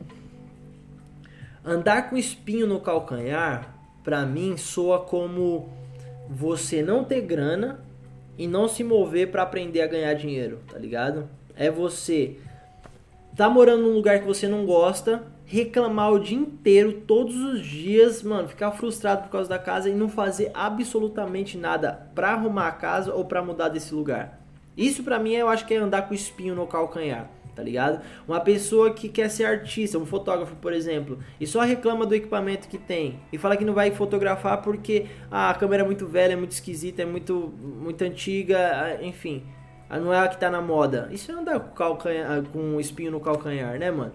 Andar 1.65 2.11
com 2.11 2.19
espinho 2.19 2.67
no 2.67 2.81
calcanhar, 2.81 3.75
pra 4.05 4.27
mim, 4.27 4.59
soa 4.59 5.01
como 5.01 5.71
você 6.29 6.83
não 6.83 7.03
ter 7.03 7.23
grana 7.23 7.81
e 8.37 8.47
não 8.47 8.69
se 8.69 8.85
mover 8.85 9.31
para 9.31 9.43
aprender 9.43 9.81
a 9.81 9.87
ganhar 9.87 10.13
dinheiro, 10.13 10.61
tá 10.71 10.79
ligado? 10.79 11.27
É 11.57 11.71
você 11.71 12.37
tá 13.41 13.49
morando 13.49 13.85
num 13.85 13.95
lugar 13.95 14.21
que 14.21 14.27
você 14.27 14.47
não 14.47 14.67
gosta 14.67 15.23
reclamar 15.47 16.13
o 16.13 16.21
dia 16.21 16.37
inteiro, 16.37 17.01
todos 17.07 17.35
os 17.37 17.65
dias, 17.65 18.23
mano, 18.23 18.47
ficar 18.47 18.71
frustrado 18.73 19.23
por 19.23 19.31
causa 19.31 19.49
da 19.49 19.59
casa 19.59 19.89
e 19.89 19.95
não 19.95 20.11
fazer 20.11 20.51
absolutamente 20.53 21.57
nada 21.57 22.11
para 22.15 22.33
arrumar 22.33 22.69
a 22.69 22.73
casa 22.73 23.15
ou 23.15 23.25
para 23.25 23.43
mudar 23.43 23.71
desse 23.71 23.95
lugar. 23.95 24.39
Isso 24.77 25.03
para 25.03 25.19
mim 25.19 25.33
eu 25.33 25.49
acho 25.49 25.65
que 25.67 25.73
é 25.73 25.79
andar 25.79 26.03
com 26.03 26.13
espinho 26.13 26.55
no 26.55 26.67
calcanhar, 26.67 27.31
tá 27.57 27.63
ligado? 27.63 28.03
Uma 28.29 28.41
pessoa 28.41 28.93
que 28.93 29.09
quer 29.09 29.31
ser 29.31 29.47
artista, 29.47 29.97
um 29.97 30.05
fotógrafo, 30.05 30.55
por 30.57 30.75
exemplo, 30.75 31.19
e 31.41 31.47
só 31.47 31.63
reclama 31.63 32.05
do 32.05 32.15
equipamento 32.15 32.69
que 32.69 32.77
tem 32.77 33.21
e 33.33 33.39
fala 33.39 33.57
que 33.57 33.65
não 33.65 33.73
vai 33.73 33.91
fotografar 33.91 34.61
porque 34.61 35.07
ah, 35.31 35.49
a 35.49 35.55
câmera 35.55 35.83
é 35.83 35.87
muito 35.87 36.07
velha, 36.07 36.35
é 36.35 36.37
muito 36.37 36.53
esquisita, 36.53 37.01
é 37.01 37.07
muito 37.07 37.55
muito 37.59 38.03
antiga, 38.03 38.99
enfim, 39.01 39.45
não 39.99 40.15
é 40.15 40.21
a 40.21 40.29
que 40.29 40.39
tá 40.39 40.49
na 40.49 40.63
moda. 40.63 41.09
Isso 41.11 41.33
é 41.33 41.35
andar 41.35 41.59
com 41.59 41.75
calcanhar, 41.75 42.43
com 42.45 42.79
espinho 42.79 43.11
no 43.11 43.21
calcanhar, 43.21 43.79
né, 43.79 43.91
mano? 43.91 44.13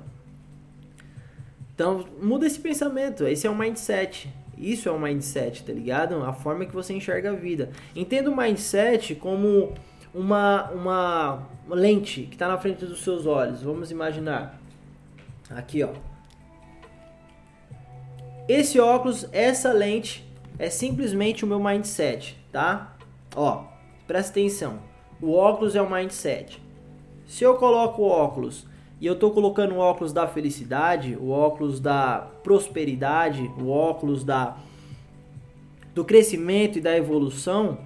Então, 1.73 2.05
muda 2.21 2.47
esse 2.47 2.59
pensamento. 2.59 3.27
Esse 3.27 3.45
é 3.45 3.49
um 3.49 3.57
mindset. 3.57 4.33
Isso 4.57 4.87
é 4.87 4.91
um 4.91 4.99
mindset, 4.99 5.63
tá 5.65 5.73
ligado? 5.73 6.23
A 6.23 6.31
forma 6.31 6.65
que 6.65 6.73
você 6.73 6.93
enxerga 6.93 7.31
a 7.31 7.33
vida. 7.33 7.71
Entenda 7.93 8.29
o 8.29 8.37
mindset 8.37 9.15
como 9.15 9.73
uma, 10.13 10.71
uma, 10.71 11.49
lente 11.67 12.21
que 12.23 12.35
está 12.35 12.47
na 12.47 12.57
frente 12.57 12.85
dos 12.85 13.03
seus 13.03 13.25
olhos. 13.25 13.61
Vamos 13.61 13.91
imaginar. 13.91 14.57
Aqui, 15.49 15.83
ó. 15.83 15.89
Esse 18.47 18.79
óculos, 18.79 19.27
essa 19.33 19.73
lente, 19.73 20.25
é 20.57 20.69
simplesmente 20.69 21.43
o 21.43 21.47
meu 21.47 21.59
mindset, 21.59 22.37
tá? 22.51 22.95
Ó, 23.35 23.65
presta 24.07 24.31
atenção. 24.31 24.79
O 25.21 25.33
óculos 25.33 25.75
é 25.75 25.81
o 25.81 25.89
mindset. 25.89 26.61
Se 27.27 27.43
eu 27.43 27.55
coloco 27.55 28.01
o 28.01 28.07
óculos 28.07 28.65
e 28.99 29.05
eu 29.05 29.17
tô 29.17 29.31
colocando 29.31 29.75
o 29.75 29.79
óculos 29.79 30.13
da 30.13 30.27
felicidade, 30.27 31.17
o 31.19 31.29
óculos 31.29 31.79
da 31.79 32.27
prosperidade, 32.43 33.51
o 33.59 33.69
óculos 33.69 34.23
da 34.23 34.57
do 35.93 36.03
crescimento 36.03 36.77
e 36.77 36.81
da 36.81 36.95
evolução. 36.95 37.77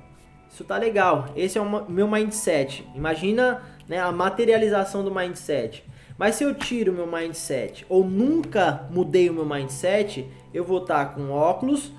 Isso 0.51 0.63
tá 0.63 0.77
legal. 0.77 1.29
Esse 1.35 1.59
é 1.59 1.61
o 1.61 1.89
meu 1.89 2.07
mindset. 2.07 2.85
Imagina 2.95 3.61
né, 3.87 3.99
a 3.99 4.11
materialização 4.11 5.03
do 5.03 5.13
mindset. 5.13 5.83
Mas 6.17 6.35
se 6.35 6.43
eu 6.43 6.53
tiro 6.53 6.91
o 6.91 6.95
meu 6.95 7.07
mindset 7.07 7.85
ou 7.87 8.03
nunca 8.03 8.87
mudei 8.91 9.29
o 9.29 9.33
meu 9.33 9.45
mindset, 9.45 10.27
eu 10.53 10.65
vou 10.65 10.81
estar 10.81 11.05
tá 11.05 11.13
com 11.13 11.29
óculos 11.29 11.93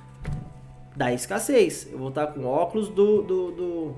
da 0.95 1.12
escassez. 1.12 1.89
Eu 1.91 1.99
vou 1.99 2.09
estar 2.09 2.26
tá 2.26 2.33
com 2.33 2.45
óculos 2.45 2.89
do, 2.89 3.22
do, 3.22 3.51
do, 3.53 3.95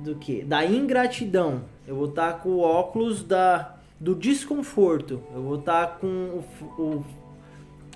do 0.00 0.14
que? 0.16 0.44
Da 0.44 0.64
ingratidão. 0.64 1.62
Eu 1.86 1.96
vou 1.96 2.08
estar 2.08 2.32
tá 2.32 2.38
com 2.38 2.58
óculos 2.58 3.22
da 3.22 3.74
do 3.98 4.14
desconforto. 4.14 5.22
Eu 5.34 5.42
vou 5.42 5.58
estar 5.58 5.86
tá 5.86 5.94
com 5.94 6.06
o, 6.06 6.44
o, 6.78 7.04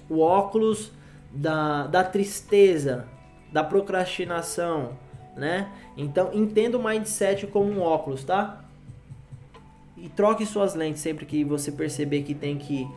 o 0.08 0.20
óculos 0.20 0.92
da, 1.30 1.86
da 1.86 2.04
tristeza, 2.04 3.06
da 3.52 3.62
procrastinação, 3.62 4.96
né? 5.36 5.70
Então 5.96 6.30
entenda 6.32 6.78
o 6.78 6.82
mindset 6.82 7.46
como 7.46 7.70
um 7.70 7.80
óculos, 7.80 8.24
tá? 8.24 8.64
E 9.96 10.08
troque 10.08 10.46
suas 10.46 10.74
lentes 10.74 11.02
sempre 11.02 11.26
que 11.26 11.44
você 11.44 11.72
perceber 11.72 12.22
que 12.22 12.34
tem 12.34 12.56
que 12.56 12.88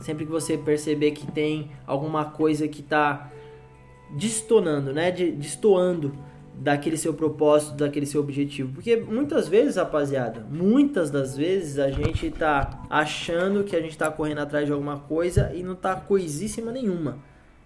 sempre 0.00 0.24
que 0.24 0.30
você 0.30 0.56
perceber 0.56 1.12
que 1.12 1.26
tem 1.26 1.70
alguma 1.86 2.26
coisa 2.26 2.68
que 2.68 2.80
está 2.80 3.30
distonando, 4.16 4.92
né? 4.92 5.10
De, 5.10 5.30
destoando 5.30 6.12
daquele 6.60 6.96
seu 6.96 7.14
propósito, 7.14 7.76
daquele 7.76 8.04
seu 8.04 8.20
objetivo. 8.20 8.72
Porque 8.74 8.96
muitas 8.96 9.48
vezes, 9.48 9.76
rapaziada, 9.76 10.44
muitas 10.50 11.10
das 11.10 11.36
vezes 11.36 11.78
a 11.78 11.90
gente 11.90 12.30
tá 12.30 12.84
achando 12.90 13.64
que 13.64 13.76
a 13.76 13.80
gente 13.80 13.96
tá 13.96 14.10
correndo 14.10 14.40
atrás 14.40 14.66
de 14.66 14.72
alguma 14.72 14.98
coisa 14.98 15.52
e 15.54 15.62
não 15.62 15.74
tá 15.74 15.94
coisíssima 15.94 16.72
nenhuma. 16.72 17.18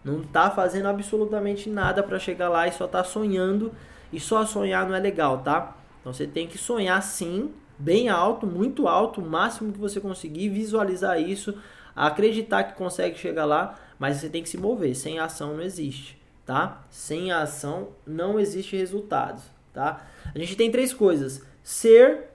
Não 0.04 0.22
tá 0.22 0.50
fazendo 0.50 0.86
absolutamente 0.86 1.70
nada 1.70 2.02
para 2.02 2.18
chegar 2.18 2.48
lá 2.48 2.68
e 2.68 2.72
só 2.72 2.86
tá 2.86 3.02
sonhando. 3.02 3.72
E 4.12 4.20
só 4.20 4.44
sonhar 4.44 4.86
não 4.86 4.94
é 4.94 5.00
legal, 5.00 5.38
tá? 5.38 5.76
Então 6.00 6.12
você 6.12 6.26
tem 6.26 6.46
que 6.46 6.58
sonhar 6.58 7.02
sim, 7.02 7.50
bem 7.78 8.10
alto, 8.10 8.46
muito 8.46 8.86
alto, 8.86 9.22
o 9.22 9.24
máximo 9.24 9.72
que 9.72 9.78
você 9.78 10.00
conseguir, 10.00 10.50
visualizar 10.50 11.18
isso, 11.18 11.54
acreditar 11.96 12.64
que 12.64 12.74
consegue 12.74 13.18
chegar 13.18 13.46
lá, 13.46 13.78
mas 13.98 14.18
você 14.18 14.28
tem 14.28 14.42
que 14.42 14.50
se 14.50 14.58
mover. 14.58 14.94
Sem 14.94 15.18
ação 15.18 15.54
não 15.54 15.62
existe 15.62 16.21
tá? 16.44 16.84
Sem 16.90 17.30
a 17.30 17.42
ação 17.42 17.90
não 18.06 18.38
existe 18.38 18.76
resultados, 18.76 19.42
tá? 19.72 20.06
A 20.34 20.38
gente 20.38 20.56
tem 20.56 20.70
três 20.70 20.92
coisas: 20.92 21.44
ser, 21.62 22.28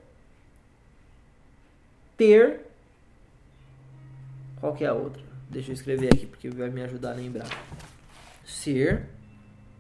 ter. 2.16 2.62
Qual 4.60 4.74
que 4.74 4.84
é 4.84 4.88
a 4.88 4.94
outra? 4.94 5.22
Deixa 5.50 5.72
eu 5.72 5.74
escrever 5.74 6.14
aqui 6.14 6.26
porque 6.26 6.50
vai 6.50 6.70
me 6.70 6.82
ajudar 6.82 7.12
a 7.12 7.16
lembrar. 7.16 7.48
Ser, 8.46 9.08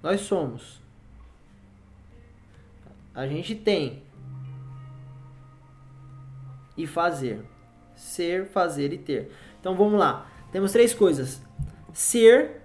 nós 0.03 0.21
somos. 0.21 0.79
A 3.13 3.25
gente 3.25 3.55
tem 3.55 4.03
e 6.77 6.85
fazer. 6.85 7.43
Ser, 7.95 8.45
fazer 8.45 8.93
e 8.93 8.97
ter. 8.97 9.31
Então 9.59 9.75
vamos 9.75 9.99
lá. 9.99 10.29
Temos 10.51 10.71
três 10.71 10.93
coisas: 10.93 11.41
ser, 11.91 12.61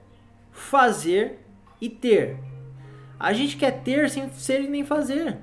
fazer 0.52 1.41
e 1.82 1.88
ter. 1.88 2.36
A 3.18 3.32
gente 3.32 3.56
quer 3.56 3.82
ter 3.82 4.08
sem 4.08 4.30
ser 4.30 4.62
e 4.62 4.68
nem 4.68 4.84
fazer. 4.84 5.36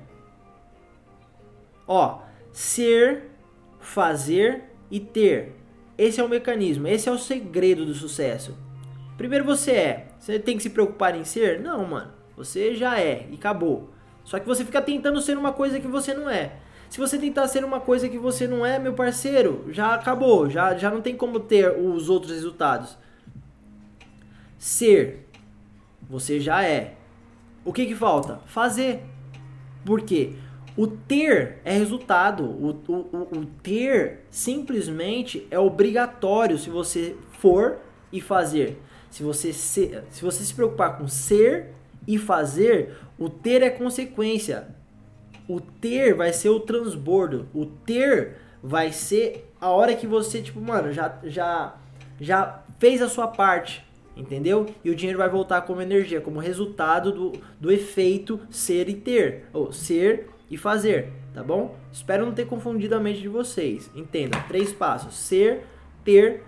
Ó, 1.86 2.20
ser, 2.50 3.30
fazer 3.78 4.64
e 4.90 4.98
ter. 4.98 5.54
Esse 5.98 6.18
é 6.18 6.24
o 6.24 6.28
mecanismo, 6.28 6.88
esse 6.88 7.10
é 7.10 7.12
o 7.12 7.18
segredo 7.18 7.84
do 7.84 7.92
sucesso. 7.92 8.56
Primeiro 9.18 9.44
você 9.44 9.72
é. 9.72 10.08
Você 10.18 10.38
tem 10.38 10.56
que 10.56 10.62
se 10.62 10.70
preocupar 10.70 11.14
em 11.14 11.24
ser? 11.24 11.60
Não, 11.60 11.84
mano. 11.84 12.10
Você 12.38 12.74
já 12.74 12.98
é 12.98 13.26
e 13.30 13.34
acabou. 13.34 13.90
Só 14.24 14.38
que 14.38 14.46
você 14.46 14.64
fica 14.64 14.80
tentando 14.80 15.20
ser 15.20 15.36
uma 15.36 15.52
coisa 15.52 15.78
que 15.78 15.86
você 15.86 16.14
não 16.14 16.30
é. 16.30 16.52
Se 16.88 16.98
você 16.98 17.18
tentar 17.18 17.46
ser 17.48 17.62
uma 17.64 17.80
coisa 17.80 18.08
que 18.08 18.18
você 18.18 18.48
não 18.48 18.64
é, 18.64 18.78
meu 18.78 18.94
parceiro, 18.94 19.66
já 19.68 19.94
acabou, 19.94 20.48
já, 20.48 20.74
já 20.74 20.90
não 20.90 21.02
tem 21.02 21.14
como 21.14 21.38
ter 21.38 21.70
os 21.70 22.08
outros 22.08 22.32
resultados. 22.32 22.96
Ser 24.58 25.29
você 26.10 26.40
já 26.40 26.64
é. 26.64 26.94
O 27.64 27.72
que, 27.72 27.86
que 27.86 27.94
falta? 27.94 28.40
Fazer. 28.46 29.02
Por 29.84 30.00
quê? 30.00 30.34
O 30.76 30.88
ter 30.88 31.58
é 31.64 31.72
resultado. 31.72 32.44
O, 32.44 32.70
o, 32.88 33.38
o, 33.38 33.46
ter 33.62 34.24
simplesmente 34.28 35.46
é 35.50 35.58
obrigatório 35.58 36.58
se 36.58 36.68
você 36.68 37.16
for 37.38 37.78
e 38.12 38.20
fazer. 38.20 38.82
Se 39.08 39.22
você 39.22 39.52
se, 39.52 40.02
se 40.10 40.22
você 40.22 40.42
se 40.42 40.52
preocupar 40.52 40.98
com 40.98 41.06
ser 41.06 41.74
e 42.06 42.18
fazer, 42.18 42.96
o 43.16 43.28
ter 43.28 43.62
é 43.62 43.70
consequência. 43.70 44.66
O 45.48 45.60
ter 45.60 46.14
vai 46.14 46.32
ser 46.32 46.48
o 46.48 46.58
transbordo. 46.58 47.48
O 47.54 47.66
ter 47.66 48.36
vai 48.62 48.90
ser 48.90 49.52
a 49.60 49.70
hora 49.70 49.94
que 49.94 50.06
você, 50.06 50.42
tipo, 50.42 50.60
mano, 50.60 50.92
já, 50.92 51.18
já, 51.22 51.76
já 52.20 52.62
fez 52.80 53.00
a 53.00 53.08
sua 53.08 53.28
parte 53.28 53.84
entendeu? 54.20 54.66
E 54.84 54.90
o 54.90 54.94
dinheiro 54.94 55.18
vai 55.18 55.28
voltar 55.28 55.62
como 55.62 55.80
energia, 55.80 56.20
como 56.20 56.38
resultado 56.38 57.10
do, 57.10 57.32
do 57.58 57.72
efeito 57.72 58.40
ser 58.50 58.88
e 58.88 58.94
ter, 58.94 59.46
ou 59.52 59.72
ser 59.72 60.28
e 60.50 60.56
fazer, 60.56 61.12
tá 61.32 61.42
bom? 61.42 61.76
Espero 61.92 62.26
não 62.26 62.32
ter 62.32 62.46
confundido 62.46 62.94
a 62.94 63.00
mente 63.00 63.20
de 63.20 63.28
vocês. 63.28 63.90
Entenda, 63.94 64.38
três 64.48 64.72
passos: 64.72 65.14
ser, 65.14 65.64
ter 66.04 66.42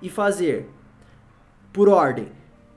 e 0.00 0.08
fazer. 0.08 0.66
Por 1.72 1.88
ordem: 1.88 2.28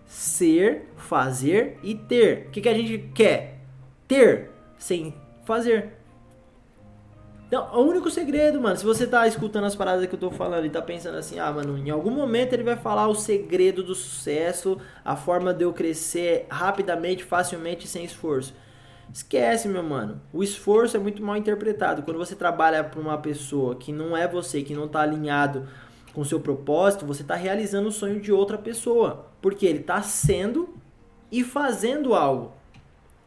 ser, 0.05 0.89
fazer 0.95 1.77
e 1.83 1.95
ter. 1.95 2.47
O 2.47 2.51
que, 2.51 2.61
que 2.61 2.69
a 2.69 2.73
gente 2.73 2.97
quer? 3.13 3.59
Ter 4.07 4.51
sem 4.77 5.13
fazer. 5.45 5.93
Então, 7.47 7.69
o 7.73 7.79
único 7.79 8.11
segredo, 8.11 8.59
mano, 8.59 8.75
se 8.75 8.83
você 8.83 9.07
tá 9.07 9.25
escutando 9.25 9.63
as 9.63 9.75
paradas 9.75 10.05
que 10.05 10.13
eu 10.13 10.19
tô 10.19 10.29
falando 10.29 10.65
e 10.65 10.69
tá 10.69 10.81
pensando 10.81 11.17
assim, 11.17 11.39
ah, 11.39 11.49
mano, 11.49 11.77
em 11.77 11.89
algum 11.89 12.11
momento 12.11 12.51
ele 12.51 12.63
vai 12.63 12.75
falar 12.75 13.07
o 13.07 13.15
segredo 13.15 13.81
do 13.81 13.95
sucesso, 13.95 14.77
a 15.03 15.15
forma 15.15 15.53
de 15.53 15.63
eu 15.63 15.71
crescer 15.71 16.45
rapidamente, 16.49 17.23
facilmente, 17.23 17.87
sem 17.87 18.03
esforço. 18.03 18.53
Esquece, 19.13 19.69
meu 19.69 19.81
mano. 19.81 20.19
O 20.33 20.43
esforço 20.43 20.97
é 20.97 20.99
muito 20.99 21.23
mal 21.23 21.37
interpretado. 21.37 22.03
Quando 22.03 22.17
você 22.17 22.35
trabalha 22.35 22.83
para 22.83 22.99
uma 22.99 23.17
pessoa 23.17 23.75
que 23.75 23.93
não 23.93 24.15
é 24.15 24.27
você, 24.27 24.61
que 24.61 24.75
não 24.75 24.85
tá 24.85 24.99
alinhado 24.99 25.65
com 26.13 26.25
seu 26.25 26.41
propósito, 26.41 27.05
você 27.05 27.23
tá 27.23 27.35
realizando 27.35 27.87
o 27.87 27.93
sonho 27.93 28.19
de 28.19 28.31
outra 28.31 28.57
pessoa. 28.57 29.27
Porque 29.41 29.65
ele 29.65 29.79
tá 29.79 30.01
sendo 30.01 30.75
e 31.31 31.45
fazendo 31.45 32.13
algo. 32.13 32.51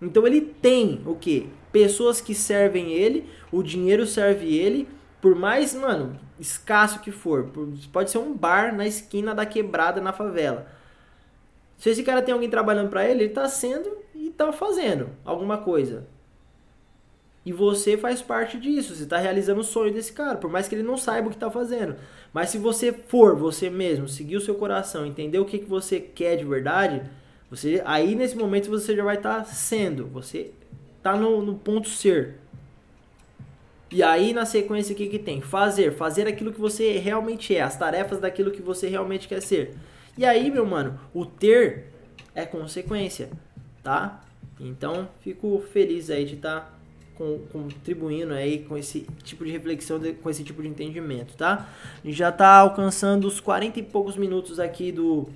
Então 0.03 0.27
ele 0.27 0.43
tem 0.43 1.01
o 1.07 1.15
que? 1.15 1.49
Pessoas 1.73 2.21
que 2.21 2.35
servem 2.35 2.93
ele, 2.93 3.29
o 3.53 3.63
dinheiro 3.63 4.07
serve 4.07 4.57
ele, 4.57 4.89
por 5.21 5.35
mais, 5.35 5.75
mano, 5.75 6.19
escasso 6.39 7.01
que 7.01 7.11
for. 7.11 7.51
Pode 7.93 8.11
ser 8.11 8.19
um 8.19 8.35
bar 8.35 8.75
na 8.75 8.87
esquina 8.87 9.35
da 9.35 9.47
quebrada 9.47 10.01
na 10.01 10.13
favela. 10.13 10.67
Se 11.79 11.91
esse 11.91 12.03
cara 12.03 12.23
tem 12.23 12.35
alguém 12.35 12.51
trabalhando 12.51 12.91
para 12.91 13.09
ele, 13.09 13.25
ele 13.25 13.33
tá 13.33 13.49
sendo 13.49 13.99
e 14.15 14.31
tá 14.31 14.53
fazendo 14.53 15.11
alguma 15.25 15.59
coisa. 15.59 16.07
E 17.45 17.53
você 17.53 17.97
faz 17.97 18.21
parte 18.21 18.59
disso, 18.59 18.95
você 18.95 19.05
está 19.05 19.17
realizando 19.17 19.61
o 19.61 19.65
sonho 19.65 19.93
desse 19.93 20.13
cara, 20.13 20.37
por 20.37 20.51
mais 20.51 20.69
que 20.69 20.75
ele 20.75 20.83
não 20.83 20.99
saiba 20.99 21.29
o 21.29 21.31
que 21.31 21.37
está 21.37 21.51
fazendo. 21.51 21.97
Mas 22.33 22.51
se 22.51 22.59
você 22.59 22.93
for 22.93 23.35
você 23.35 23.71
mesmo, 23.71 24.07
seguir 24.07 24.37
o 24.37 24.41
seu 24.41 24.55
coração, 24.55 25.07
entender 25.07 25.39
o 25.39 25.47
que, 25.47 25.59
que 25.59 25.69
você 25.69 25.99
quer 25.99 26.37
de 26.37 26.45
verdade, 26.45 27.03
você, 27.51 27.83
aí 27.87 28.15
nesse 28.15 28.37
momento 28.37 28.69
você 28.69 28.95
já 28.95 29.03
vai 29.03 29.17
estar 29.17 29.39
tá 29.39 29.45
sendo, 29.45 30.07
você 30.07 30.53
está 31.01 31.17
no, 31.17 31.43
no 31.43 31.55
ponto 31.55 31.89
ser. 31.89 32.37
E 33.91 34.03
aí 34.03 34.33
na 34.33 34.47
sequência 34.47 34.93
o 34.93 34.97
que, 34.97 35.09
que 35.09 35.19
tem? 35.19 35.41
Fazer, 35.41 35.93
fazer 35.95 36.29
aquilo 36.29 36.53
que 36.53 36.61
você 36.61 36.99
realmente 36.99 37.57
é, 37.57 37.63
as 37.63 37.77
tarefas 37.77 38.21
daquilo 38.21 38.53
que 38.53 38.63
você 38.63 38.89
realmente 38.89 39.27
quer 39.27 39.41
ser. 39.41 39.75
E 40.17 40.25
aí, 40.25 40.51
meu 40.51 40.67
mano, 40.67 41.01
o 41.13 41.25
ter 41.25 41.87
é 42.35 42.45
consequência, 42.45 43.31
tá? 43.83 44.23
Então, 44.61 45.09
fico 45.23 45.65
feliz 45.73 46.11
aí 46.11 46.25
de 46.25 46.35
estar 46.35 46.61
tá 46.61 46.81
contribuindo 47.53 48.33
aí 48.33 48.61
com 48.61 48.77
esse 48.77 49.07
tipo 49.25 49.45
de 49.45 49.51
reflexão, 49.51 50.01
com 50.23 50.31
esse 50.31 50.45
tipo 50.45 50.63
de 50.63 50.69
entendimento, 50.69 51.37
tá? 51.37 51.69
A 52.03 52.07
gente 52.07 52.17
já 52.17 52.29
está 52.29 52.57
alcançando 52.59 53.27
os 53.27 53.41
40 53.41 53.79
e 53.79 53.83
poucos 53.83 54.17
minutos 54.17 54.61
aqui 54.61 54.93
do 54.93 55.29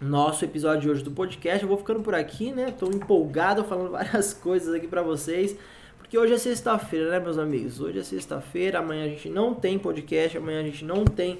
nosso 0.00 0.44
episódio 0.44 0.82
de 0.82 0.90
hoje 0.90 1.02
do 1.02 1.10
podcast. 1.10 1.62
Eu 1.62 1.68
vou 1.68 1.78
ficando 1.78 2.00
por 2.00 2.14
aqui, 2.14 2.52
né? 2.52 2.72
Tô 2.78 2.86
empolgado 2.86 3.64
falando 3.64 3.90
várias 3.92 4.32
coisas 4.32 4.74
aqui 4.74 4.86
para 4.86 5.02
vocês. 5.02 5.56
Porque 5.98 6.18
hoje 6.18 6.34
é 6.34 6.38
sexta-feira, 6.38 7.10
né, 7.10 7.20
meus 7.20 7.38
amigos? 7.38 7.80
Hoje 7.80 7.98
é 7.98 8.02
sexta-feira, 8.02 8.78
amanhã 8.78 9.04
a 9.04 9.08
gente 9.08 9.28
não 9.28 9.54
tem 9.54 9.78
podcast, 9.78 10.36
amanhã 10.36 10.60
a 10.60 10.64
gente 10.64 10.84
não 10.84 11.04
tem 11.04 11.38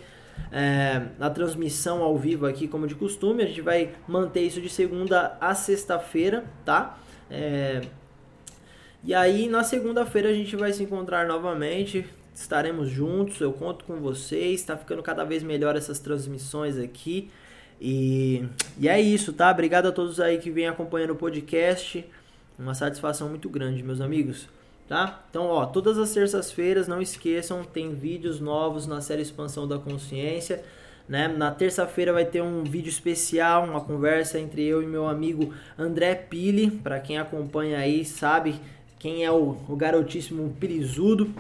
é, 0.51 1.03
a 1.21 1.31
transmissão 1.31 2.03
ao 2.03 2.17
vivo 2.17 2.47
aqui, 2.47 2.67
como 2.67 2.87
de 2.87 2.95
costume. 2.95 3.43
A 3.43 3.47
gente 3.47 3.61
vai 3.61 3.93
manter 4.09 4.41
isso 4.41 4.61
de 4.61 4.69
segunda 4.69 5.37
a 5.41 5.55
sexta-feira, 5.55 6.45
tá? 6.65 6.99
É, 7.31 7.83
e 9.03 9.13
aí, 9.13 9.49
na 9.49 9.63
segunda-feira, 9.63 10.31
a 10.31 10.33
gente 10.33 10.57
vai 10.57 10.73
se 10.73 10.83
encontrar 10.83 11.27
novamente. 11.27 12.07
Estaremos 12.35 12.89
juntos, 12.89 13.39
eu 13.41 13.53
conto 13.53 13.85
com 13.85 14.01
vocês. 14.01 14.61
Está 14.61 14.77
ficando 14.77 15.03
cada 15.03 15.25
vez 15.25 15.43
melhor 15.43 15.77
essas 15.77 15.99
transmissões 15.99 16.79
aqui. 16.79 17.31
E, 17.81 18.45
e 18.79 18.89
é 18.89 19.01
isso, 19.01 19.33
tá? 19.33 19.51
Obrigado 19.51 19.87
a 19.87 19.93
todos 19.93 20.21
aí 20.21 20.39
que 20.39 20.51
vêm 20.51 20.69
acompanhando 20.69 21.11
o 21.11 21.17
podcast. 21.17 22.05
Uma 22.59 22.75
satisfação 22.75 23.29
muito 23.29 23.49
grande, 23.49 23.83
meus 23.83 24.01
amigos. 24.01 24.49
Tá? 24.89 25.25
Então, 25.31 25.47
ó, 25.47 25.65
todas 25.65 25.97
as 25.97 26.13
terças-feiras, 26.13 26.87
não 26.87 27.01
esqueçam, 27.01 27.65
tem 27.65 27.95
vídeos 27.95 28.39
novos 28.39 28.87
na 28.87 29.01
série 29.01 29.23
Expansão 29.23 29.67
da 29.67 29.79
Consciência. 29.79 30.63
Né? 31.09 31.27
Na 31.29 31.51
terça-feira 31.51 32.13
vai 32.13 32.25
ter 32.25 32.43
um 32.43 32.65
vídeo 32.65 32.91
especial, 32.91 33.65
uma 33.65 33.81
conversa 33.81 34.39
entre 34.39 34.63
eu 34.63 34.83
e 34.83 34.87
meu 34.87 35.09
amigo 35.09 35.55
André 35.79 36.15
Pili. 36.15 36.71
Para 36.71 37.01
quem 37.01 37.19
acompanha 37.19 37.79
aí, 37.79 38.05
sabe 38.05 38.61
quem 38.99 39.25
é 39.25 39.31
o, 39.31 39.57
o 39.69 39.77
garotíssimo 39.77 40.55
Pilizudo 40.61 41.35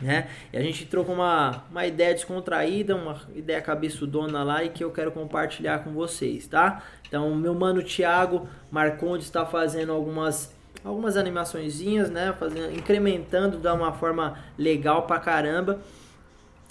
né? 0.00 0.28
E 0.52 0.56
a 0.56 0.62
gente 0.62 0.86
trocou 0.86 1.14
uma, 1.14 1.64
uma 1.70 1.86
ideia 1.86 2.14
descontraída, 2.14 2.94
uma 2.94 3.20
ideia 3.34 3.60
cabeçudona 3.60 4.42
lá 4.42 4.64
e 4.64 4.70
que 4.70 4.82
eu 4.82 4.90
quero 4.90 5.10
compartilhar 5.12 5.80
com 5.80 5.92
vocês, 5.92 6.46
tá? 6.46 6.82
Então, 7.06 7.34
meu 7.34 7.54
mano 7.54 7.82
Thiago 7.82 8.48
Marcondes 8.70 9.26
está 9.26 9.44
fazendo 9.44 9.92
algumas 9.92 10.56
algumas 10.84 11.16
animaçõezinhas, 11.16 12.10
né? 12.10 12.34
Fazendo, 12.38 12.72
incrementando 12.72 13.58
de 13.58 13.68
uma 13.68 13.92
forma 13.92 14.38
legal 14.56 15.02
pra 15.02 15.18
caramba. 15.18 15.80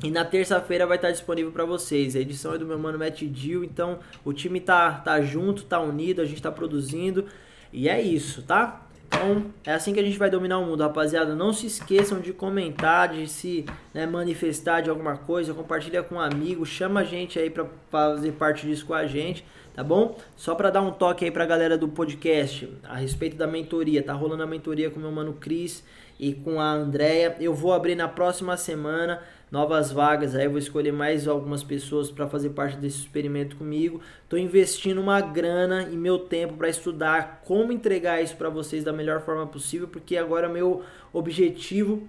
E 0.04 0.12
na 0.12 0.24
terça-feira 0.24 0.86
vai 0.86 0.98
estar 0.98 1.12
disponível 1.12 1.52
para 1.52 1.66
vocês. 1.66 2.16
A 2.16 2.20
edição 2.20 2.54
é 2.54 2.58
do 2.58 2.66
meu 2.66 2.78
mano 2.78 3.00
Matt 3.00 3.24
Dill, 3.24 3.64
então 3.64 4.00
o 4.24 4.32
time 4.32 4.62
tá 4.62 4.92
tá 4.92 5.20
junto, 5.22 5.64
tá 5.64 5.80
unido, 5.80 6.22
a 6.22 6.26
gente 6.26 6.42
tá 6.42 6.52
produzindo 6.52 7.26
e 7.74 7.90
é 7.90 8.02
isso, 8.02 8.44
tá? 8.44 8.87
Então, 9.08 9.46
é 9.66 9.74
assim 9.74 9.94
que 9.94 10.00
a 10.00 10.04
gente 10.04 10.18
vai 10.18 10.30
dominar 10.30 10.60
o 10.60 10.66
mundo, 10.66 10.84
rapaziada. 10.84 11.34
Não 11.34 11.54
se 11.54 11.66
esqueçam 11.66 12.20
de 12.20 12.34
comentar, 12.34 13.10
de 13.10 13.28
se 13.28 13.66
né, 13.94 14.06
manifestar 14.06 14.82
de 14.82 14.90
alguma 14.90 15.16
coisa, 15.16 15.54
compartilha 15.54 16.04
com 16.04 16.16
um 16.16 16.20
amigo, 16.20 16.66
chama 16.66 17.00
a 17.00 17.04
gente 17.04 17.40
aí 17.40 17.50
para 17.50 17.66
fazer 17.90 18.34
parte 18.34 18.68
disso 18.68 18.86
com 18.86 18.94
a 18.94 19.08
gente, 19.08 19.46
tá 19.74 19.84
bom? 19.84 20.18
Só 20.36 20.56
para 20.56 20.70
dar 20.70 20.82
um 20.82 20.92
toque 20.92 21.26
aí 21.26 21.32
pra 21.32 21.46
galera 21.46 21.78
do 21.78 21.88
podcast 21.88 22.70
a 22.84 22.98
respeito 22.98 23.38
da 23.38 23.48
mentoria. 23.48 24.04
Tá 24.04 24.14
rolando 24.14 24.44
a 24.44 24.48
mentoria 24.48 24.90
com 24.90 25.00
meu 25.00 25.12
mano 25.12 25.34
Cris 25.34 25.84
e 26.20 26.34
com 26.34 26.60
a 26.60 26.70
Andrea. 26.70 27.38
Eu 27.40 27.54
vou 27.54 27.74
abrir 27.74 27.96
na 27.96 28.10
próxima 28.10 28.58
semana 28.58 29.22
novas 29.52 29.92
vagas. 29.92 30.36
Aí 30.36 30.46
eu 30.46 30.52
vou 30.52 30.60
escolher 30.60 30.92
mais 30.92 31.28
algumas 31.28 31.64
pessoas 31.64 32.12
para 32.12 32.28
fazer 32.28 32.50
parte 32.50 32.78
desse 32.78 33.00
experimento 33.00 33.56
comigo. 33.56 34.02
Estou 34.24 34.38
investindo 34.38 35.00
uma 35.00 35.22
grana 35.22 35.84
e 35.92 35.96
meu 35.96 36.20
tempo 36.20 36.56
para 36.56 36.70
estudar 36.70 37.42
como 37.46 37.72
entregar 37.72 38.22
isso 38.22 38.36
para 38.36 38.50
vocês 38.50 38.84
da 38.84 38.94
melhor 38.94 39.22
forma 39.22 39.48
possível, 39.48 39.88
porque 39.88 40.18
agora 40.18 40.50
meu 40.50 40.84
objetivo 41.14 42.08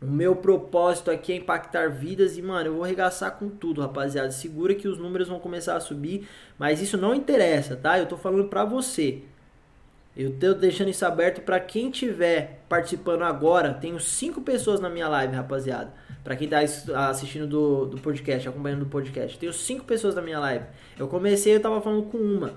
o 0.00 0.06
meu 0.06 0.36
propósito 0.36 1.10
aqui 1.10 1.32
é 1.32 1.36
impactar 1.36 1.90
vidas 1.90 2.38
e, 2.38 2.42
mano, 2.42 2.68
eu 2.68 2.74
vou 2.74 2.84
arregaçar 2.84 3.32
com 3.32 3.48
tudo, 3.48 3.80
rapaziada. 3.80 4.30
Segura 4.30 4.72
que 4.72 4.86
os 4.86 4.96
números 4.96 5.26
vão 5.26 5.40
começar 5.40 5.76
a 5.76 5.80
subir, 5.80 6.28
mas 6.56 6.80
isso 6.80 6.96
não 6.96 7.12
interessa, 7.12 7.74
tá? 7.74 7.98
Eu 7.98 8.06
tô 8.06 8.16
falando 8.16 8.48
pra 8.48 8.64
você. 8.64 9.22
Eu 10.18 10.32
tô 10.32 10.52
deixando 10.52 10.90
isso 10.90 11.06
aberto 11.06 11.42
para 11.42 11.60
quem 11.60 11.92
tiver 11.92 12.64
participando 12.68 13.22
agora. 13.22 13.72
Tenho 13.72 14.00
cinco 14.00 14.40
pessoas 14.40 14.80
na 14.80 14.90
minha 14.90 15.08
live, 15.08 15.36
rapaziada. 15.36 15.94
Para 16.24 16.34
quem 16.34 16.48
tá 16.48 16.58
assistindo 17.08 17.46
do, 17.46 17.86
do 17.86 18.00
podcast, 18.00 18.48
acompanhando 18.48 18.80
do 18.80 18.86
podcast. 18.86 19.38
Tenho 19.38 19.52
cinco 19.52 19.84
pessoas 19.84 20.16
na 20.16 20.20
minha 20.20 20.40
live. 20.40 20.64
Eu 20.98 21.06
comecei, 21.06 21.54
eu 21.54 21.60
tava 21.60 21.80
falando 21.80 22.02
com 22.06 22.18
uma. 22.18 22.54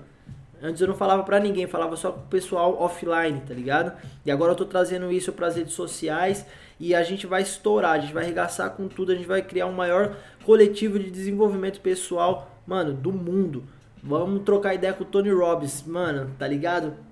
Antes 0.60 0.80
eu 0.80 0.88
não 0.88 0.96
falava 0.96 1.22
pra 1.22 1.38
ninguém, 1.38 1.68
falava 1.68 1.94
só 1.94 2.10
com 2.10 2.18
o 2.22 2.24
pessoal 2.24 2.82
offline, 2.82 3.40
tá 3.46 3.54
ligado? 3.54 3.96
E 4.26 4.30
agora 4.32 4.50
eu 4.50 4.56
tô 4.56 4.64
trazendo 4.64 5.12
isso 5.12 5.32
pras 5.32 5.54
redes 5.54 5.74
sociais 5.74 6.44
e 6.80 6.96
a 6.96 7.04
gente 7.04 7.28
vai 7.28 7.42
estourar, 7.42 7.92
a 7.92 7.98
gente 8.00 8.12
vai 8.12 8.24
arregaçar 8.24 8.70
com 8.70 8.88
tudo, 8.88 9.12
a 9.12 9.14
gente 9.14 9.26
vai 9.26 9.40
criar 9.40 9.66
um 9.66 9.72
maior 9.72 10.16
coletivo 10.44 10.98
de 10.98 11.12
desenvolvimento 11.12 11.80
pessoal, 11.80 12.60
mano, 12.66 12.92
do 12.92 13.12
mundo. 13.12 13.62
Vamos 14.02 14.42
trocar 14.42 14.74
ideia 14.74 14.92
com 14.92 15.04
o 15.04 15.06
Tony 15.06 15.30
Robbins, 15.30 15.84
mano, 15.86 16.32
tá 16.36 16.46
ligado? 16.48 17.11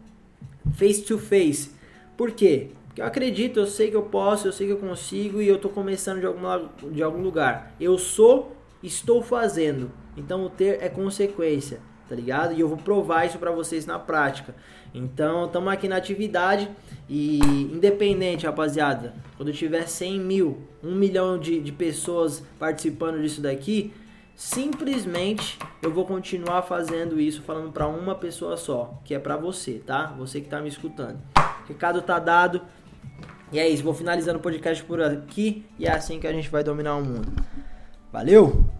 Face 0.74 1.02
to 1.02 1.18
face. 1.18 1.70
Por 2.16 2.32
quê? 2.32 2.70
Porque 2.90 3.00
eu 3.00 3.04
acredito, 3.04 3.60
eu 3.60 3.66
sei 3.66 3.90
que 3.90 3.96
eu 3.96 4.02
posso, 4.02 4.48
eu 4.48 4.52
sei 4.52 4.66
que 4.66 4.72
eu 4.72 4.78
consigo 4.78 5.40
e 5.40 5.46
eu 5.46 5.58
tô 5.58 5.68
começando 5.68 6.20
de, 6.20 6.26
alguma, 6.26 6.70
de 6.90 7.02
algum 7.02 7.22
lugar. 7.22 7.74
Eu 7.80 7.96
sou, 7.96 8.56
estou 8.82 9.22
fazendo. 9.22 9.90
Então 10.16 10.44
o 10.44 10.50
ter 10.50 10.82
é 10.82 10.88
consequência, 10.88 11.80
tá 12.08 12.14
ligado? 12.14 12.52
E 12.52 12.60
eu 12.60 12.68
vou 12.68 12.76
provar 12.76 13.26
isso 13.26 13.38
para 13.38 13.52
vocês 13.52 13.86
na 13.86 13.98
prática. 13.98 14.54
Então 14.92 15.46
estamos 15.46 15.72
aqui 15.72 15.88
na 15.88 15.96
atividade 15.96 16.68
e 17.08 17.38
independente, 17.72 18.44
rapaziada, 18.44 19.14
quando 19.36 19.52
tiver 19.52 19.86
100 19.86 20.20
mil, 20.20 20.58
1 20.82 20.94
milhão 20.94 21.38
de, 21.38 21.60
de 21.60 21.70
pessoas 21.70 22.42
participando 22.58 23.22
disso 23.22 23.40
daqui, 23.40 23.92
simplesmente 24.40 25.58
eu 25.82 25.92
vou 25.92 26.06
continuar 26.06 26.62
fazendo 26.62 27.20
isso 27.20 27.42
falando 27.42 27.70
para 27.70 27.86
uma 27.86 28.14
pessoa 28.14 28.56
só, 28.56 28.98
que 29.04 29.14
é 29.14 29.18
para 29.18 29.36
você, 29.36 29.82
tá? 29.84 30.06
Você 30.16 30.40
que 30.40 30.48
tá 30.48 30.62
me 30.62 30.68
escutando. 30.70 31.20
recado 31.68 32.00
tá 32.00 32.18
dado. 32.18 32.62
E 33.52 33.58
é 33.58 33.68
isso, 33.68 33.84
vou 33.84 33.92
finalizando 33.92 34.38
o 34.38 34.42
podcast 34.42 34.82
por 34.84 35.02
aqui 35.02 35.66
e 35.78 35.84
é 35.84 35.92
assim 35.92 36.18
que 36.18 36.26
a 36.26 36.32
gente 36.32 36.48
vai 36.48 36.64
dominar 36.64 36.96
o 36.96 37.04
mundo. 37.04 37.30
Valeu! 38.10 38.79